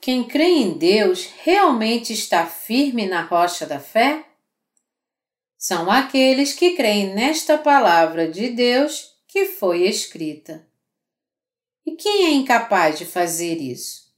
Quem 0.00 0.26
crê 0.26 0.46
em 0.46 0.78
Deus 0.78 1.28
realmente 1.42 2.14
está 2.14 2.46
firme 2.46 3.06
na 3.06 3.20
rocha 3.20 3.66
da 3.66 3.78
fé? 3.78 4.24
São 5.58 5.90
aqueles 5.90 6.54
que 6.54 6.74
creem 6.74 7.14
nesta 7.14 7.58
palavra 7.58 8.26
de 8.26 8.48
Deus 8.48 9.14
que 9.26 9.44
foi 9.44 9.82
escrita. 9.82 10.67
E 11.88 11.92
quem 11.92 12.26
é 12.26 12.30
incapaz 12.32 12.98
de 12.98 13.06
fazer 13.06 13.62
isso? 13.62 14.12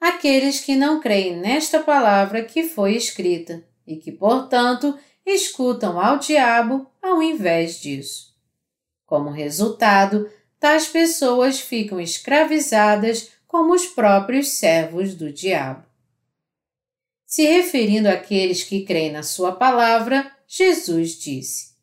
Aqueles 0.00 0.62
que 0.62 0.74
não 0.74 0.98
creem 0.98 1.36
nesta 1.36 1.78
palavra 1.78 2.42
que 2.42 2.62
foi 2.62 2.96
escrita 2.96 3.62
e 3.86 3.96
que, 3.96 4.10
portanto, 4.10 4.98
escutam 5.26 6.00
ao 6.00 6.16
diabo 6.16 6.90
ao 7.02 7.22
invés 7.22 7.78
disso. 7.78 8.34
Como 9.04 9.28
resultado, 9.28 10.26
tais 10.58 10.88
pessoas 10.88 11.60
ficam 11.60 12.00
escravizadas 12.00 13.32
como 13.46 13.74
os 13.74 13.84
próprios 13.84 14.48
servos 14.48 15.14
do 15.14 15.30
diabo. 15.30 15.84
Se 17.26 17.42
referindo 17.42 18.08
àqueles 18.08 18.64
que 18.64 18.86
creem 18.86 19.12
na 19.12 19.22
Sua 19.22 19.52
palavra, 19.52 20.34
Jesus 20.48 21.20
disse: 21.20 21.74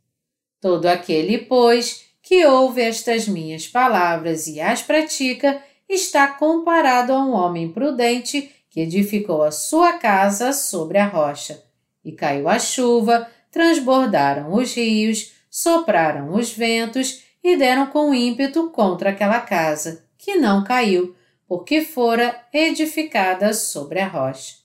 Todo 0.59 0.87
aquele, 0.87 1.37
pois, 1.37 2.08
que 2.29 2.45
ouve 2.45 2.83
estas 2.83 3.27
minhas 3.27 3.67
palavras 3.67 4.45
e 4.45 4.61
as 4.61 4.83
pratica, 4.83 5.59
está 5.89 6.27
comparado 6.27 7.11
a 7.11 7.17
um 7.17 7.31
homem 7.31 7.71
prudente 7.71 8.51
que 8.69 8.81
edificou 8.81 9.41
a 9.41 9.49
sua 9.49 9.93
casa 9.93 10.53
sobre 10.53 10.99
a 10.99 11.07
rocha. 11.07 11.63
E 12.05 12.11
caiu 12.11 12.47
a 12.47 12.59
chuva, 12.59 13.27
transbordaram 13.49 14.53
os 14.53 14.75
rios, 14.75 15.31
sopraram 15.49 16.35
os 16.35 16.51
ventos 16.51 17.23
e 17.43 17.57
deram 17.57 17.87
com 17.87 18.13
ímpeto 18.13 18.69
contra 18.69 19.09
aquela 19.09 19.39
casa, 19.39 20.05
que 20.15 20.35
não 20.35 20.63
caiu, 20.63 21.15
porque 21.47 21.81
fora 21.81 22.45
edificada 22.53 23.55
sobre 23.55 24.01
a 24.01 24.07
rocha. 24.07 24.57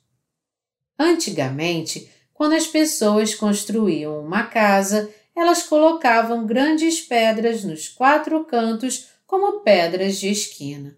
Antigamente, 0.99 2.13
quando 2.35 2.53
as 2.53 2.67
pessoas 2.67 3.35
construíam 3.35 4.21
uma 4.21 4.43
casa, 4.43 5.11
elas 5.35 5.63
colocavam 5.63 6.47
grandes 6.47 7.01
pedras 7.01 7.65
nos 7.65 7.89
quatro 7.89 8.45
cantos 8.45 9.09
como 9.27 9.61
pedras 9.61 10.19
de 10.19 10.29
esquina. 10.29 10.97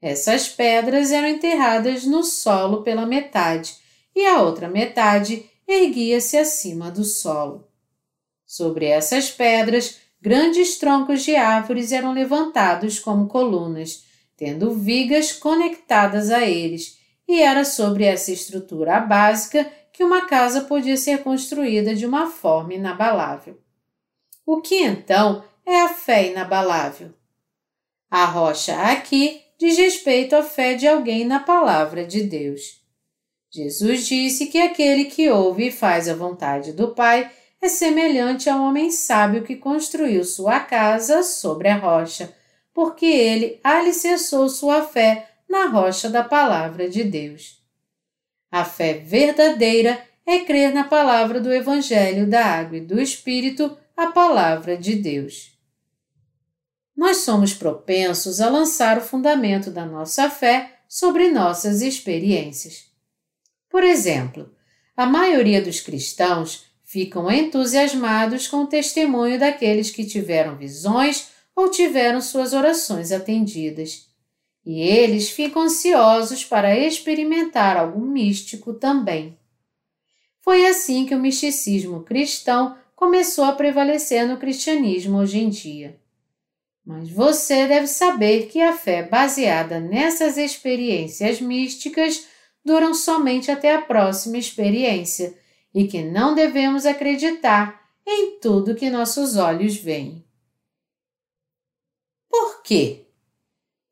Essas 0.00 0.48
pedras 0.48 1.12
eram 1.12 1.28
enterradas 1.28 2.04
no 2.04 2.24
solo 2.24 2.82
pela 2.82 3.06
metade 3.06 3.76
e 4.14 4.26
a 4.26 4.42
outra 4.42 4.68
metade 4.68 5.48
erguia-se 5.66 6.36
acima 6.36 6.90
do 6.90 7.04
solo. 7.04 7.68
Sobre 8.44 8.86
essas 8.86 9.30
pedras, 9.30 9.98
grandes 10.20 10.76
troncos 10.76 11.22
de 11.22 11.36
árvores 11.36 11.92
eram 11.92 12.12
levantados 12.12 12.98
como 12.98 13.28
colunas, 13.28 14.04
tendo 14.36 14.74
vigas 14.74 15.32
conectadas 15.32 16.30
a 16.30 16.42
eles, 16.42 16.98
e 17.28 17.40
era 17.40 17.64
sobre 17.64 18.04
essa 18.04 18.32
estrutura 18.32 19.00
básica 19.00 19.70
que 19.92 20.02
uma 20.02 20.26
casa 20.26 20.62
podia 20.62 20.96
ser 20.96 21.22
construída 21.22 21.94
de 21.94 22.06
uma 22.06 22.30
forma 22.30 22.74
inabalável. 22.74 23.58
O 24.44 24.60
que 24.60 24.82
então 24.82 25.44
é 25.64 25.82
a 25.82 25.88
fé 25.88 26.28
inabalável? 26.28 27.12
A 28.10 28.24
rocha 28.24 28.74
aqui 28.90 29.42
diz 29.58 29.78
respeito 29.78 30.34
à 30.34 30.42
fé 30.42 30.74
de 30.74 30.88
alguém 30.88 31.24
na 31.24 31.38
palavra 31.38 32.04
de 32.04 32.22
Deus. 32.22 32.82
Jesus 33.50 34.06
disse 34.06 34.46
que 34.46 34.58
aquele 34.58 35.04
que 35.04 35.30
ouve 35.30 35.68
e 35.68 35.72
faz 35.72 36.08
a 36.08 36.14
vontade 36.14 36.72
do 36.72 36.94
Pai 36.94 37.30
é 37.60 37.68
semelhante 37.68 38.50
a 38.50 38.56
um 38.56 38.64
homem 38.64 38.90
sábio 38.90 39.44
que 39.44 39.54
construiu 39.54 40.24
sua 40.24 40.58
casa 40.58 41.22
sobre 41.22 41.68
a 41.68 41.76
rocha, 41.76 42.34
porque 42.74 43.06
ele 43.06 43.60
alicerçou 43.62 44.48
sua 44.48 44.82
fé 44.82 45.28
na 45.48 45.66
rocha 45.66 46.10
da 46.10 46.24
palavra 46.24 46.88
de 46.88 47.04
Deus. 47.04 47.61
A 48.52 48.66
fé 48.66 48.92
verdadeira 48.92 50.06
é 50.26 50.40
crer 50.40 50.74
na 50.74 50.84
palavra 50.84 51.40
do 51.40 51.50
Evangelho 51.50 52.28
da 52.28 52.44
Água 52.44 52.76
e 52.76 52.82
do 52.82 53.00
Espírito, 53.00 53.78
a 53.96 54.08
palavra 54.08 54.76
de 54.76 54.94
Deus. 54.94 55.52
Nós 56.94 57.18
somos 57.18 57.54
propensos 57.54 58.42
a 58.42 58.50
lançar 58.50 58.98
o 58.98 59.00
fundamento 59.00 59.70
da 59.70 59.86
nossa 59.86 60.28
fé 60.28 60.80
sobre 60.86 61.30
nossas 61.30 61.80
experiências. 61.80 62.84
Por 63.70 63.82
exemplo, 63.82 64.54
a 64.94 65.06
maioria 65.06 65.62
dos 65.62 65.80
cristãos 65.80 66.66
ficam 66.84 67.30
entusiasmados 67.30 68.46
com 68.46 68.64
o 68.64 68.66
testemunho 68.66 69.38
daqueles 69.38 69.90
que 69.90 70.04
tiveram 70.04 70.58
visões 70.58 71.28
ou 71.56 71.70
tiveram 71.70 72.20
suas 72.20 72.52
orações 72.52 73.12
atendidas. 73.12 74.11
E 74.64 74.80
eles 74.80 75.30
ficam 75.30 75.62
ansiosos 75.62 76.44
para 76.44 76.78
experimentar 76.78 77.76
algo 77.76 78.00
místico 78.00 78.74
também. 78.74 79.36
Foi 80.40 80.66
assim 80.66 81.04
que 81.06 81.14
o 81.14 81.20
misticismo 81.20 82.02
cristão 82.02 82.76
começou 82.94 83.44
a 83.44 83.52
prevalecer 83.52 84.26
no 84.26 84.36
cristianismo 84.36 85.18
hoje 85.18 85.38
em 85.38 85.48
dia. 85.48 86.00
Mas 86.84 87.10
você 87.10 87.66
deve 87.66 87.86
saber 87.86 88.48
que 88.48 88.60
a 88.60 88.72
fé 88.72 89.02
baseada 89.02 89.78
nessas 89.78 90.36
experiências 90.36 91.40
místicas 91.40 92.26
duram 92.64 92.92
somente 92.92 93.50
até 93.50 93.74
a 93.74 93.82
próxima 93.82 94.38
experiência 94.38 95.36
e 95.74 95.86
que 95.86 96.02
não 96.02 96.34
devemos 96.34 96.86
acreditar 96.86 97.82
em 98.06 98.38
tudo 98.40 98.74
que 98.74 98.90
nossos 98.90 99.36
olhos 99.36 99.76
veem. 99.76 100.24
Por 102.28 102.62
quê? 102.62 103.01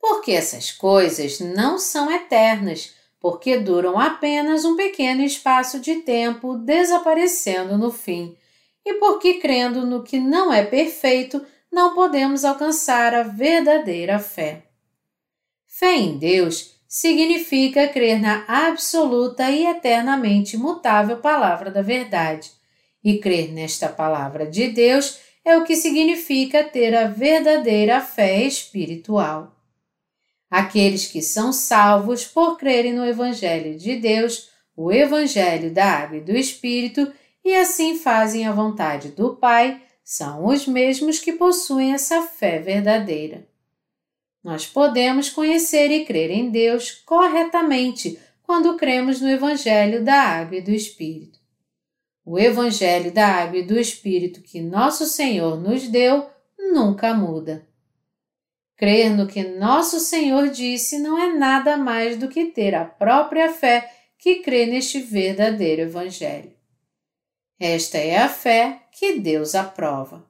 Porque 0.01 0.33
essas 0.33 0.73
coisas 0.73 1.39
não 1.41 1.79
são 1.79 2.11
eternas, 2.11 2.95
porque 3.21 3.59
duram 3.59 3.99
apenas 4.01 4.65
um 4.65 4.75
pequeno 4.75 5.23
espaço 5.23 5.79
de 5.79 5.97
tempo, 5.97 6.57
desaparecendo 6.57 7.77
no 7.77 7.93
fim, 7.93 8.35
e 8.85 8.95
porque 8.95 9.35
crendo 9.35 9.87
no 9.87 10.03
que 10.03 10.19
não 10.19 10.53
é 10.53 10.65
perfeito, 10.65 11.45
não 11.71 11.95
podemos 11.95 12.45
alcançar 12.45 13.15
a 13.15 13.23
verdadeira 13.23 14.19
fé. 14.19 14.63
Fé 15.67 15.97
em 15.97 16.19
Deus 16.19 16.81
significa 16.89 17.87
crer 17.87 18.21
na 18.21 18.45
absoluta 18.49 19.49
e 19.51 19.65
eternamente 19.65 20.57
mutável 20.57 21.19
palavra 21.19 21.71
da 21.71 21.83
verdade. 21.83 22.51
E 23.03 23.19
crer 23.19 23.53
nesta 23.53 23.89
palavra 23.89 24.47
de 24.47 24.69
Deus 24.69 25.21
é 25.45 25.57
o 25.57 25.65
que 25.65 25.77
significa 25.77 26.65
ter 26.65 26.95
a 26.95 27.07
verdadeira 27.07 28.01
fé 28.01 28.43
espiritual. 28.43 29.60
Aqueles 30.51 31.07
que 31.07 31.23
são 31.23 31.53
salvos 31.53 32.25
por 32.25 32.59
crerem 32.59 32.93
no 32.93 33.07
Evangelho 33.07 33.79
de 33.79 33.95
Deus, 33.97 34.51
o 34.77 34.91
Evangelho 34.91 35.71
da 35.73 35.85
Água 35.85 36.17
e 36.17 36.21
do 36.21 36.37
Espírito, 36.37 37.13
e 37.45 37.55
assim 37.55 37.97
fazem 37.97 38.47
a 38.47 38.53
vontade 38.53 39.11
do 39.11 39.37
Pai, 39.37 39.81
são 40.03 40.47
os 40.47 40.67
mesmos 40.67 41.21
que 41.21 41.33
possuem 41.33 41.93
essa 41.93 42.23
fé 42.23 42.59
verdadeira. 42.59 43.47
Nós 44.43 44.67
podemos 44.67 45.31
conhecer 45.31 45.91
e 45.91 46.05
crer 46.05 46.31
em 46.31 46.51
Deus 46.51 46.91
corretamente 46.91 48.19
quando 48.43 48.77
cremos 48.77 49.21
no 49.21 49.29
Evangelho 49.29 50.03
da 50.03 50.17
Água 50.17 50.57
e 50.57 50.63
do 50.63 50.73
Espírito. 50.73 51.39
O 52.25 52.39
Evangelho 52.39 53.13
da 53.13 53.27
Água 53.27 53.59
e 53.59 53.63
do 53.63 53.79
Espírito 53.79 54.43
que 54.43 54.61
nosso 54.61 55.07
Senhor 55.07 55.61
nos 55.61 55.87
deu 55.87 56.27
nunca 56.59 57.15
muda. 57.15 57.70
Crer 58.81 59.15
no 59.15 59.27
que 59.27 59.45
nosso 59.45 60.01
Senhor 60.01 60.49
disse 60.49 60.99
não 60.99 61.19
é 61.19 61.35
nada 61.35 61.77
mais 61.77 62.17
do 62.17 62.29
que 62.29 62.47
ter 62.47 62.75
a 62.75 62.83
própria 62.83 63.53
fé 63.53 63.93
que 64.19 64.37
crê 64.37 64.65
neste 64.65 65.01
verdadeiro 65.01 65.83
Evangelho. 65.83 66.51
Esta 67.61 67.99
é 67.99 68.17
a 68.17 68.27
fé 68.27 68.85
que 68.91 69.19
Deus 69.19 69.55
aprova. 69.55 70.27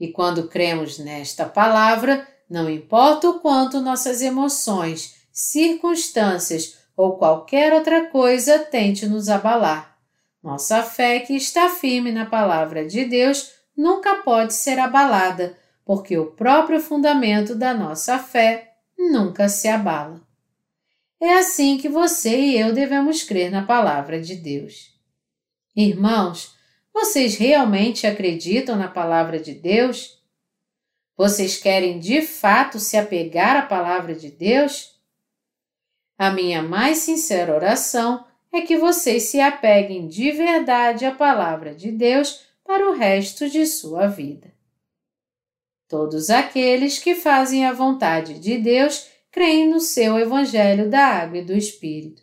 E 0.00 0.08
quando 0.08 0.48
cremos 0.48 0.98
nesta 0.98 1.44
palavra, 1.44 2.26
não 2.50 2.68
importa 2.68 3.28
o 3.28 3.38
quanto 3.38 3.80
nossas 3.80 4.20
emoções, 4.20 5.14
circunstâncias 5.30 6.78
ou 6.96 7.16
qualquer 7.16 7.72
outra 7.72 8.06
coisa 8.06 8.58
tente 8.58 9.06
nos 9.06 9.28
abalar. 9.28 9.96
Nossa 10.42 10.82
fé 10.82 11.20
que 11.20 11.36
está 11.36 11.70
firme 11.70 12.10
na 12.10 12.26
palavra 12.26 12.84
de 12.84 13.04
Deus 13.04 13.52
nunca 13.76 14.16
pode 14.24 14.54
ser 14.54 14.80
abalada, 14.80 15.56
porque 15.84 16.16
o 16.16 16.32
próprio 16.32 16.80
fundamento 16.80 17.54
da 17.54 17.74
nossa 17.74 18.18
fé 18.18 18.74
nunca 18.98 19.48
se 19.48 19.68
abala. 19.68 20.22
É 21.20 21.34
assim 21.34 21.78
que 21.78 21.88
você 21.88 22.38
e 22.38 22.58
eu 22.58 22.72
devemos 22.72 23.22
crer 23.22 23.50
na 23.50 23.64
palavra 23.64 24.20
de 24.20 24.36
Deus. 24.36 24.94
Irmãos, 25.76 26.54
vocês 26.92 27.36
realmente 27.36 28.06
acreditam 28.06 28.76
na 28.76 28.88
palavra 28.88 29.38
de 29.38 29.52
Deus? 29.52 30.22
Vocês 31.16 31.56
querem 31.56 31.98
de 31.98 32.22
fato 32.22 32.78
se 32.78 32.96
apegar 32.96 33.56
à 33.56 33.62
palavra 33.62 34.14
de 34.14 34.30
Deus? 34.30 34.94
A 36.16 36.30
minha 36.30 36.62
mais 36.62 36.98
sincera 36.98 37.54
oração 37.54 38.24
é 38.52 38.60
que 38.60 38.76
vocês 38.76 39.24
se 39.24 39.40
apeguem 39.40 40.06
de 40.06 40.30
verdade 40.30 41.04
à 41.04 41.12
palavra 41.12 41.74
de 41.74 41.90
Deus 41.90 42.44
para 42.64 42.88
o 42.88 42.94
resto 42.94 43.50
de 43.50 43.66
sua 43.66 44.06
vida. 44.06 44.53
Todos 45.94 46.28
aqueles 46.28 46.98
que 46.98 47.14
fazem 47.14 47.64
a 47.64 47.72
vontade 47.72 48.40
de 48.40 48.58
Deus 48.58 49.06
creem 49.30 49.70
no 49.70 49.78
seu 49.78 50.18
Evangelho 50.18 50.90
da 50.90 51.06
Água 51.06 51.38
e 51.38 51.44
do 51.44 51.52
Espírito. 51.52 52.20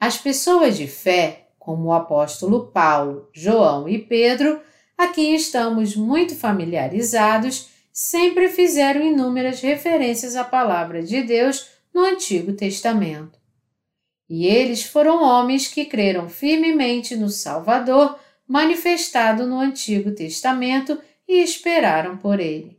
As 0.00 0.16
pessoas 0.16 0.78
de 0.78 0.86
fé, 0.86 1.48
como 1.58 1.88
o 1.88 1.92
apóstolo 1.92 2.68
Paulo, 2.68 3.28
João 3.34 3.86
e 3.86 3.98
Pedro, 3.98 4.62
a 4.96 5.08
quem 5.08 5.34
estamos 5.34 5.94
muito 5.94 6.34
familiarizados, 6.34 7.68
sempre 7.92 8.48
fizeram 8.48 9.02
inúmeras 9.02 9.60
referências 9.60 10.34
à 10.34 10.42
palavra 10.42 11.02
de 11.02 11.22
Deus 11.22 11.68
no 11.92 12.00
Antigo 12.00 12.54
Testamento. 12.54 13.38
E 14.26 14.46
eles 14.46 14.84
foram 14.84 15.22
homens 15.22 15.68
que 15.68 15.84
creram 15.84 16.30
firmemente 16.30 17.14
no 17.14 17.28
Salvador 17.28 18.18
manifestado 18.48 19.46
no 19.46 19.60
Antigo 19.60 20.12
Testamento 20.12 20.98
e 21.30 21.44
esperaram 21.44 22.16
por 22.16 22.40
ele. 22.40 22.76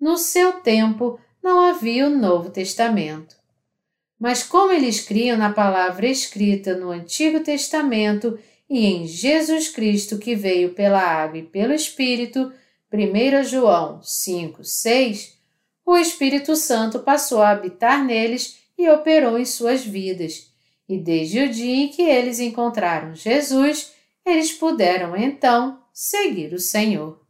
No 0.00 0.18
seu 0.18 0.54
tempo 0.54 1.20
não 1.40 1.60
havia 1.60 2.08
o 2.08 2.10
Novo 2.10 2.50
Testamento. 2.50 3.36
Mas 4.18 4.42
como 4.42 4.72
eles 4.72 5.00
criam 5.00 5.38
na 5.38 5.52
palavra 5.52 6.08
escrita 6.08 6.76
no 6.76 6.90
Antigo 6.90 7.38
Testamento 7.38 8.36
e 8.68 8.84
em 8.84 9.06
Jesus 9.06 9.68
Cristo 9.68 10.18
que 10.18 10.34
veio 10.34 10.74
pela 10.74 10.98
água 10.98 11.38
e 11.38 11.42
pelo 11.44 11.72
Espírito, 11.72 12.52
1 12.92 13.44
João 13.44 14.02
5, 14.02 14.64
6, 14.64 15.38
o 15.86 15.96
Espírito 15.96 16.56
Santo 16.56 16.98
passou 17.00 17.40
a 17.40 17.50
habitar 17.50 18.04
neles 18.04 18.58
e 18.76 18.90
operou 18.90 19.38
em 19.38 19.44
suas 19.44 19.84
vidas, 19.84 20.52
e 20.88 20.98
desde 20.98 21.40
o 21.40 21.48
dia 21.48 21.84
em 21.84 21.88
que 21.88 22.02
eles 22.02 22.40
encontraram 22.40 23.14
Jesus, 23.14 23.92
eles 24.26 24.52
puderam 24.52 25.16
então 25.16 25.80
seguir 25.92 26.52
o 26.52 26.58
Senhor. 26.58 27.23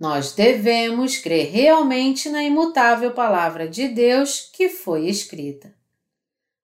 Nós 0.00 0.32
devemos 0.32 1.18
crer 1.18 1.50
realmente 1.50 2.30
na 2.30 2.42
imutável 2.42 3.12
palavra 3.12 3.68
de 3.68 3.86
Deus 3.86 4.48
que 4.50 4.70
foi 4.70 5.06
escrita. 5.06 5.74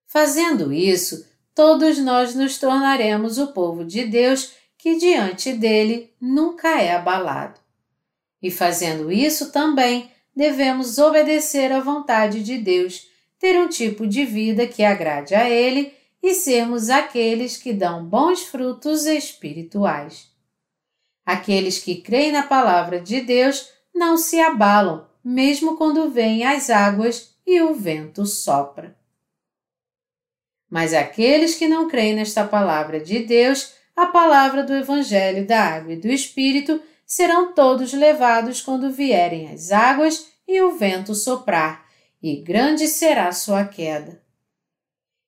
Fazendo 0.07 0.73
isso, 0.73 1.23
todos 1.53 1.99
nós 1.99 2.33
nos 2.33 2.57
tornaremos 2.57 3.37
o 3.37 3.53
povo 3.53 3.85
de 3.85 4.05
Deus 4.05 4.53
que 4.75 4.97
diante 4.97 5.53
dele 5.53 6.11
nunca 6.19 6.81
é 6.81 6.95
abalado. 6.95 7.59
E 8.41 8.49
fazendo 8.49 9.11
isso 9.11 9.51
também, 9.51 10.09
devemos 10.35 10.97
obedecer 10.97 11.71
à 11.71 11.79
vontade 11.79 12.41
de 12.41 12.57
Deus, 12.57 13.07
ter 13.37 13.59
um 13.59 13.67
tipo 13.67 14.07
de 14.07 14.25
vida 14.25 14.65
que 14.65 14.83
agrade 14.83 15.35
a 15.35 15.47
Ele 15.47 15.93
e 16.23 16.33
sermos 16.33 16.89
aqueles 16.89 17.55
que 17.55 17.71
dão 17.71 18.03
bons 18.03 18.41
frutos 18.41 19.05
espirituais. 19.05 20.26
Aqueles 21.27 21.77
que 21.77 21.95
creem 21.95 22.31
na 22.31 22.43
palavra 22.43 23.01
de 23.01 23.19
Deus 23.19 23.69
não 23.93 24.17
se 24.17 24.39
abalam, 24.39 25.05
mesmo 25.21 25.75
quando 25.75 26.09
vêm 26.09 26.45
as 26.45 26.69
águas 26.69 27.35
e 27.45 27.61
o 27.61 27.75
vento 27.75 28.25
sopra. 28.25 28.97
Mas 30.69 30.93
aqueles 30.93 31.55
que 31.55 31.67
não 31.67 31.89
creem 31.89 32.15
nesta 32.15 32.45
palavra 32.45 33.01
de 33.01 33.19
Deus 33.19 33.73
a 33.93 34.05
palavra 34.05 34.63
do 34.63 34.73
Evangelho 34.73 35.45
da 35.45 35.61
Água 35.61 35.91
e 35.91 35.99
do 35.99 36.07
Espírito 36.07 36.81
serão 37.05 37.53
todos 37.53 37.91
levados 37.91 38.61
quando 38.61 38.89
vierem 38.89 39.49
as 39.51 39.73
águas 39.73 40.27
e 40.47 40.61
o 40.61 40.77
vento 40.77 41.13
soprar, 41.13 41.85
e 42.23 42.37
grande 42.41 42.87
será 42.87 43.33
sua 43.33 43.65
queda. 43.65 44.21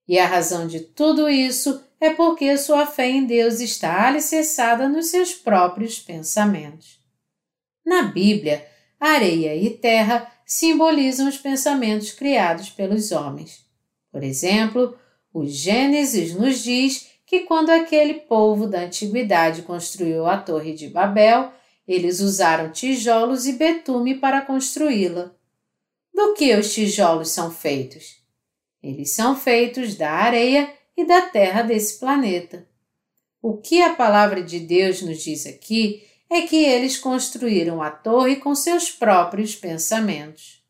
E 0.10 0.18
a 0.18 0.26
razão 0.26 0.66
de 0.66 0.80
tudo 0.80 1.30
isso 1.30 1.84
é 2.02 2.10
porque 2.10 2.58
sua 2.58 2.88
fé 2.88 3.08
em 3.08 3.26
Deus 3.26 3.60
está 3.60 4.08
alicerçada 4.08 4.90
nos 4.90 5.06
seus 5.06 5.36
próprios 5.36 6.00
pensamentos. 6.00 7.00
Na 7.86 8.02
Bíblia, 8.02 8.68
areia 9.00 9.56
e 9.56 9.70
terra 9.70 10.28
simbolizam 10.48 11.30
os 11.30 11.38
pensamentos 11.38 12.10
criados 12.12 12.72
pelos 12.72 13.12
homens. 13.12 13.64
Por 14.12 14.24
exemplo, 14.24 14.98
o 15.32 15.46
Gênesis 15.46 16.34
nos 16.34 16.64
diz 16.64 17.08
que 17.24 17.42
quando 17.42 17.70
aquele 17.70 18.16
povo 18.16 18.66
da 18.66 18.82
antiguidade 18.82 19.62
construiu 19.62 20.26
a 20.26 20.38
Torre 20.38 20.74
de 20.74 20.88
Babel, 20.88 21.54
eles 21.88 22.20
usaram 22.20 22.72
tijolos 22.72 23.46
e 23.46 23.54
betume 23.54 24.16
para 24.16 24.42
construí-la. 24.42 25.32
Do 26.12 26.34
que 26.34 26.56
os 26.56 26.74
tijolos 26.74 27.30
são 27.30 27.52
feitos? 27.52 28.19
Eles 28.82 29.14
são 29.14 29.36
feitos 29.36 29.96
da 29.96 30.12
areia 30.12 30.72
e 30.96 31.06
da 31.06 31.22
terra 31.22 31.62
desse 31.62 32.00
planeta. 32.00 32.68
O 33.42 33.58
que 33.58 33.82
a 33.82 33.94
palavra 33.94 34.44
de 34.44 34.60
Deus 34.60 35.02
nos 35.02 35.22
diz 35.22 35.46
aqui 35.46 36.04
é 36.30 36.42
que 36.42 36.64
eles 36.64 36.98
construíram 36.98 37.82
a 37.82 37.90
torre 37.90 38.36
com 38.36 38.54
seus 38.54 38.92
próprios 38.92 39.56
pensamentos. 39.56 40.64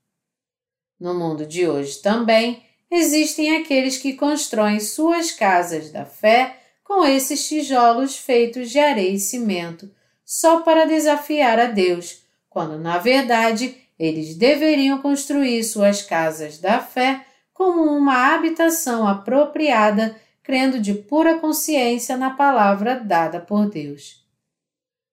No 0.99 1.13
mundo 1.13 1.45
de 1.45 1.67
hoje 1.67 2.01
também 2.01 2.63
existem 2.91 3.57
aqueles 3.57 3.97
que 3.97 4.13
constroem 4.13 4.79
suas 4.79 5.31
casas 5.31 5.91
da 5.91 6.05
fé 6.05 6.57
com 6.83 7.05
esses 7.05 7.47
tijolos 7.47 8.17
feitos 8.17 8.71
de 8.71 8.79
areia 8.79 9.11
e 9.11 9.19
cimento, 9.19 9.91
só 10.25 10.61
para 10.61 10.85
desafiar 10.85 11.59
a 11.59 11.65
Deus, 11.65 12.23
quando 12.49 12.79
na 12.79 12.97
verdade 12.97 13.75
eles 13.97 14.35
deveriam 14.35 15.01
construir 15.01 15.63
suas 15.63 16.01
casas 16.01 16.57
da 16.57 16.79
fé 16.79 17.25
como 17.59 17.83
uma 17.83 18.33
habitação 18.33 19.05
apropriada, 19.05 20.15
crendo 20.41 20.79
de 20.79 20.93
pura 20.93 21.39
consciência 21.39 22.15
na 22.15 22.29
palavra 22.29 22.95
dada 22.95 23.41
por 23.41 23.69
Deus. 23.69 24.25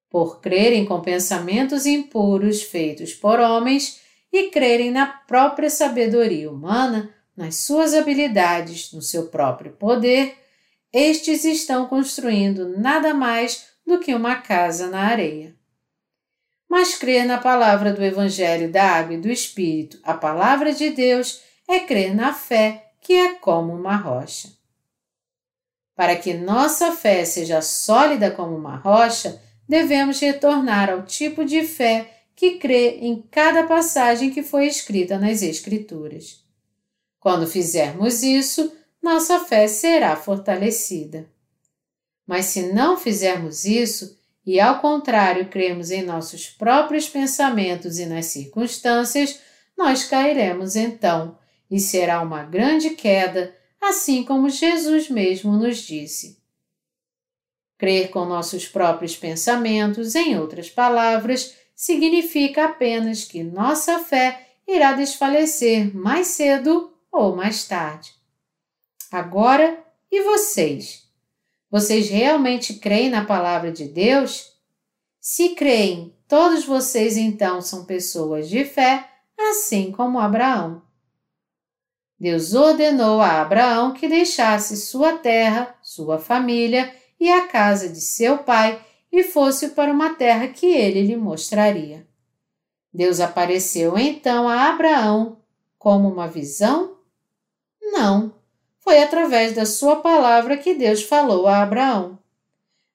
Por 0.09 0.41
crerem 0.41 0.87
com 0.87 1.01
pensamentos 1.01 1.87
impuros 1.87 2.63
feitos 2.63 3.13
por 3.13 3.41
homens 3.41 4.01
e 4.33 4.45
crerem 4.45 4.93
na 4.93 5.07
própria 5.07 5.69
sabedoria 5.69 6.49
humana, 6.49 7.13
nas 7.37 7.57
suas 7.57 7.95
habilidades, 7.95 8.93
no 8.93 9.03
seu 9.03 9.27
próprio 9.27 9.73
poder, 9.73 10.39
estes 10.93 11.45
estão 11.45 11.87
construindo 11.89 12.79
nada 12.79 13.13
mais 13.13 13.67
do 13.85 13.99
que 13.99 14.15
uma 14.15 14.37
casa 14.37 14.87
na 14.87 15.01
areia. 15.01 15.57
Mas 16.71 16.95
crer 16.95 17.27
na 17.27 17.39
palavra 17.39 17.93
do 17.93 18.05
Evangelho 18.05 18.71
da 18.71 18.85
Água 18.85 19.15
e 19.15 19.21
do 19.21 19.29
Espírito, 19.29 19.99
a 20.05 20.15
palavra 20.15 20.73
de 20.73 20.91
Deus, 20.91 21.45
é 21.69 21.81
crer 21.81 22.15
na 22.15 22.33
fé, 22.33 22.93
que 23.01 23.13
é 23.13 23.35
como 23.35 23.75
uma 23.75 23.97
rocha. 23.97 24.51
Para 25.95 26.17
que 26.17 26.35
nossa 26.35 26.93
fé 26.93 27.25
seja 27.25 27.63
sólida 27.63 28.31
como 28.31 28.55
uma 28.55 28.77
rocha, 28.77 29.41
devemos 29.69 30.21
retornar 30.21 30.91
ao 30.91 31.03
tipo 31.03 31.45
de 31.45 31.63
fé 31.67 32.13
que 32.35 32.59
crê 32.59 32.99
em 33.01 33.23
cada 33.31 33.65
passagem 33.65 34.31
que 34.31 34.43
foi 34.43 34.67
escrita 34.67 35.19
nas 35.19 35.41
Escrituras. 35.43 36.45
Quando 37.19 37.47
fizermos 37.47 38.23
isso, 38.23 38.73
nossa 39.03 39.41
fé 39.41 39.67
será 39.67 40.15
fortalecida. 40.15 41.27
Mas 42.27 42.47
se 42.47 42.73
não 42.73 42.99
fizermos 42.99 43.65
isso, 43.65 44.19
e 44.45 44.61
ao 44.61 44.81
contrário 44.81 45.49
cremos 45.49 45.91
em 45.91 46.03
nossos 46.03 46.49
próprios 46.49 47.09
pensamentos 47.09 47.99
e 47.99 48.07
nas 48.07 48.27
circunstâncias, 48.27 49.41
nós 49.77 50.05
cairemos 50.05 50.77
então, 50.77 51.39
e 51.71 51.81
será 51.81 52.21
uma 52.23 52.45
grande 52.45 52.91
queda, 52.91 53.55
assim 53.81 54.25
como 54.25 54.49
Jesus 54.49 55.09
mesmo 55.09 55.53
nos 55.53 55.79
disse. 55.79 56.39
Crer 57.79 58.11
com 58.11 58.25
nossos 58.25 58.67
próprios 58.67 59.17
pensamentos, 59.17 60.15
em 60.15 60.39
outras 60.39 60.71
palavras, 60.71 61.55
significa 61.75 62.65
apenas 62.65 63.25
que 63.25 63.43
nossa 63.43 63.99
fé 63.99 64.47
irá 64.67 64.93
desfalecer 64.95 65.95
mais 65.95 66.29
cedo 66.29 66.93
ou 67.13 67.37
mais 67.37 67.67
tarde. 67.67 68.15
Agora, 69.13 69.85
e 70.11 70.23
vocês? 70.23 71.07
Vocês 71.71 72.09
realmente 72.09 72.75
creem 72.75 73.11
na 73.11 73.25
palavra 73.25 73.71
de 73.71 73.85
Deus? 73.85 74.53
Se 75.21 75.51
creem, 75.51 76.15
todos 76.27 76.65
vocês 76.65 77.17
então 77.17 77.61
são 77.61 77.85
pessoas 77.85 78.49
de 78.49 78.65
fé, 78.65 79.09
assim 79.51 79.93
como 79.93 80.19
Abraão. 80.19 80.86
Deus 82.19 82.55
ordenou 82.55 83.21
a 83.21 83.43
Abraão 83.43 83.93
que 83.93 84.09
deixasse 84.09 84.77
sua 84.77 85.19
terra, 85.19 85.75
sua 85.83 86.19
família 86.19 86.93
e 87.21 87.31
a 87.31 87.47
casa 87.47 87.89
de 87.89 88.01
seu 88.01 88.39
pai 88.39 88.81
e 89.13 89.23
fosse 89.23 89.71
para 89.71 89.93
uma 89.93 90.15
terra 90.15 90.49
que 90.49 90.67
ele 90.67 91.03
lhe 91.03 91.17
mostraria. 91.17 92.07
Deus 92.93 93.21
apareceu 93.21 93.99
então 93.99 94.49
a 94.49 94.71
Abraão 94.71 95.39
como 95.79 96.09
uma 96.09 96.27
visão 96.27 96.97
não, 97.93 98.35
foi 98.81 99.03
através 99.03 99.55
da 99.55 99.65
sua 99.65 99.97
palavra 99.97 100.57
que 100.57 100.75
Deus 100.75 101.03
falou 101.03 101.47
a 101.47 101.63
Abraão. 101.63 102.19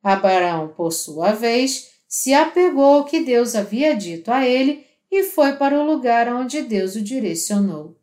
Abraão, 0.03 0.69
por 0.69 0.91
sua 0.91 1.31
vez, 1.31 1.91
se 2.07 2.33
apegou 2.33 2.95
ao 2.95 3.05
que 3.05 3.21
Deus 3.21 3.55
havia 3.55 3.95
dito 3.95 4.31
a 4.31 4.45
ele 4.45 4.85
e 5.09 5.23
foi 5.23 5.53
para 5.53 5.79
o 5.79 5.85
lugar 5.85 6.33
onde 6.33 6.61
Deus 6.61 6.95
o 6.95 7.01
direcionou. 7.01 8.00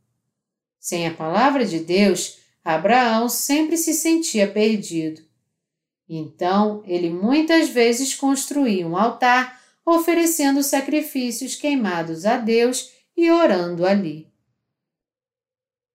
Sem 0.79 1.07
a 1.07 1.15
palavra 1.15 1.65
de 1.65 1.81
Deus, 1.81 2.39
Abraão 2.65 3.29
sempre 3.29 3.77
se 3.77 3.95
sentia 3.95 4.47
perdido. 4.47 5.23
Então, 6.09 6.83
ele 6.87 7.11
muitas 7.11 7.69
vezes 7.69 8.15
construía 8.15 8.87
um 8.87 8.97
altar, 8.97 9.61
oferecendo 9.85 10.63
sacrifícios 10.63 11.55
queimados 11.55 12.25
a 12.25 12.37
Deus 12.37 12.91
e 13.17 13.31
orando 13.31 13.87
ali. 13.87 14.29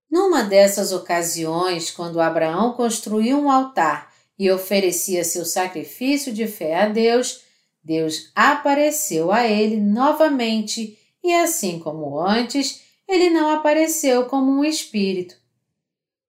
Numa 0.10 0.44
dessas 0.44 0.92
ocasiões, 0.92 1.90
quando 1.90 2.22
Abraão 2.22 2.74
construiu 2.74 3.40
um 3.40 3.50
altar 3.50 4.14
e 4.38 4.52
oferecia 4.52 5.24
seu 5.24 5.46
sacrifício 5.46 6.32
de 6.32 6.46
fé 6.48 6.76
a 6.76 6.90
Deus, 6.90 7.42
Deus 7.84 8.32
apareceu 8.36 9.32
a 9.32 9.48
ele 9.48 9.78
novamente 9.78 11.00
e, 11.24 11.34
assim 11.34 11.80
como 11.80 12.20
antes, 12.20 12.83
ele 13.08 13.30
não 13.30 13.50
apareceu 13.50 14.26
como 14.26 14.52
um 14.52 14.64
espírito. 14.64 15.36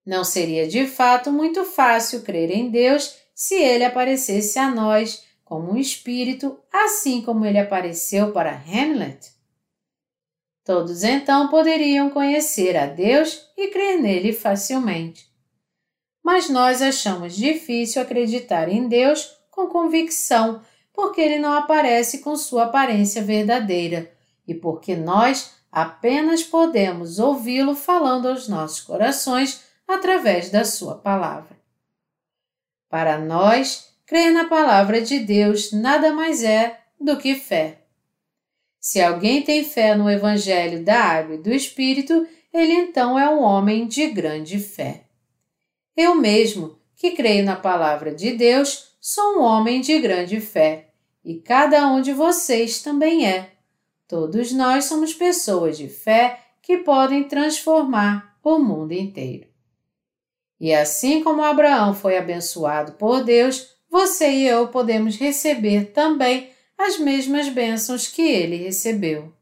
Não 0.04 0.24
seria 0.24 0.68
de 0.68 0.86
fato 0.86 1.32
muito 1.32 1.64
fácil 1.64 2.22
crer 2.22 2.50
em 2.50 2.70
Deus 2.70 3.16
se 3.34 3.54
ele 3.54 3.84
aparecesse 3.84 4.58
a 4.58 4.70
nós 4.70 5.24
como 5.44 5.72
um 5.72 5.76
espírito, 5.76 6.58
assim 6.72 7.22
como 7.22 7.44
ele 7.44 7.58
apareceu 7.58 8.32
para 8.32 8.52
Hamlet? 8.52 9.32
Todos 10.64 11.04
então 11.04 11.48
poderiam 11.48 12.08
conhecer 12.08 12.76
a 12.76 12.86
Deus 12.86 13.50
e 13.56 13.68
crer 13.68 14.00
nele 14.00 14.32
facilmente. 14.32 15.30
Mas 16.22 16.48
nós 16.48 16.80
achamos 16.80 17.36
difícil 17.36 18.00
acreditar 18.00 18.68
em 18.68 18.88
Deus 18.88 19.36
com 19.50 19.68
convicção, 19.68 20.62
porque 20.92 21.20
ele 21.20 21.38
não 21.38 21.52
aparece 21.52 22.18
com 22.18 22.34
sua 22.34 22.64
aparência 22.64 23.22
verdadeira 23.22 24.10
e 24.48 24.54
porque 24.54 24.96
nós 24.96 25.52
apenas 25.74 26.44
podemos 26.44 27.18
ouvi-lo 27.18 27.74
falando 27.74 28.28
aos 28.28 28.46
nossos 28.46 28.80
corações 28.80 29.64
através 29.88 30.48
da 30.48 30.64
sua 30.64 30.94
palavra. 30.94 31.58
Para 32.88 33.18
nós, 33.18 33.92
crer 34.06 34.32
na 34.32 34.44
palavra 34.44 35.02
de 35.02 35.18
Deus 35.18 35.72
nada 35.72 36.12
mais 36.12 36.44
é 36.44 36.78
do 37.00 37.16
que 37.16 37.34
fé. 37.34 37.80
Se 38.78 39.02
alguém 39.02 39.42
tem 39.42 39.64
fé 39.64 39.96
no 39.96 40.08
Evangelho 40.08 40.84
da 40.84 40.96
Água 41.02 41.34
e 41.34 41.42
do 41.42 41.52
Espírito, 41.52 42.24
ele 42.52 42.72
então 42.72 43.18
é 43.18 43.28
um 43.28 43.42
homem 43.42 43.88
de 43.88 44.06
grande 44.06 44.60
fé. 44.60 45.06
Eu 45.96 46.14
mesmo, 46.14 46.78
que 46.94 47.10
creio 47.10 47.44
na 47.44 47.56
palavra 47.56 48.14
de 48.14 48.30
Deus, 48.30 48.96
sou 49.00 49.38
um 49.38 49.42
homem 49.42 49.80
de 49.80 49.98
grande 49.98 50.40
fé, 50.40 50.90
e 51.24 51.34
cada 51.34 51.88
um 51.88 52.00
de 52.00 52.12
vocês 52.12 52.80
também 52.80 53.26
é. 53.26 53.53
Todos 54.06 54.52
nós 54.52 54.84
somos 54.84 55.14
pessoas 55.14 55.78
de 55.78 55.88
fé 55.88 56.40
que 56.62 56.78
podem 56.78 57.24
transformar 57.24 58.38
o 58.42 58.58
mundo 58.58 58.92
inteiro. 58.92 59.46
E 60.60 60.72
assim 60.72 61.22
como 61.22 61.42
Abraão 61.42 61.94
foi 61.94 62.16
abençoado 62.16 62.92
por 62.92 63.24
Deus, 63.24 63.68
você 63.90 64.30
e 64.30 64.46
eu 64.46 64.68
podemos 64.68 65.16
receber 65.16 65.92
também 65.92 66.50
as 66.76 66.98
mesmas 66.98 67.48
bênçãos 67.48 68.08
que 68.08 68.22
ele 68.22 68.56
recebeu. 68.56 69.32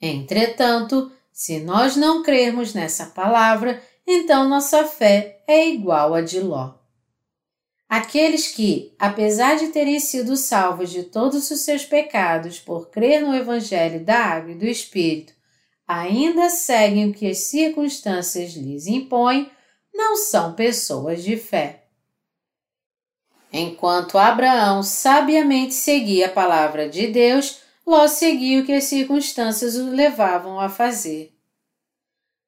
Entretanto, 0.00 1.10
se 1.32 1.60
nós 1.60 1.96
não 1.96 2.22
crermos 2.22 2.74
nessa 2.74 3.06
palavra, 3.06 3.82
então 4.06 4.48
nossa 4.48 4.84
fé 4.84 5.42
é 5.46 5.68
igual 5.68 6.14
a 6.14 6.20
de 6.20 6.40
Ló. 6.40 6.81
Aqueles 7.92 8.48
que, 8.48 8.94
apesar 8.98 9.56
de 9.56 9.66
terem 9.66 10.00
sido 10.00 10.34
salvos 10.34 10.88
de 10.88 11.02
todos 11.02 11.50
os 11.50 11.60
seus 11.60 11.84
pecados 11.84 12.58
por 12.58 12.88
crer 12.88 13.20
no 13.20 13.34
Evangelho 13.34 14.02
da 14.02 14.16
Água 14.16 14.52
e 14.52 14.54
do 14.54 14.64
Espírito, 14.64 15.34
ainda 15.86 16.48
seguem 16.48 17.10
o 17.10 17.12
que 17.12 17.26
as 17.26 17.40
circunstâncias 17.40 18.54
lhes 18.54 18.86
impõem, 18.86 19.50
não 19.92 20.16
são 20.16 20.54
pessoas 20.54 21.22
de 21.22 21.36
fé. 21.36 21.84
Enquanto 23.52 24.16
Abraão 24.16 24.82
sabiamente 24.82 25.74
seguia 25.74 26.28
a 26.28 26.32
palavra 26.32 26.88
de 26.88 27.08
Deus, 27.08 27.58
Ló 27.86 28.08
seguia 28.08 28.62
o 28.62 28.64
que 28.64 28.72
as 28.72 28.84
circunstâncias 28.84 29.76
o 29.76 29.90
levavam 29.90 30.58
a 30.58 30.70
fazer. 30.70 31.36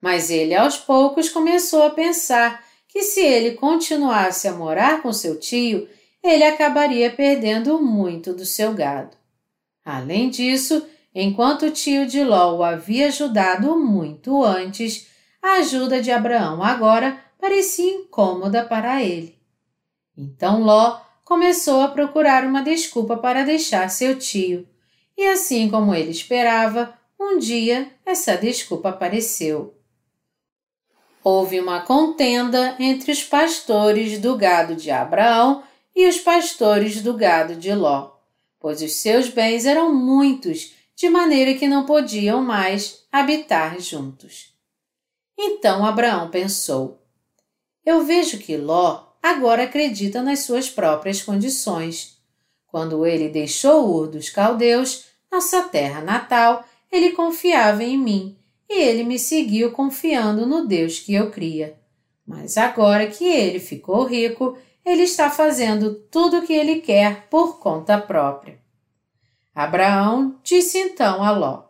Mas 0.00 0.30
ele 0.30 0.54
aos 0.54 0.78
poucos 0.78 1.28
começou 1.28 1.82
a 1.82 1.90
pensar 1.90 2.64
que 2.94 3.02
se 3.02 3.20
ele 3.20 3.56
continuasse 3.56 4.46
a 4.46 4.52
morar 4.52 5.02
com 5.02 5.12
seu 5.12 5.36
tio, 5.36 5.88
ele 6.22 6.44
acabaria 6.44 7.10
perdendo 7.10 7.82
muito 7.82 8.32
do 8.32 8.46
seu 8.46 8.72
gado. 8.72 9.16
Além 9.84 10.30
disso, 10.30 10.86
enquanto 11.12 11.66
o 11.66 11.72
tio 11.72 12.06
de 12.06 12.22
Ló 12.22 12.56
o 12.56 12.62
havia 12.62 13.08
ajudado 13.08 13.76
muito 13.76 14.44
antes, 14.44 15.08
a 15.42 15.54
ajuda 15.54 16.00
de 16.00 16.12
Abraão 16.12 16.62
agora 16.62 17.18
parecia 17.40 17.96
incômoda 17.96 18.64
para 18.64 19.02
ele. 19.02 19.36
Então 20.16 20.62
Ló 20.62 21.00
começou 21.24 21.82
a 21.82 21.88
procurar 21.88 22.44
uma 22.44 22.62
desculpa 22.62 23.16
para 23.16 23.42
deixar 23.42 23.90
seu 23.90 24.16
tio, 24.16 24.68
e 25.18 25.26
assim 25.26 25.68
como 25.68 25.92
ele 25.92 26.12
esperava, 26.12 26.94
um 27.18 27.38
dia 27.38 27.90
essa 28.06 28.36
desculpa 28.36 28.90
apareceu. 28.90 29.74
Houve 31.26 31.58
uma 31.58 31.80
contenda 31.80 32.76
entre 32.78 33.10
os 33.10 33.24
pastores 33.24 34.18
do 34.18 34.36
gado 34.36 34.76
de 34.76 34.90
Abraão 34.90 35.62
e 35.96 36.06
os 36.06 36.18
pastores 36.18 37.00
do 37.00 37.14
gado 37.14 37.56
de 37.56 37.74
Ló, 37.74 38.10
pois 38.60 38.82
os 38.82 38.92
seus 38.96 39.30
bens 39.30 39.64
eram 39.64 39.94
muitos, 39.94 40.74
de 40.94 41.08
maneira 41.08 41.54
que 41.54 41.66
não 41.66 41.86
podiam 41.86 42.42
mais 42.42 43.06
habitar 43.10 43.80
juntos. 43.80 44.52
Então 45.38 45.86
Abraão 45.86 46.28
pensou: 46.28 47.00
Eu 47.86 48.04
vejo 48.04 48.36
que 48.36 48.58
Ló 48.58 49.06
agora 49.22 49.62
acredita 49.62 50.22
nas 50.22 50.40
suas 50.40 50.68
próprias 50.68 51.22
condições. 51.22 52.18
Quando 52.66 53.06
ele 53.06 53.30
deixou 53.30 53.88
Ur 53.88 54.08
dos 54.08 54.28
caldeus, 54.28 55.06
nossa 55.32 55.62
terra 55.62 56.02
natal, 56.02 56.68
ele 56.92 57.12
confiava 57.12 57.82
em 57.82 57.96
mim 57.96 58.36
e 58.74 58.82
ele 58.82 59.04
me 59.04 59.18
seguiu 59.18 59.70
confiando 59.70 60.44
no 60.46 60.66
Deus 60.66 60.98
que 60.98 61.14
eu 61.14 61.30
cria. 61.30 61.78
Mas 62.26 62.56
agora 62.56 63.06
que 63.06 63.24
ele 63.24 63.60
ficou 63.60 64.04
rico, 64.04 64.58
ele 64.84 65.02
está 65.02 65.30
fazendo 65.30 65.94
tudo 66.10 66.38
o 66.38 66.42
que 66.42 66.52
ele 66.52 66.80
quer 66.80 67.28
por 67.28 67.60
conta 67.60 67.98
própria. 67.98 68.58
Abraão 69.54 70.38
disse 70.42 70.78
então 70.78 71.22
a 71.22 71.30
Ló: 71.30 71.64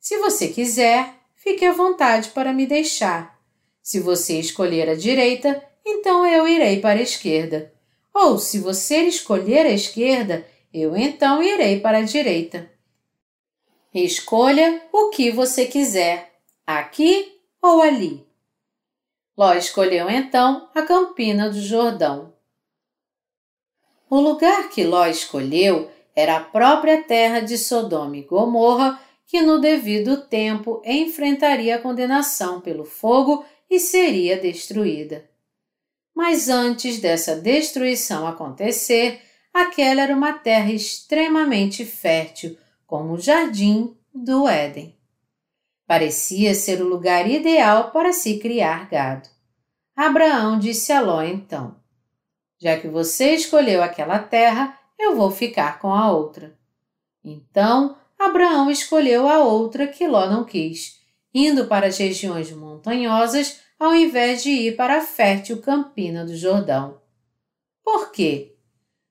Se 0.00 0.18
você 0.18 0.48
quiser, 0.48 1.14
fique 1.36 1.64
à 1.64 1.72
vontade 1.72 2.30
para 2.30 2.52
me 2.52 2.66
deixar. 2.66 3.38
Se 3.80 4.00
você 4.00 4.40
escolher 4.40 4.88
a 4.88 4.94
direita, 4.96 5.62
então 5.86 6.26
eu 6.26 6.48
irei 6.48 6.80
para 6.80 6.98
a 6.98 7.02
esquerda. 7.02 7.72
Ou 8.12 8.38
se 8.38 8.58
você 8.58 9.02
escolher 9.02 9.64
a 9.64 9.70
esquerda, 9.70 10.46
eu 10.74 10.96
então 10.96 11.42
irei 11.42 11.78
para 11.80 11.98
a 11.98 12.02
direita. 12.02 12.70
Escolha 13.94 14.82
o 14.92 15.10
que 15.10 15.30
você 15.30 15.66
quiser, 15.66 16.31
aqui 16.66 17.40
ou 17.60 17.82
ali. 17.82 18.26
Ló 19.36 19.54
escolheu 19.54 20.10
então 20.10 20.68
a 20.74 20.82
Campina 20.82 21.48
do 21.48 21.60
Jordão. 21.60 22.32
O 24.10 24.20
lugar 24.20 24.68
que 24.68 24.84
Ló 24.84 25.06
escolheu 25.06 25.90
era 26.14 26.36
a 26.36 26.44
própria 26.44 27.02
terra 27.02 27.40
de 27.40 27.56
Sodoma 27.56 28.16
e 28.16 28.22
Gomorra, 28.22 29.00
que 29.26 29.40
no 29.40 29.58
devido 29.58 30.26
tempo 30.26 30.82
enfrentaria 30.84 31.76
a 31.76 31.78
condenação 31.78 32.60
pelo 32.60 32.84
fogo 32.84 33.44
e 33.70 33.80
seria 33.80 34.36
destruída. 34.36 35.28
Mas 36.14 36.50
antes 36.50 37.00
dessa 37.00 37.34
destruição 37.34 38.26
acontecer, 38.26 39.22
aquela 39.52 40.02
era 40.02 40.14
uma 40.14 40.34
terra 40.34 40.70
extremamente 40.70 41.86
fértil, 41.86 42.58
como 42.86 43.14
o 43.14 43.18
jardim 43.18 43.96
do 44.14 44.46
Éden. 44.46 44.94
Parecia 45.86 46.54
ser 46.54 46.80
o 46.80 46.88
lugar 46.88 47.28
ideal 47.28 47.90
para 47.90 48.12
se 48.12 48.38
criar 48.38 48.88
gado. 48.88 49.28
Abraão 49.96 50.58
disse 50.58 50.92
a 50.92 51.00
Ló 51.00 51.22
então: 51.22 51.76
já 52.62 52.78
que 52.78 52.86
você 52.86 53.34
escolheu 53.34 53.82
aquela 53.82 54.20
terra, 54.20 54.78
eu 54.98 55.16
vou 55.16 55.32
ficar 55.32 55.80
com 55.80 55.92
a 55.92 56.12
outra. 56.12 56.56
Então, 57.24 57.96
Abraão 58.16 58.70
escolheu 58.70 59.28
a 59.28 59.40
outra 59.40 59.88
que 59.88 60.06
Ló 60.06 60.26
não 60.26 60.44
quis, 60.44 61.00
indo 61.34 61.66
para 61.66 61.88
as 61.88 61.98
regiões 61.98 62.52
montanhosas 62.52 63.60
ao 63.80 63.92
invés 63.96 64.44
de 64.44 64.50
ir 64.50 64.76
para 64.76 64.98
a 64.98 65.00
fértil 65.00 65.60
campina 65.60 66.24
do 66.24 66.36
Jordão. 66.36 67.00
Por 67.82 68.12
quê? 68.12 68.54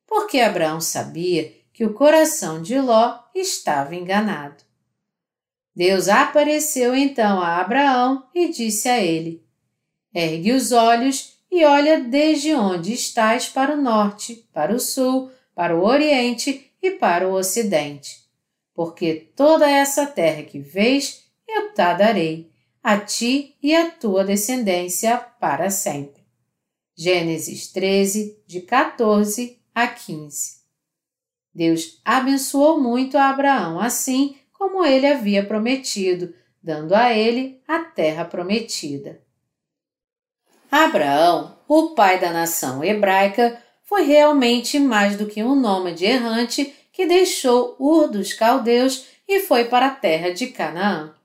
Porque 0.08 0.40
Abraão 0.40 0.80
sabia 0.80 1.54
que 1.74 1.86
o 1.86 1.94
coração 1.94 2.62
de 2.62 2.80
Ló 2.80 3.20
estava 3.36 3.94
enganado. 3.94 4.64
Deus 5.76 6.10
apareceu 6.10 6.96
então 6.96 7.42
a 7.42 7.58
Abraão 7.58 8.26
e 8.36 8.50
disse 8.50 8.90
a 8.90 9.02
ele: 9.02 9.44
Ergue 10.14 10.52
os 10.52 10.72
olhos 10.72 11.38
e 11.50 11.64
olha 11.66 12.00
desde 12.00 12.54
onde 12.54 12.94
estás 12.94 13.48
para 13.48 13.76
o 13.76 13.82
norte, 13.82 14.48
para 14.54 14.74
o 14.74 14.80
sul, 14.80 15.32
para 15.56 15.76
o 15.76 15.84
oriente 15.84 16.72
e 16.82 16.92
para 16.92 17.28
o 17.28 17.34
ocidente. 17.34 18.22
Porque 18.74 19.32
toda 19.36 19.70
essa 19.70 20.06
terra 20.06 20.44
que 20.44 20.60
vês, 20.60 21.24
eu 21.48 21.70
te 21.70 21.76
darei, 21.76 22.52
a 22.84 22.98
ti 22.98 23.56
e 23.62 23.76
à 23.76 23.90
tua 23.92 24.24
descendência 24.24 25.18
para 25.18 25.70
sempre. 25.70 26.22
Gênesis 26.96 27.68
13, 27.68 28.44
de 28.46 28.62
14 28.62 29.60
a 29.74 29.88
15. 29.88 30.62
Deus 31.54 32.02
abençoou 32.04 32.80
muito 32.80 33.18
a 33.18 33.30
Abraão 33.30 33.80
assim 33.80 34.36
como 34.62 34.86
ele 34.86 35.08
havia 35.08 35.44
prometido, 35.44 36.36
dando 36.62 36.94
a 36.94 37.12
ele 37.12 37.60
a 37.68 37.80
terra 37.80 38.24
prometida. 38.24 39.20
Abraão, 40.70 41.58
o 41.68 41.96
pai 41.96 42.20
da 42.20 42.32
nação 42.32 42.84
hebraica, 42.84 43.60
foi 43.82 44.04
realmente 44.04 44.78
mais 44.78 45.18
do 45.18 45.26
que 45.26 45.44
um 45.44 45.56
nômade 45.56 46.06
errante 46.06 46.76
que 46.94 47.08
deixou 47.08 47.76
Ur 47.80 48.08
dos 48.08 48.34
caldeus 48.34 49.08
e 49.28 49.40
foi 49.40 49.66
para 49.66 49.88
a 49.88 49.96
terra 49.96 50.30
de 50.30 50.46
Canaã. 50.46 51.16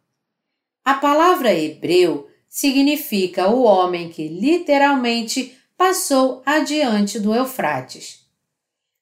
A 0.83 0.95
palavra 0.95 1.53
hebreu 1.53 2.31
significa 2.49 3.51
o 3.51 3.65
homem 3.65 4.09
que 4.09 4.29
literalmente 4.29 5.55
passou 5.77 6.43
adiante 6.47 7.21
do 7.21 7.35
Eufrates. 7.35 8.27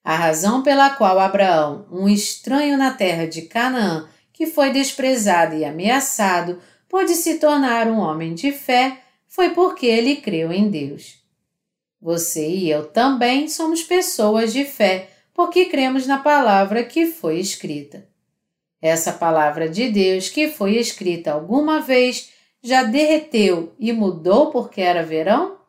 A 0.03 0.13
razão 0.13 0.61
pela 0.61 0.89
qual 0.89 1.21
Abraão, 1.21 1.87
um 1.89 2.09
estranho 2.09 2.77
na 2.77 2.91
terra 2.91 3.25
de 3.25 3.43
Canaã, 3.43 4.09
que 4.35 4.45
foi 4.45 4.69
desprezado 4.69 5.55
e 5.55 5.63
ameaçado, 5.63 6.61
pôde 6.89 7.13
se 7.15 7.39
tornar 7.39 7.87
um 7.87 7.99
homem 7.99 8.35
de 8.35 8.51
fé, 8.51 8.99
foi 9.29 9.51
porque 9.51 9.85
ele 9.85 10.17
creu 10.17 10.51
em 10.51 10.69
Deus. 10.69 11.23
Você 12.01 12.45
e 12.45 12.69
eu 12.69 12.85
também 12.85 13.47
somos 13.47 13.81
pessoas 13.81 14.51
de 14.51 14.65
fé 14.65 15.09
porque 15.33 15.65
cremos 15.65 16.05
na 16.05 16.17
palavra 16.17 16.83
que 16.83 17.05
foi 17.05 17.39
escrita. 17.39 18.09
Essa 18.81 19.13
palavra 19.13 19.69
de 19.69 19.89
Deus 19.89 20.27
que 20.27 20.49
foi 20.49 20.75
escrita 20.75 21.31
alguma 21.31 21.79
vez 21.79 22.29
já 22.61 22.83
derreteu 22.83 23.73
e 23.79 23.93
mudou 23.93 24.51
porque 24.51 24.81
era 24.81 25.01
verão? 25.01 25.59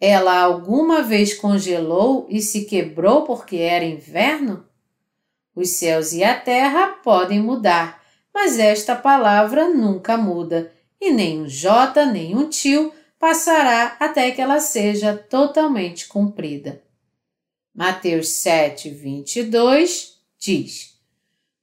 Ela 0.00 0.40
alguma 0.40 1.02
vez 1.02 1.34
congelou 1.34 2.26
e 2.30 2.40
se 2.40 2.64
quebrou 2.64 3.22
porque 3.22 3.56
era 3.56 3.84
inverno? 3.84 4.66
Os 5.56 5.70
céus 5.70 6.12
e 6.12 6.22
a 6.22 6.38
terra 6.38 6.88
podem 7.02 7.40
mudar, 7.40 8.02
mas 8.32 8.58
esta 8.58 8.94
palavra 8.94 9.70
nunca 9.70 10.18
muda 10.18 10.70
e 11.00 11.10
nem 11.10 11.40
um 11.40 11.48
J 11.48 12.04
nem 12.04 12.36
um 12.36 12.46
tio 12.46 12.92
passará 13.18 13.96
até 13.98 14.30
que 14.30 14.42
ela 14.42 14.60
seja 14.60 15.16
totalmente 15.16 16.06
cumprida. 16.08 16.82
Mateus 17.74 18.28
7, 18.28 18.90
22 18.90 20.18
diz: 20.38 20.94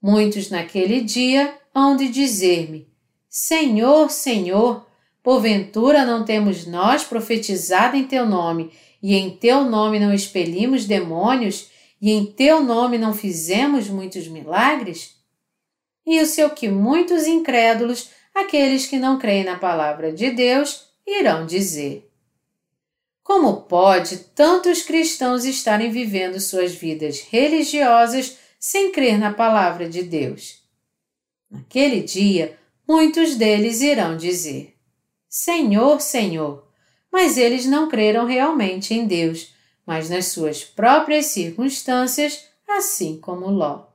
Muitos 0.02 0.50
naquele 0.50 1.02
dia 1.02 1.54
hão 1.74 1.96
de 1.96 2.10
dizer-me: 2.10 2.88
Senhor, 3.30 4.10
Senhor, 4.10 4.88
porventura 5.22 6.04
não 6.04 6.26
temos 6.26 6.66
nós 6.66 7.04
profetizado 7.04 7.96
em 7.96 8.06
teu 8.06 8.26
nome, 8.26 8.72
e 9.02 9.16
em 9.16 9.30
teu 9.38 9.64
nome 9.64 10.00
não 10.00 10.14
expelimos 10.14 10.86
demônios, 10.86 11.70
e 12.04 12.12
em 12.12 12.26
teu 12.26 12.62
nome 12.62 12.98
não 12.98 13.14
fizemos 13.14 13.88
muitos 13.88 14.28
milagres? 14.28 15.16
E 16.06 16.20
o 16.20 16.26
seu 16.26 16.50
que 16.50 16.68
muitos 16.68 17.26
incrédulos 17.28 18.10
aqueles 18.36 18.86
que 18.86 18.98
não 19.00 19.18
creem 19.18 19.46
na 19.46 19.58
palavra 19.58 20.12
de 20.12 20.30
Deus 20.32 20.90
irão 21.08 21.46
dizer: 21.46 22.12
Como 23.24 23.62
pode 23.62 24.18
tantos 24.36 24.82
cristãos 24.82 25.46
estarem 25.46 25.92
vivendo 25.92 26.42
suas 26.42 26.76
vidas 26.76 27.22
religiosas 27.22 28.38
sem 28.60 28.92
crer 28.92 29.18
na 29.18 29.32
palavra 29.32 29.88
de 29.88 30.04
Deus? 30.04 30.62
Naquele 31.50 32.02
dia, 32.02 32.60
muitos 32.86 33.38
deles 33.38 33.80
irão 33.80 34.18
dizer: 34.18 34.76
Senhor, 35.30 36.02
Senhor, 36.02 36.68
mas 37.10 37.38
eles 37.38 37.66
não 37.66 37.88
creram 37.88 38.26
realmente 38.26 38.94
em 38.94 39.08
Deus, 39.08 39.53
mas 39.86 40.10
nas 40.10 40.28
suas 40.28 40.64
próprias 40.64 41.28
circunstâncias, 41.28 42.46
assim 42.68 43.20
como 43.20 43.50
Ló. 43.50 43.86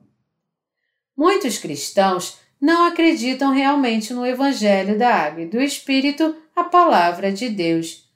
Muitos 1.17 1.59
cristãos 1.59 2.39
não 2.61 2.87
acreditam 2.87 3.53
realmente 3.53 4.13
no 4.13 4.27
Evangelho 4.27 4.99
da 4.99 5.15
Água 5.15 5.43
e 5.43 5.47
do 5.47 5.61
Espírito, 5.61 6.37
a 6.55 6.65
palavra 6.65 7.33
de 7.33 7.49
Deus, 7.49 8.09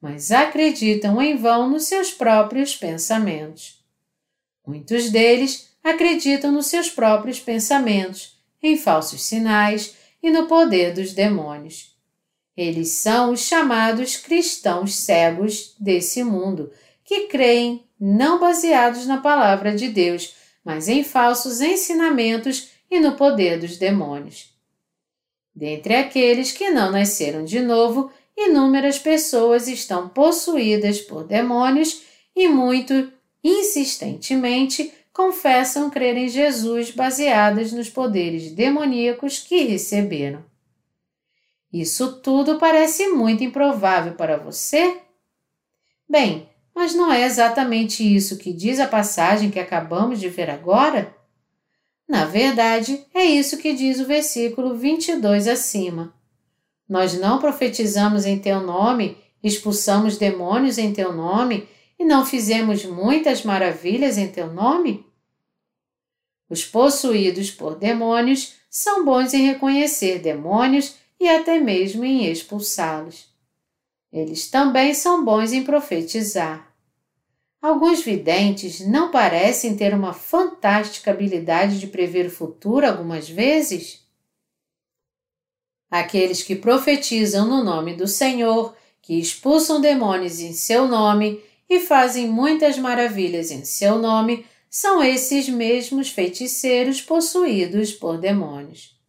mas 0.00 0.30
acreditam 0.30 1.20
em 1.20 1.36
vão 1.36 1.68
nos 1.68 1.84
seus 1.84 2.10
próprios 2.10 2.74
pensamentos. 2.74 3.84
Muitos 4.66 5.10
deles 5.10 5.70
acreditam 5.84 6.50
nos 6.52 6.66
seus 6.66 6.88
próprios 6.88 7.40
pensamentos, 7.40 8.38
em 8.62 8.76
falsos 8.76 9.22
sinais 9.22 9.94
e 10.22 10.30
no 10.30 10.46
poder 10.46 10.94
dos 10.94 11.12
demônios. 11.12 11.94
Eles 12.56 12.90
são 12.90 13.32
os 13.32 13.40
chamados 13.40 14.16
cristãos 14.16 14.94
cegos 14.94 15.74
desse 15.78 16.22
mundo, 16.22 16.70
que 17.10 17.22
creem 17.22 17.84
não 17.98 18.38
baseados 18.38 19.04
na 19.04 19.20
palavra 19.20 19.74
de 19.74 19.88
Deus, 19.88 20.32
mas 20.64 20.86
em 20.86 21.02
falsos 21.02 21.60
ensinamentos 21.60 22.68
e 22.88 23.00
no 23.00 23.16
poder 23.16 23.58
dos 23.58 23.76
demônios. 23.76 24.54
Dentre 25.52 25.96
aqueles 25.96 26.52
que 26.52 26.70
não 26.70 26.92
nasceram 26.92 27.44
de 27.44 27.58
novo, 27.58 28.12
inúmeras 28.36 28.96
pessoas 28.96 29.66
estão 29.66 30.08
possuídas 30.08 31.00
por 31.00 31.24
demônios 31.24 32.00
e 32.36 32.46
muito 32.46 33.12
insistentemente 33.42 34.94
confessam 35.12 35.90
crer 35.90 36.16
em 36.16 36.28
Jesus 36.28 36.92
baseadas 36.92 37.72
nos 37.72 37.90
poderes 37.90 38.52
demoníacos 38.52 39.40
que 39.40 39.64
receberam. 39.64 40.44
Isso 41.72 42.20
tudo 42.20 42.56
parece 42.56 43.08
muito 43.08 43.42
improvável 43.42 44.14
para 44.14 44.36
você? 44.36 45.00
Bem, 46.08 46.48
mas 46.74 46.94
não 46.94 47.12
é 47.12 47.24
exatamente 47.24 48.02
isso 48.02 48.36
que 48.36 48.52
diz 48.52 48.80
a 48.80 48.86
passagem 48.86 49.50
que 49.50 49.58
acabamos 49.58 50.18
de 50.18 50.28
ver 50.28 50.50
agora? 50.50 51.14
Na 52.08 52.24
verdade, 52.24 53.04
é 53.14 53.24
isso 53.24 53.58
que 53.58 53.72
diz 53.72 54.00
o 54.00 54.06
versículo 54.06 54.74
22 54.74 55.46
acima. 55.46 56.12
Nós 56.88 57.14
não 57.14 57.38
profetizamos 57.38 58.26
em 58.26 58.38
teu 58.38 58.60
nome, 58.60 59.16
expulsamos 59.42 60.18
demônios 60.18 60.76
em 60.76 60.92
teu 60.92 61.12
nome 61.12 61.68
e 61.98 62.04
não 62.04 62.26
fizemos 62.26 62.84
muitas 62.84 63.44
maravilhas 63.44 64.18
em 64.18 64.26
teu 64.26 64.52
nome? 64.52 65.06
Os 66.48 66.64
possuídos 66.64 67.48
por 67.48 67.76
demônios 67.76 68.54
são 68.68 69.04
bons 69.04 69.32
em 69.32 69.46
reconhecer 69.46 70.18
demônios 70.18 70.96
e 71.20 71.28
até 71.28 71.60
mesmo 71.60 72.04
em 72.04 72.26
expulsá-los. 72.26 73.29
Eles 74.12 74.50
também 74.50 74.92
são 74.92 75.24
bons 75.24 75.52
em 75.52 75.62
profetizar. 75.62 76.74
Alguns 77.62 78.02
videntes 78.02 78.80
não 78.80 79.10
parecem 79.10 79.76
ter 79.76 79.94
uma 79.94 80.12
fantástica 80.12 81.10
habilidade 81.10 81.78
de 81.78 81.86
prever 81.86 82.26
o 82.26 82.30
futuro 82.30 82.86
algumas 82.86 83.28
vezes? 83.28 84.04
Aqueles 85.90 86.42
que 86.42 86.56
profetizam 86.56 87.46
no 87.46 87.62
nome 87.62 87.94
do 87.94 88.08
Senhor, 88.08 88.74
que 89.02 89.18
expulsam 89.18 89.80
demônios 89.80 90.40
em 90.40 90.52
seu 90.52 90.88
nome 90.88 91.42
e 91.68 91.80
fazem 91.80 92.28
muitas 92.28 92.78
maravilhas 92.78 93.50
em 93.50 93.64
seu 93.64 93.98
nome, 93.98 94.46
são 94.70 95.02
esses 95.02 95.48
mesmos 95.48 96.10
feiticeiros 96.10 97.00
possuídos 97.00 97.92
por 97.92 98.18
demônios. 98.18 98.99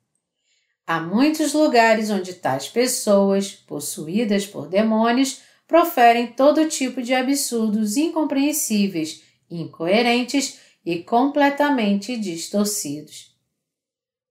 Há 0.92 1.00
muitos 1.00 1.54
lugares 1.54 2.10
onde 2.10 2.34
tais 2.34 2.68
pessoas, 2.68 3.52
possuídas 3.54 4.46
por 4.46 4.68
demônios, 4.68 5.40
proferem 5.66 6.28
todo 6.28 6.68
tipo 6.68 7.02
de 7.02 7.14
absurdos 7.14 7.96
incompreensíveis, 7.96 9.22
incoerentes 9.50 10.60
e 10.86 11.02
completamente 11.02 12.18
distorcidos. 12.18 13.34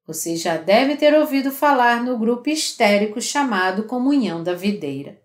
Você 0.06 0.36
já 0.36 0.58
deve 0.58 0.96
ter 0.96 1.14
ouvido 1.14 1.50
falar 1.50 2.04
no 2.04 2.18
grupo 2.18 2.50
histérico 2.50 3.22
chamado 3.22 3.84
Comunhão 3.84 4.44
da 4.44 4.52
Videira. 4.52 5.18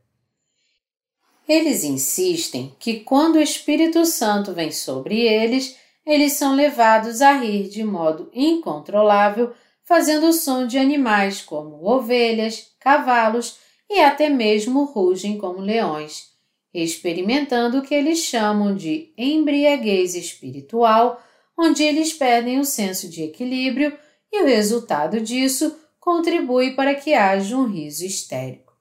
Eles 1.45 1.83
insistem 1.83 2.73
que 2.79 3.01
quando 3.01 3.35
o 3.35 3.41
Espírito 3.41 4.05
Santo 4.05 4.53
vem 4.53 4.71
sobre 4.71 5.19
eles, 5.19 5.75
eles 6.05 6.31
são 6.31 6.55
levados 6.55 7.21
a 7.21 7.33
rir 7.33 7.67
de 7.67 7.83
modo 7.83 8.31
incontrolável 8.33 9.53
fazendo 9.85 10.27
o 10.27 10.33
som 10.33 10.65
de 10.65 10.77
animais 10.77 11.41
como 11.41 11.87
ovelhas, 11.87 12.71
cavalos 12.79 13.57
e 13.89 14.01
até 14.01 14.29
mesmo 14.29 14.83
rugem 14.83 15.37
como 15.37 15.61
leões, 15.61 16.31
experimentando 16.73 17.77
o 17.77 17.81
que 17.81 17.93
eles 17.93 18.19
chamam 18.19 18.75
de 18.75 19.13
embriaguez 19.17 20.15
espiritual, 20.15 21.23
onde 21.57 21.83
eles 21.83 22.11
perdem 22.11 22.59
o 22.59 22.65
senso 22.65 23.07
de 23.07 23.23
equilíbrio 23.23 23.97
e 24.31 24.41
o 24.41 24.45
resultado 24.45 25.21
disso 25.21 25.77
contribui 25.99 26.75
para 26.75 26.95
que 26.95 27.13
haja 27.13 27.55
um 27.55 27.65
riso 27.65 28.03
histérico. 28.05 28.73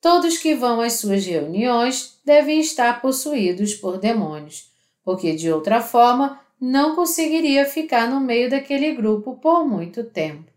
Todos 0.00 0.38
que 0.38 0.54
vão 0.54 0.80
às 0.80 0.94
suas 0.94 1.26
reuniões 1.26 2.20
devem 2.24 2.60
estar 2.60 3.00
possuídos 3.00 3.74
por 3.74 3.98
demônios, 3.98 4.70
porque 5.02 5.34
de 5.34 5.50
outra 5.50 5.80
forma 5.80 6.40
não 6.60 6.94
conseguiria 6.94 7.66
ficar 7.66 8.08
no 8.08 8.20
meio 8.20 8.50
daquele 8.50 8.94
grupo 8.94 9.36
por 9.36 9.64
muito 9.64 10.04
tempo. 10.04 10.50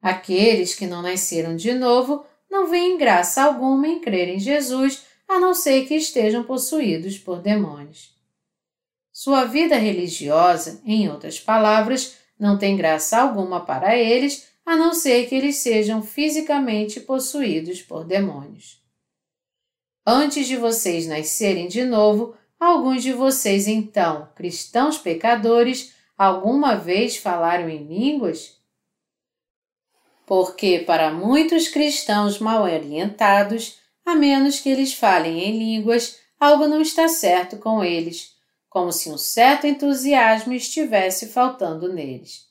Aqueles 0.00 0.74
que 0.74 0.86
não 0.86 1.02
nasceram 1.02 1.56
de 1.56 1.72
novo 1.74 2.24
não 2.50 2.66
veem 2.66 2.96
graça 2.96 3.42
alguma 3.42 3.86
em 3.86 4.00
crer 4.00 4.28
em 4.28 4.38
Jesus, 4.38 5.04
a 5.28 5.38
não 5.38 5.54
ser 5.54 5.86
que 5.86 5.94
estejam 5.94 6.42
possuídos 6.42 7.18
por 7.18 7.40
demônios. 7.40 8.16
Sua 9.12 9.44
vida 9.44 9.76
religiosa, 9.76 10.80
em 10.84 11.08
outras 11.08 11.38
palavras, 11.38 12.16
não 12.38 12.56
tem 12.56 12.76
graça 12.76 13.18
alguma 13.18 13.64
para 13.64 13.96
eles, 13.96 14.48
a 14.64 14.76
não 14.76 14.94
ser 14.94 15.28
que 15.28 15.34
eles 15.34 15.56
sejam 15.56 16.02
fisicamente 16.02 17.00
possuídos 17.00 17.82
por 17.82 18.04
demônios. 18.04 18.80
Antes 20.06 20.46
de 20.46 20.56
vocês 20.56 21.06
nascerem 21.06 21.68
de 21.68 21.84
novo, 21.84 22.34
Alguns 22.58 23.04
de 23.04 23.12
vocês, 23.12 23.68
então, 23.68 24.28
cristãos 24.34 24.98
pecadores, 24.98 25.94
alguma 26.16 26.74
vez 26.74 27.16
falaram 27.16 27.68
em 27.68 27.84
línguas? 27.84 28.58
Porque 30.26 30.80
para 30.80 31.12
muitos 31.12 31.68
cristãos 31.68 32.40
mal 32.40 32.64
orientados, 32.64 33.78
a 34.04 34.16
menos 34.16 34.58
que 34.58 34.68
eles 34.68 34.92
falem 34.92 35.44
em 35.44 35.58
línguas, 35.58 36.18
algo 36.40 36.66
não 36.66 36.80
está 36.80 37.06
certo 37.06 37.58
com 37.58 37.84
eles, 37.84 38.36
como 38.68 38.90
se 38.90 39.08
um 39.08 39.16
certo 39.16 39.66
entusiasmo 39.66 40.52
estivesse 40.52 41.28
faltando 41.28 41.92
neles. 41.92 42.48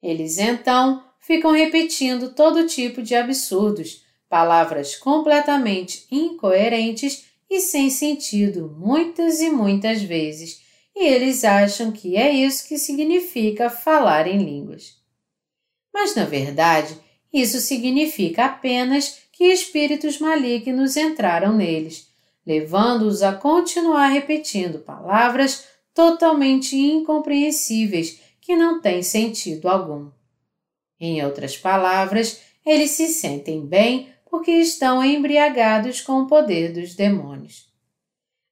Eles 0.00 0.38
então 0.38 1.02
ficam 1.18 1.50
repetindo 1.50 2.32
todo 2.34 2.66
tipo 2.66 3.02
de 3.02 3.16
absurdos, 3.16 4.04
palavras 4.28 4.96
completamente 4.96 6.06
incoerentes 6.10 7.31
e 7.52 7.60
sem 7.60 7.90
sentido 7.90 8.74
muitas 8.78 9.42
e 9.42 9.50
muitas 9.50 10.00
vezes, 10.02 10.62
e 10.96 11.06
eles 11.06 11.44
acham 11.44 11.92
que 11.92 12.16
é 12.16 12.30
isso 12.30 12.66
que 12.66 12.78
significa 12.78 13.68
falar 13.68 14.26
em 14.26 14.38
línguas. 14.38 14.96
Mas, 15.92 16.14
na 16.14 16.24
verdade, 16.24 16.96
isso 17.30 17.60
significa 17.60 18.46
apenas 18.46 19.18
que 19.30 19.44
espíritos 19.44 20.18
malignos 20.18 20.96
entraram 20.96 21.54
neles, 21.54 22.08
levando-os 22.46 23.22
a 23.22 23.34
continuar 23.34 24.08
repetindo 24.08 24.78
palavras 24.78 25.66
totalmente 25.94 26.74
incompreensíveis 26.74 28.18
que 28.40 28.56
não 28.56 28.80
têm 28.80 29.02
sentido 29.02 29.68
algum. 29.68 30.10
Em 30.98 31.22
outras 31.22 31.54
palavras, 31.54 32.40
eles 32.64 32.92
se 32.92 33.08
sentem 33.08 33.66
bem 33.66 34.11
porque 34.32 34.50
estão 34.50 35.04
embriagados 35.04 36.00
com 36.00 36.22
o 36.22 36.26
poder 36.26 36.72
dos 36.72 36.94
demônios. 36.94 37.66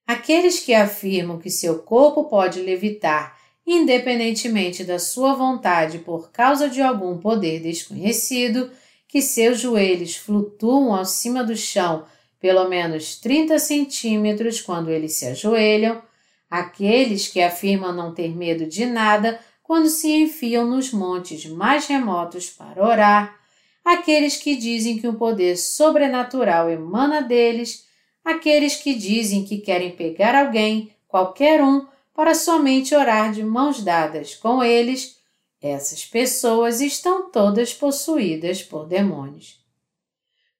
Aqueles 0.07 0.61
que 0.61 0.75
afirmam 0.75 1.39
que 1.39 1.49
seu 1.49 1.79
corpo 1.79 2.25
pode 2.25 2.61
levitar 2.61 3.41
independentemente 3.67 4.85
da 4.85 4.99
sua 4.99 5.33
vontade 5.33 6.01
por 6.01 6.31
causa 6.31 6.69
de 6.69 6.83
algum 6.83 7.17
poder 7.17 7.61
desconhecido, 7.61 8.71
que 9.09 9.23
seus 9.23 9.59
joelhos 9.59 10.17
flutuam 10.17 10.95
acima 10.95 11.43
do 11.43 11.57
chão 11.57 12.05
pelo 12.39 12.69
menos 12.69 13.17
30 13.19 13.59
centímetros 13.59 14.61
quando 14.61 14.91
eles 14.91 15.15
se 15.15 15.29
ajoelham, 15.29 16.03
aqueles 16.51 17.27
que 17.27 17.41
afirmam 17.41 17.95
não 17.95 18.13
ter 18.13 18.37
medo 18.37 18.67
de 18.67 18.85
nada 18.85 19.41
quando 19.63 19.89
se 19.89 20.11
enfiam 20.11 20.67
nos 20.67 20.93
montes 20.93 21.47
mais 21.47 21.87
remotos 21.87 22.51
para 22.51 22.85
orar, 22.85 23.40
aqueles 23.85 24.37
que 24.37 24.57
dizem 24.57 24.99
que 24.99 25.09
um 25.09 25.15
poder 25.15 25.57
sobrenatural 25.57 26.71
emana 26.71 27.23
deles, 27.23 27.87
aqueles 28.25 28.77
que 28.77 28.95
dizem 28.95 29.45
que 29.45 29.59
querem 29.59 29.91
pegar 29.93 30.35
alguém, 30.35 30.95
qualquer 31.09 31.63
um, 31.63 31.87
para 32.15 32.35
somente 32.35 32.95
orar 32.95 33.33
de 33.33 33.43
mãos 33.43 33.83
dadas 33.83 34.35
com 34.35 34.63
eles, 34.63 35.19
essas 35.61 36.05
pessoas 36.05 36.81
estão 36.81 37.31
todas 37.31 37.75
possuídas 37.75 38.63
por 38.63 38.87
demônios. 38.87 39.61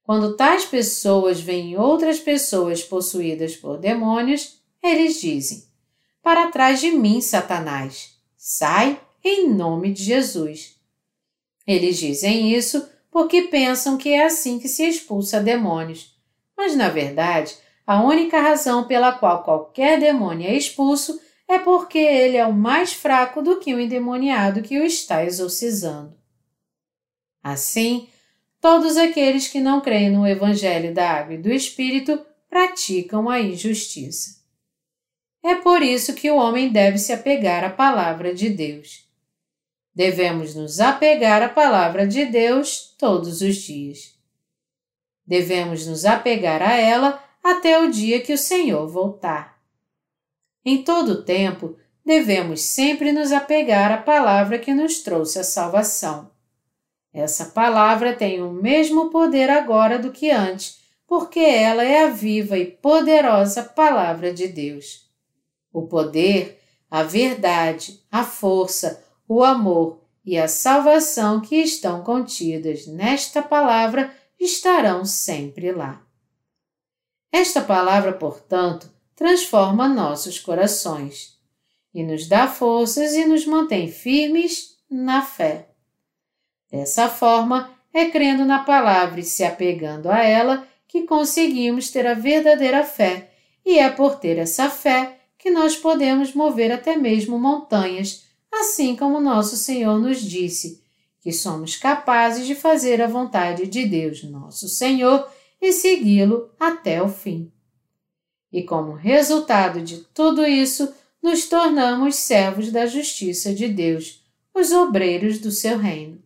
Quando 0.03 0.37
tais 0.37 0.65
pessoas 0.65 1.41
veem 1.41 1.79
outras 1.79 2.19
pessoas 2.19 2.83
possuídas 2.83 3.57
por 3.57 3.79
demônios, 3.79 4.61
eles 4.83 5.21
dizem: 5.21 5.65
Para 6.23 6.51
trás 6.51 6.81
de 6.81 6.91
mim, 6.91 7.21
Satanás, 7.21 8.17
sai 8.37 9.01
em 9.23 9.49
nome 9.49 9.93
de 9.93 10.03
Jesus. 10.03 10.77
Eles 11.67 11.99
dizem 11.99 12.53
isso 12.53 12.89
porque 13.11 13.43
pensam 13.43 13.97
que 13.97 14.11
é 14.11 14.25
assim 14.25 14.59
que 14.59 14.69
se 14.69 14.85
expulsa 14.85 15.41
demônios. 15.41 16.15
Mas, 16.57 16.77
na 16.77 16.89
verdade, 16.89 17.57
a 17.87 18.03
única 18.03 18.41
razão 18.41 18.87
pela 18.87 19.13
qual 19.13 19.43
qualquer 19.43 19.99
demônio 19.99 20.49
é 20.49 20.55
expulso 20.55 21.21
é 21.49 21.59
porque 21.59 21.99
ele 21.99 22.37
é 22.37 22.47
o 22.47 22.53
mais 22.53 22.93
fraco 22.93 23.43
do 23.43 23.59
que 23.59 23.75
o 23.75 23.81
endemoniado 23.81 24.63
que 24.63 24.79
o 24.79 24.85
está 24.85 25.25
exorcizando. 25.25 26.17
Assim, 27.43 28.09
todos 28.61 28.97
aqueles 28.97 29.49
que 29.49 29.61
não 29.61 29.81
creem 29.81 30.11
no 30.11 30.27
Evangelho 30.27 30.95
da 30.95 31.11
Água 31.11 31.35
e 31.35 31.39
do 31.39 31.51
Espírito 31.51 32.25
praticam 32.49 33.29
a 33.29 33.41
injustiça. 33.41 34.41
É 35.43 35.55
por 35.57 35.83
isso 35.83 36.15
que 36.15 36.31
o 36.31 36.37
homem 36.37 36.71
deve 36.71 36.99
se 36.99 37.13
apegar 37.13 37.65
à 37.65 37.71
palavra 37.71 38.35
de 38.35 38.51
Deus. 38.51 39.10
Devemos 39.95 40.55
nos 40.55 40.81
apegar 40.81 41.43
à 41.43 41.49
palavra 41.49 42.07
de 42.07 42.25
Deus 42.25 42.95
todos 42.99 43.41
os 43.41 43.57
dias. 43.57 44.15
Devemos 45.27 45.87
nos 45.87 46.05
apegar 46.05 46.63
a 46.63 46.75
ela 46.77 47.23
até 47.43 47.79
o 47.79 47.91
dia 47.91 48.21
que 48.21 48.33
o 48.33 48.39
Senhor 48.39 48.89
voltar. 48.89 49.61
Em 50.65 50.83
todo 50.83 51.13
o 51.13 51.23
tempo, 51.23 51.77
devemos 52.05 52.61
sempre 52.63 53.13
nos 53.13 53.33
apegar 53.33 53.91
à 53.93 53.97
palavra 53.97 54.59
que 54.59 54.75
nos 54.75 55.01
trouxe 55.01 55.39
a 55.39 55.45
salvação. 55.45 56.31
Essa 57.13 57.47
palavra 57.47 58.15
tem 58.15 58.43
o 58.43 58.53
mesmo 58.53 59.11
poder 59.11 59.51
agora 59.51 59.99
do 59.99 60.13
que 60.13 60.31
antes, 60.31 60.79
porque 61.07 61.41
ela 61.41 61.83
é 61.83 62.05
a 62.05 62.11
viva 62.11 62.57
e 62.57 62.67
poderosa 62.67 63.65
palavra 63.65 64.33
de 64.33 64.47
Deus. 64.47 65.11
O 65.73 65.89
poder, 65.89 66.61
a 66.89 67.03
verdade, 67.03 68.01
a 68.11 68.23
força, 68.23 69.05
o 69.33 69.45
amor 69.45 70.03
e 70.25 70.37
a 70.37 70.49
salvação 70.49 71.41
que 71.41 71.55
estão 71.55 72.03
contidas 72.03 72.89
nesta 72.89 73.41
palavra 73.41 74.13
estarão 74.41 75.05
sempre 75.05 75.71
lá. 75.71 76.05
Esta 77.31 77.61
palavra, 77.61 78.13
portanto, 78.13 78.91
transforma 79.15 79.87
nossos 79.87 80.41
corações 80.41 81.39
e 81.95 82.03
nos 82.03 82.27
dá 82.27 82.49
forças 82.49 83.13
e 83.13 83.25
nos 83.25 83.47
mantém 83.47 83.87
firmes 83.87 84.77
na 84.91 85.23
fé. 85.23 85.69
Dessa 86.69 87.09
forma, 87.09 87.71
é 87.95 88.07
crendo 88.07 88.45
na 88.45 88.65
palavra 88.65 89.21
e 89.21 89.23
se 89.23 89.45
apegando 89.45 90.11
a 90.11 90.25
ela 90.25 90.67
que 90.89 91.03
conseguimos 91.03 91.89
ter 91.93 92.05
a 92.05 92.15
verdadeira 92.15 92.83
fé, 92.83 93.31
e 93.65 93.79
é 93.79 93.91
por 93.91 94.17
ter 94.17 94.39
essa 94.39 94.69
fé 94.69 95.21
que 95.39 95.53
nós 95.53 95.77
podemos 95.77 96.35
mover 96.35 96.73
até 96.73 96.97
mesmo 96.97 97.39
montanhas 97.39 98.29
assim 98.53 98.97
como 98.97 99.21
nosso 99.21 99.57
Senhor 99.57 99.99
nos 99.99 100.21
disse, 100.21 100.83
que 101.21 101.33
somos 101.33 101.77
capazes 101.77 102.47
de 102.47 102.55
fazer 102.55 103.01
a 103.03 103.07
vontade 103.07 103.67
de 103.67 103.87
Deus, 103.87 104.23
nosso 104.25 104.69
Senhor, 104.69 105.29
e 105.61 105.73
segui-lo 105.73 106.51
até 106.59 107.03
o 107.03 107.09
fim. 107.09 107.53
E 108.51 108.63
como 108.63 108.93
resultado 108.93 109.83
de 109.83 109.99
tudo 110.15 110.47
isso, 110.47 110.93
nos 111.23 111.49
tornamos 111.49 112.17
servos 112.17 112.73
da 112.73 112.87
justiça 112.87 113.55
de 113.55 113.69
Deus, 113.69 114.25
os 114.55 114.73
obreiros 114.73 115.39
do 115.39 115.51
seu 115.51 115.79
reino. 115.79 116.23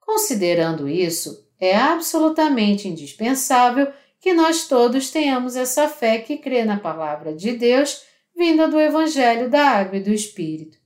Considerando 0.00 0.88
isso, 0.88 1.46
é 1.60 1.76
absolutamente 1.76 2.88
indispensável 2.88 3.92
que 4.18 4.32
nós 4.32 4.66
todos 4.66 5.10
tenhamos 5.10 5.54
essa 5.54 5.88
fé 5.88 6.18
que 6.18 6.38
crê 6.38 6.64
na 6.64 6.78
palavra 6.78 7.34
de 7.34 7.52
Deus 7.52 8.02
vinda 8.34 8.66
do 8.66 8.80
Evangelho 8.80 9.48
da 9.48 9.68
Água 9.68 9.98
e 9.98 10.02
do 10.02 10.12
Espírito. 10.12 10.83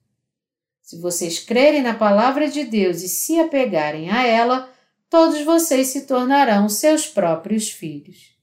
Se 0.89 0.99
vocês 0.99 1.39
crerem 1.39 1.83
na 1.83 1.93
palavra 1.93 2.49
de 2.49 2.65
Deus 2.65 3.03
e 3.03 3.11
se 3.11 3.39
apegarem 3.39 4.09
a 4.09 4.27
ela, 4.27 4.73
todos 5.11 5.43
vocês 5.43 5.89
se 5.89 6.07
tornarão 6.07 6.67
seus 6.67 7.07
próprios 7.07 7.71
filhos. 7.71 8.35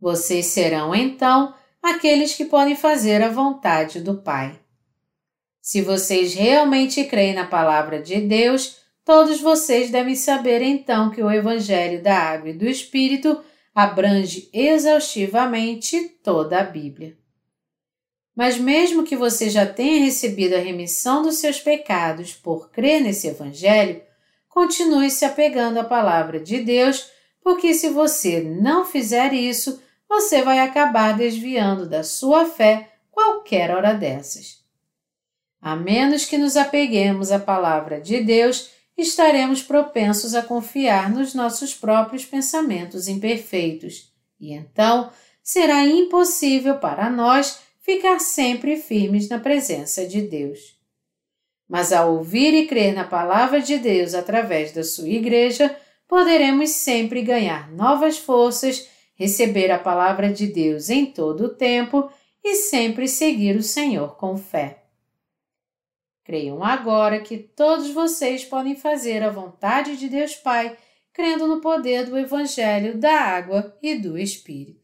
Vocês 0.00 0.46
serão, 0.46 0.94
então, 0.94 1.54
aqueles 1.82 2.34
que 2.34 2.46
podem 2.46 2.74
fazer 2.74 3.22
a 3.22 3.28
vontade 3.28 4.00
do 4.00 4.22
Pai. 4.22 4.58
Se 5.60 5.82
vocês 5.82 6.32
realmente 6.32 7.04
creem 7.04 7.34
na 7.34 7.44
palavra 7.44 8.00
de 8.00 8.18
Deus, 8.18 8.78
todos 9.04 9.38
vocês 9.38 9.90
devem 9.90 10.16
saber 10.16 10.62
então 10.62 11.10
que 11.10 11.22
o 11.22 11.30
Evangelho 11.30 12.02
da 12.02 12.16
Água 12.16 12.48
e 12.48 12.54
do 12.54 12.64
Espírito 12.64 13.38
abrange 13.74 14.48
exaustivamente 14.50 16.08
toda 16.24 16.58
a 16.58 16.64
Bíblia. 16.64 17.21
Mas 18.34 18.56
mesmo 18.56 19.04
que 19.04 19.14
você 19.14 19.50
já 19.50 19.66
tenha 19.66 20.04
recebido 20.04 20.54
a 20.54 20.58
remissão 20.58 21.22
dos 21.22 21.36
seus 21.36 21.60
pecados 21.60 22.32
por 22.32 22.70
crer 22.70 23.00
nesse 23.00 23.28
Evangelho, 23.28 24.02
continue 24.48 25.10
se 25.10 25.24
apegando 25.24 25.78
à 25.78 25.84
palavra 25.84 26.40
de 26.40 26.60
Deus, 26.60 27.10
porque 27.42 27.74
se 27.74 27.88
você 27.90 28.40
não 28.40 28.84
fizer 28.84 29.32
isso, 29.32 29.82
você 30.08 30.42
vai 30.42 30.60
acabar 30.60 31.16
desviando 31.16 31.88
da 31.88 32.02
sua 32.02 32.46
fé 32.46 32.90
qualquer 33.10 33.70
hora 33.70 33.92
dessas. 33.92 34.62
A 35.60 35.76
menos 35.76 36.24
que 36.24 36.36
nos 36.36 36.56
apeguemos 36.56 37.30
à 37.30 37.38
palavra 37.38 38.00
de 38.00 38.20
Deus, 38.20 38.70
estaremos 38.96 39.62
propensos 39.62 40.34
a 40.34 40.42
confiar 40.42 41.10
nos 41.10 41.34
nossos 41.34 41.74
próprios 41.74 42.24
pensamentos 42.24 43.08
imperfeitos, 43.08 44.12
e 44.40 44.52
então 44.52 45.10
será 45.42 45.84
impossível 45.84 46.78
para 46.78 47.08
nós 47.08 47.60
ficar 47.82 48.20
sempre 48.20 48.76
firmes 48.76 49.28
na 49.28 49.38
presença 49.38 50.06
de 50.06 50.22
Deus. 50.22 50.80
Mas 51.68 51.92
ao 51.92 52.14
ouvir 52.14 52.54
e 52.54 52.66
crer 52.66 52.94
na 52.94 53.04
palavra 53.04 53.60
de 53.60 53.78
Deus 53.78 54.14
através 54.14 54.72
da 54.72 54.84
sua 54.84 55.08
igreja, 55.08 55.76
poderemos 56.06 56.70
sempre 56.70 57.22
ganhar 57.22 57.70
novas 57.72 58.18
forças, 58.18 58.88
receber 59.14 59.70
a 59.70 59.78
palavra 59.78 60.32
de 60.32 60.46
Deus 60.46 60.90
em 60.90 61.06
todo 61.06 61.44
o 61.44 61.54
tempo 61.54 62.10
e 62.44 62.56
sempre 62.56 63.08
seguir 63.08 63.56
o 63.56 63.62
Senhor 63.62 64.16
com 64.16 64.36
fé. 64.36 64.82
Creiam 66.24 66.62
agora 66.62 67.20
que 67.20 67.36
todos 67.36 67.90
vocês 67.90 68.44
podem 68.44 68.76
fazer 68.76 69.22
a 69.22 69.30
vontade 69.30 69.96
de 69.96 70.08
Deus 70.08 70.34
Pai, 70.36 70.76
crendo 71.12 71.48
no 71.48 71.60
poder 71.60 72.06
do 72.06 72.16
Evangelho 72.16 72.96
da 72.96 73.12
água 73.12 73.76
e 73.82 73.94
do 73.96 74.16
Espírito. 74.16 74.81